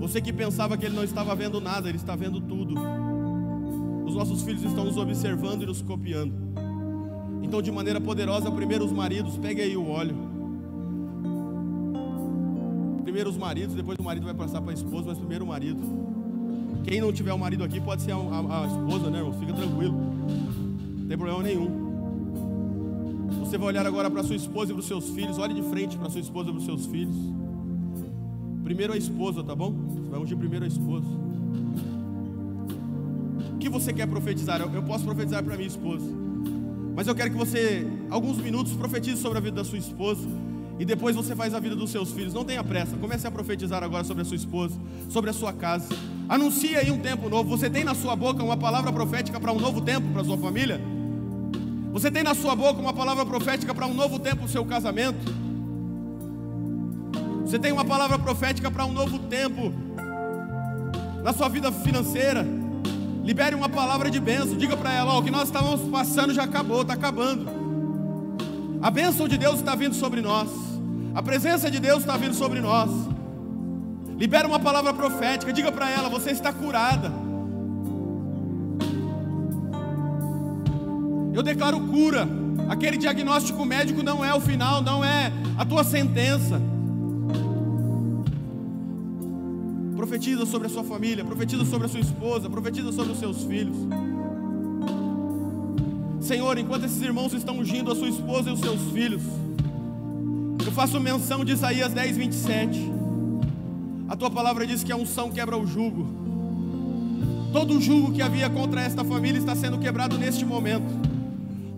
Você 0.00 0.20
que 0.20 0.32
pensava 0.32 0.76
que 0.76 0.86
ele 0.86 0.96
não 0.96 1.04
estava 1.04 1.34
vendo 1.34 1.60
nada, 1.60 1.88
ele 1.88 1.98
está 1.98 2.16
vendo 2.16 2.40
tudo. 2.40 2.74
Os 4.06 4.14
nossos 4.14 4.42
filhos 4.42 4.62
estão 4.64 4.84
nos 4.84 4.96
observando 4.96 5.62
e 5.62 5.66
nos 5.66 5.82
copiando. 5.82 6.34
Então, 7.42 7.60
de 7.60 7.70
maneira 7.70 8.00
poderosa, 8.00 8.50
primeiro 8.50 8.86
os 8.86 8.92
maridos, 8.92 9.36
pegue 9.36 9.60
aí 9.60 9.76
o 9.76 9.86
óleo. 9.88 10.31
Primeiro 13.12 13.28
os 13.28 13.36
maridos, 13.36 13.74
depois 13.74 13.98
o 13.98 14.02
marido 14.02 14.24
vai 14.24 14.32
passar 14.32 14.62
para 14.62 14.70
a 14.70 14.74
esposa, 14.74 15.08
mas 15.08 15.18
primeiro 15.18 15.44
o 15.44 15.48
marido. 15.48 15.82
Quem 16.82 16.98
não 16.98 17.12
tiver 17.12 17.34
o 17.34 17.38
marido 17.38 17.62
aqui 17.62 17.78
pode 17.78 18.00
ser 18.00 18.12
a, 18.12 18.16
a, 18.16 18.64
a 18.64 18.66
esposa, 18.66 19.10
né, 19.10 19.18
irmão? 19.18 19.38
Fica 19.38 19.52
tranquilo. 19.52 19.92
Não 19.92 21.06
tem 21.06 21.18
problema 21.18 21.42
nenhum. 21.42 21.68
Você 23.40 23.58
vai 23.58 23.68
olhar 23.68 23.86
agora 23.86 24.10
para 24.10 24.22
sua 24.22 24.34
esposa 24.34 24.70
e 24.70 24.74
para 24.74 24.80
os 24.80 24.86
seus 24.86 25.10
filhos. 25.10 25.36
Olhe 25.36 25.52
de 25.52 25.60
frente 25.60 25.98
para 25.98 26.08
sua 26.08 26.22
esposa 26.22 26.48
e 26.48 26.52
para 26.52 26.60
os 26.60 26.64
seus 26.64 26.86
filhos. 26.86 27.14
Primeiro 28.64 28.94
a 28.94 28.96
esposa, 28.96 29.44
tá 29.44 29.54
bom? 29.54 29.74
Você 29.90 30.00
vai 30.08 30.18
ungir 30.18 30.38
primeiro 30.38 30.64
a 30.64 30.68
esposa. 30.68 31.06
O 33.54 33.58
que 33.58 33.68
você 33.68 33.92
quer 33.92 34.06
profetizar? 34.06 34.58
Eu, 34.58 34.70
eu 34.70 34.82
posso 34.84 35.04
profetizar 35.04 35.44
para 35.44 35.54
minha 35.54 35.68
esposa. 35.68 36.06
Mas 36.96 37.06
eu 37.06 37.14
quero 37.14 37.30
que 37.30 37.36
você, 37.36 37.86
alguns 38.08 38.38
minutos, 38.38 38.72
profetize 38.72 39.20
sobre 39.20 39.36
a 39.36 39.40
vida 39.42 39.56
da 39.56 39.64
sua 39.64 39.76
esposa. 39.76 40.26
E 40.82 40.84
depois 40.84 41.14
você 41.14 41.36
faz 41.36 41.54
a 41.54 41.60
vida 41.60 41.76
dos 41.76 41.92
seus 41.92 42.10
filhos. 42.10 42.34
Não 42.34 42.44
tenha 42.44 42.64
pressa. 42.64 42.96
Comece 42.96 43.24
a 43.24 43.30
profetizar 43.30 43.84
agora 43.84 44.02
sobre 44.02 44.22
a 44.22 44.24
sua 44.24 44.34
esposa, 44.34 44.74
sobre 45.08 45.30
a 45.30 45.32
sua 45.32 45.52
casa. 45.52 45.86
Anuncie 46.28 46.74
aí 46.74 46.90
um 46.90 46.98
tempo 46.98 47.28
novo. 47.28 47.56
Você 47.56 47.70
tem 47.70 47.84
na 47.84 47.94
sua 47.94 48.16
boca 48.16 48.42
uma 48.42 48.56
palavra 48.56 48.92
profética 48.92 49.38
para 49.38 49.52
um 49.52 49.60
novo 49.60 49.80
tempo 49.80 50.08
para 50.08 50.24
sua 50.24 50.36
família? 50.36 50.80
Você 51.92 52.10
tem 52.10 52.24
na 52.24 52.34
sua 52.34 52.56
boca 52.56 52.80
uma 52.80 52.92
palavra 52.92 53.24
profética 53.24 53.72
para 53.72 53.86
um 53.86 53.94
novo 53.94 54.18
tempo 54.18 54.44
o 54.44 54.48
seu 54.48 54.64
casamento? 54.64 55.32
Você 57.46 57.60
tem 57.60 57.70
uma 57.70 57.84
palavra 57.84 58.18
profética 58.18 58.68
para 58.68 58.84
um 58.84 58.92
novo 58.92 59.20
tempo 59.20 59.72
na 61.22 61.32
sua 61.32 61.48
vida 61.48 61.70
financeira? 61.70 62.44
Libere 63.22 63.54
uma 63.54 63.68
palavra 63.68 64.10
de 64.10 64.18
bênção. 64.18 64.56
Diga 64.56 64.76
para 64.76 64.92
ela: 64.92 65.14
ó, 65.14 65.20
o 65.20 65.22
que 65.22 65.30
nós 65.30 65.44
estávamos 65.44 65.88
passando 65.88 66.34
já 66.34 66.42
acabou, 66.42 66.82
está 66.82 66.94
acabando. 66.94 67.46
A 68.82 68.90
bênção 68.90 69.28
de 69.28 69.38
Deus 69.38 69.60
está 69.60 69.76
vindo 69.76 69.94
sobre 69.94 70.20
nós. 70.20 70.71
A 71.14 71.22
presença 71.22 71.70
de 71.70 71.78
Deus 71.78 72.00
está 72.00 72.16
vindo 72.16 72.34
sobre 72.34 72.60
nós. 72.60 72.90
Libere 74.16 74.46
uma 74.46 74.58
palavra 74.58 74.94
profética. 74.94 75.52
Diga 75.52 75.70
para 75.70 75.90
ela: 75.90 76.08
você 76.08 76.30
está 76.30 76.52
curada. 76.52 77.12
Eu 81.34 81.42
declaro 81.42 81.80
cura. 81.80 82.26
Aquele 82.68 82.96
diagnóstico 82.96 83.64
médico 83.64 84.02
não 84.02 84.24
é 84.24 84.32
o 84.32 84.40
final, 84.40 84.80
não 84.80 85.04
é 85.04 85.30
a 85.58 85.64
tua 85.64 85.84
sentença. 85.84 86.60
Profetiza 89.96 90.46
sobre 90.46 90.66
a 90.66 90.70
sua 90.70 90.84
família, 90.84 91.24
profetiza 91.24 91.64
sobre 91.64 91.86
a 91.86 91.90
sua 91.90 92.00
esposa, 92.00 92.48
profetiza 92.48 92.92
sobre 92.92 93.12
os 93.12 93.18
seus 93.18 93.44
filhos. 93.44 93.76
Senhor, 96.20 96.56
enquanto 96.56 96.84
esses 96.84 97.02
irmãos 97.02 97.32
estão 97.34 97.58
ungindo 97.58 97.90
a 97.90 97.94
sua 97.94 98.08
esposa 98.08 98.50
e 98.50 98.52
os 98.52 98.60
seus 98.60 98.80
filhos, 98.92 99.22
faço 100.72 100.98
menção 100.98 101.44
de 101.44 101.52
Isaías 101.52 101.92
10, 101.92 102.16
27. 102.16 102.92
A 104.08 104.16
tua 104.16 104.30
palavra 104.30 104.66
diz 104.66 104.82
que 104.82 104.90
a 104.90 104.96
unção 104.96 105.30
quebra 105.30 105.56
o 105.56 105.66
jugo. 105.66 106.06
Todo 107.52 107.80
jugo 107.80 108.12
que 108.12 108.22
havia 108.22 108.48
contra 108.48 108.80
esta 108.80 109.04
família 109.04 109.38
está 109.38 109.54
sendo 109.54 109.78
quebrado 109.78 110.18
neste 110.18 110.44
momento. 110.44 110.86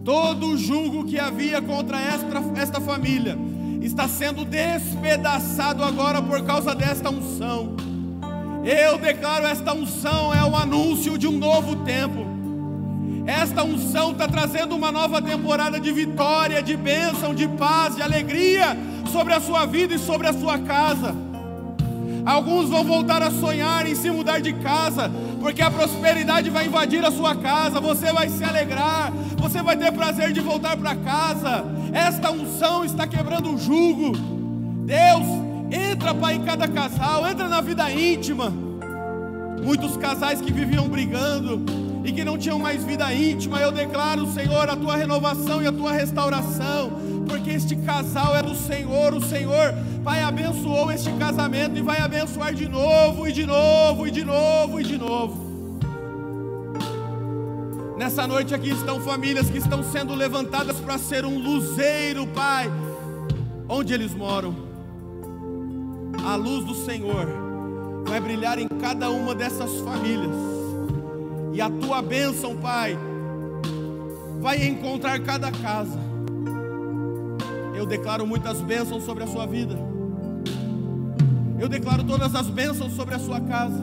Todo 0.05 0.49
o 0.49 0.57
julgo 0.57 1.05
que 1.05 1.18
havia 1.18 1.61
contra 1.61 2.01
esta, 2.01 2.61
esta 2.61 2.80
família 2.80 3.36
está 3.82 4.07
sendo 4.07 4.45
despedaçado 4.45 5.82
agora 5.82 6.22
por 6.22 6.42
causa 6.45 6.74
desta 6.74 7.11
unção. 7.11 7.76
Eu 8.64 8.97
declaro 8.99 9.47
esta 9.47 9.74
unção 9.74 10.32
é 10.32 10.42
o 10.45 10.55
anúncio 10.55 11.18
de 11.18 11.26
um 11.26 11.36
novo 11.36 11.76
tempo. 11.84 12.34
Esta 13.27 13.64
unção 13.64 14.12
está 14.12 14.29
trazendo 14.29 14.77
uma 14.77 14.93
nova 14.93 15.20
temporada 15.22 15.81
de 15.81 15.91
vitória, 15.91 16.62
de 16.62 16.77
bênção, 16.77 17.35
de 17.35 17.49
paz, 17.49 17.97
de 17.97 18.03
alegria 18.03 18.77
sobre 19.11 19.33
a 19.33 19.41
sua 19.41 19.64
vida 19.64 19.95
e 19.95 19.99
sobre 19.99 20.27
a 20.27 20.33
sua 20.33 20.59
casa. 20.59 21.14
Alguns 22.27 22.68
vão 22.68 22.85
voltar 22.85 23.22
a 23.22 23.31
sonhar 23.31 23.87
em 23.87 23.95
se 23.95 24.11
mudar 24.11 24.41
de 24.41 24.53
casa, 24.55 25.11
porque 25.41 25.62
a 25.62 25.70
prosperidade 25.70 26.51
vai 26.51 26.66
invadir 26.66 27.05
a 27.05 27.11
sua 27.11 27.35
casa, 27.35 27.81
você 27.81 28.12
vai 28.12 28.29
se 28.29 28.45
alegrar, 28.45 29.11
você 29.37 29.62
vai 29.62 29.77
ter 29.77 29.93
prazer 29.93 30.33
de 30.33 30.41
voltar 30.41 30.77
para 30.77 30.95
casa. 30.95 31.64
Esta 31.93 32.31
unção 32.31 32.85
está 32.85 33.07
quebrando 33.07 33.55
o 33.55 33.59
jugo. 33.59 34.12
Deus, 34.85 35.27
entra 35.70 36.14
para 36.14 36.35
em 36.35 36.43
cada 36.43 36.68
casal, 36.68 37.27
entra 37.27 37.49
na 37.49 37.61
vida 37.62 37.91
íntima. 37.91 38.53
Muitos 39.62 39.97
casais 39.97 40.43
que 40.43 40.53
viviam 40.53 40.89
brigando 40.89 41.84
e 42.05 42.12
que 42.12 42.22
não 42.22 42.36
tinham 42.36 42.59
mais 42.59 42.84
vida 42.84 43.12
íntima, 43.14 43.59
eu 43.59 43.72
declaro, 43.72 44.30
Senhor, 44.30 44.68
a 44.68 44.76
tua 44.76 44.94
renovação 44.94 45.62
e 45.62 45.66
a 45.66 45.72
tua 45.72 45.90
restauração, 45.90 46.92
porque 47.26 47.50
este 47.50 47.74
casal 47.76 48.36
é 48.36 48.42
do 48.42 48.55
Senhor, 48.55 49.14
o 49.14 49.22
Senhor, 49.22 49.74
Pai, 50.05 50.22
abençoou 50.22 50.92
este 50.92 51.11
casamento 51.12 51.78
e 51.78 51.82
vai 51.82 51.98
abençoar 51.98 52.52
de 52.52 52.68
novo, 52.68 53.26
e 53.26 53.32
de 53.32 53.46
novo, 53.46 54.07
e 54.07 54.11
de 54.11 54.22
novo, 54.22 54.80
e 54.80 54.84
de 54.84 54.98
novo. 54.98 55.44
Nessa 57.96 58.26
noite 58.26 58.55
aqui 58.55 58.70
estão 58.70 59.00
famílias 59.00 59.48
que 59.48 59.57
estão 59.57 59.82
sendo 59.82 60.14
levantadas 60.14 60.76
para 60.76 60.98
ser 60.98 61.24
um 61.24 61.38
luzeiro, 61.38 62.26
Pai, 62.26 62.70
onde 63.66 63.94
eles 63.94 64.12
moram. 64.14 64.55
A 66.22 66.34
luz 66.34 66.66
do 66.66 66.74
Senhor 66.74 67.26
vai 68.07 68.20
brilhar 68.20 68.59
em 68.59 68.68
cada 68.68 69.09
uma 69.09 69.34
dessas 69.34 69.80
famílias, 69.80 70.53
e 71.55 71.61
a 71.61 71.70
tua 71.70 72.02
bênção, 72.02 72.57
Pai, 72.57 72.98
vai 74.40 74.66
encontrar 74.66 75.20
cada 75.20 75.52
casa. 75.52 75.98
Eu 77.76 77.86
declaro 77.86 78.26
muitas 78.26 78.61
bênçãos 78.61 79.05
sobre 79.05 79.22
a 79.22 79.26
sua 79.28 79.46
vida. 79.46 79.78
Eu 81.59 81.68
declaro 81.68 82.02
todas 82.02 82.34
as 82.34 82.48
bênçãos 82.48 82.92
sobre 82.94 83.14
a 83.14 83.18
sua 83.20 83.40
casa. 83.40 83.82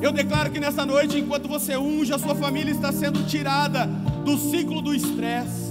Eu 0.00 0.10
declaro 0.10 0.50
que 0.50 0.58
nessa 0.58 0.86
noite, 0.86 1.18
enquanto 1.18 1.46
você 1.46 1.76
unge, 1.76 2.14
a 2.14 2.18
sua 2.18 2.34
família 2.34 2.72
está 2.72 2.90
sendo 2.90 3.26
tirada 3.26 3.86
do 4.24 4.38
ciclo 4.38 4.80
do 4.80 4.94
estresse. 4.94 5.70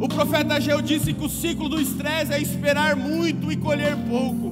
O 0.00 0.08
profeta 0.08 0.54
Ageu 0.54 0.82
disse 0.82 1.12
que 1.12 1.24
o 1.24 1.28
ciclo 1.28 1.68
do 1.68 1.80
estresse 1.80 2.32
é 2.32 2.42
esperar 2.42 2.96
muito 2.96 3.52
e 3.52 3.56
colher 3.56 3.96
pouco. 4.08 4.51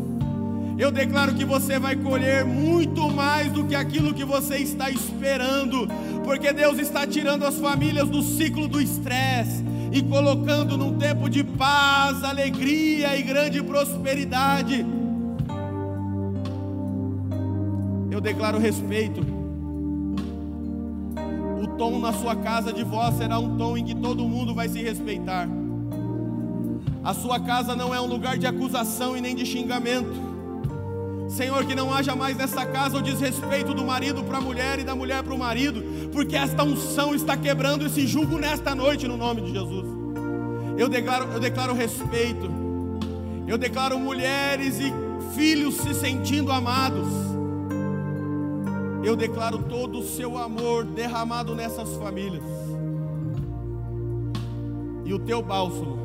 Eu 0.81 0.91
declaro 0.91 1.35
que 1.35 1.45
você 1.45 1.79
vai 1.79 1.95
colher 1.95 2.43
muito 2.43 3.11
mais 3.11 3.53
do 3.53 3.67
que 3.67 3.75
aquilo 3.75 4.15
que 4.15 4.25
você 4.25 4.57
está 4.57 4.91
esperando, 4.91 5.87
porque 6.25 6.55
Deus 6.55 6.79
está 6.79 7.07
tirando 7.07 7.45
as 7.45 7.59
famílias 7.59 8.09
do 8.09 8.23
ciclo 8.23 8.67
do 8.67 8.81
estresse 8.81 9.63
e 9.93 10.01
colocando 10.01 10.79
num 10.79 10.97
tempo 10.97 11.29
de 11.29 11.45
paz, 11.45 12.25
alegria 12.25 13.15
e 13.15 13.23
grande 13.23 13.63
prosperidade. 13.63 14.87
eu 18.11 18.23
declaro 18.23 18.59
respeito. 18.59 19.21
O 21.63 21.67
tom 21.79 21.99
na 21.99 22.13
sua 22.15 22.37
casa 22.37 22.73
de 22.73 22.85
voz 22.85 23.17
será 23.17 23.39
um 23.39 23.59
tom 23.59 23.77
em 23.77 23.85
que 23.85 23.95
todo 23.95 24.27
mundo 24.27 24.55
vai 24.55 24.67
se 24.67 24.83
respeitar. 24.83 25.47
A 27.05 27.13
sua 27.13 27.39
casa 27.39 27.77
não 27.77 27.95
é 27.95 28.01
um 28.01 28.07
lugar 28.07 28.39
de 28.39 28.47
acusação 28.47 29.15
e 29.15 29.21
nem 29.21 29.35
de 29.35 29.45
xingamento. 29.45 30.30
Senhor, 31.31 31.65
que 31.65 31.77
não 31.77 31.95
haja 31.95 32.17
mais 32.17 32.37
nessa 32.37 32.67
casa 32.67 32.99
o 32.99 33.03
desrespeito 33.03 33.73
do 33.73 33.85
marido 33.85 34.25
para 34.25 34.39
a 34.39 34.41
mulher 34.41 34.81
e 34.81 34.85
da 34.85 34.97
mulher 34.97 35.23
para 35.23 35.33
o 35.33 35.39
marido, 35.39 35.83
porque 36.13 36.37
esta 36.37 36.65
unção 36.65 37.15
está 37.15 37.37
quebrando 37.37 37.87
esse 37.87 38.05
jugo 38.07 38.37
nesta 38.37 38.75
noite, 38.75 39.07
no 39.07 39.17
nome 39.17 39.41
de 39.43 39.53
Jesus. 39.53 39.87
Eu 40.77 40.89
declaro, 40.89 41.29
eu 41.33 41.39
declaro 41.39 41.73
respeito, 41.73 42.51
eu 43.47 43.57
declaro 43.57 43.99
mulheres 43.99 44.81
e 44.81 44.93
filhos 45.35 45.77
se 45.77 45.95
sentindo 45.95 46.51
amados. 46.51 47.07
Eu 49.05 49.15
declaro 49.15 49.59
todo 49.59 50.01
o 50.01 50.03
seu 50.03 50.37
amor 50.37 50.85
derramado 50.85 51.55
nessas 51.55 51.95
famílias. 51.97 52.45
E 55.05 55.15
o 55.15 55.19
teu 55.19 55.41
bálsamo, 55.43 56.00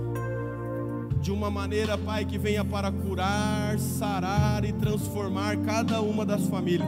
de 1.26 1.32
uma 1.32 1.50
maneira, 1.50 1.98
Pai, 1.98 2.24
que 2.24 2.38
venha 2.38 2.64
para 2.64 2.92
curar, 2.92 3.80
sarar 3.80 4.64
e 4.64 4.72
transformar 4.72 5.58
cada 5.58 6.00
uma 6.00 6.24
das 6.24 6.46
famílias. 6.46 6.88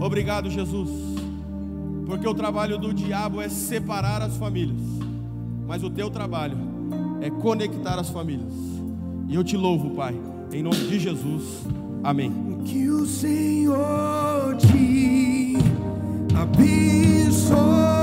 Obrigado, 0.00 0.48
Jesus, 0.48 0.88
porque 2.06 2.26
o 2.26 2.32
trabalho 2.32 2.78
do 2.78 2.94
diabo 2.94 3.38
é 3.38 3.50
separar 3.50 4.22
as 4.22 4.34
famílias, 4.38 4.80
mas 5.68 5.82
o 5.82 5.90
teu 5.90 6.08
trabalho 6.08 6.56
é 7.20 7.28
conectar 7.28 7.98
as 7.98 8.08
famílias. 8.08 8.54
E 9.28 9.34
eu 9.34 9.44
te 9.44 9.58
louvo, 9.58 9.90
Pai, 9.90 10.18
em 10.50 10.62
nome 10.62 10.78
de 10.78 10.98
Jesus. 10.98 11.66
Amém. 12.02 12.62
Que 12.64 12.88
o 12.88 13.04
Senhor 13.04 14.56
te 14.56 15.52
abençoe. 16.34 17.99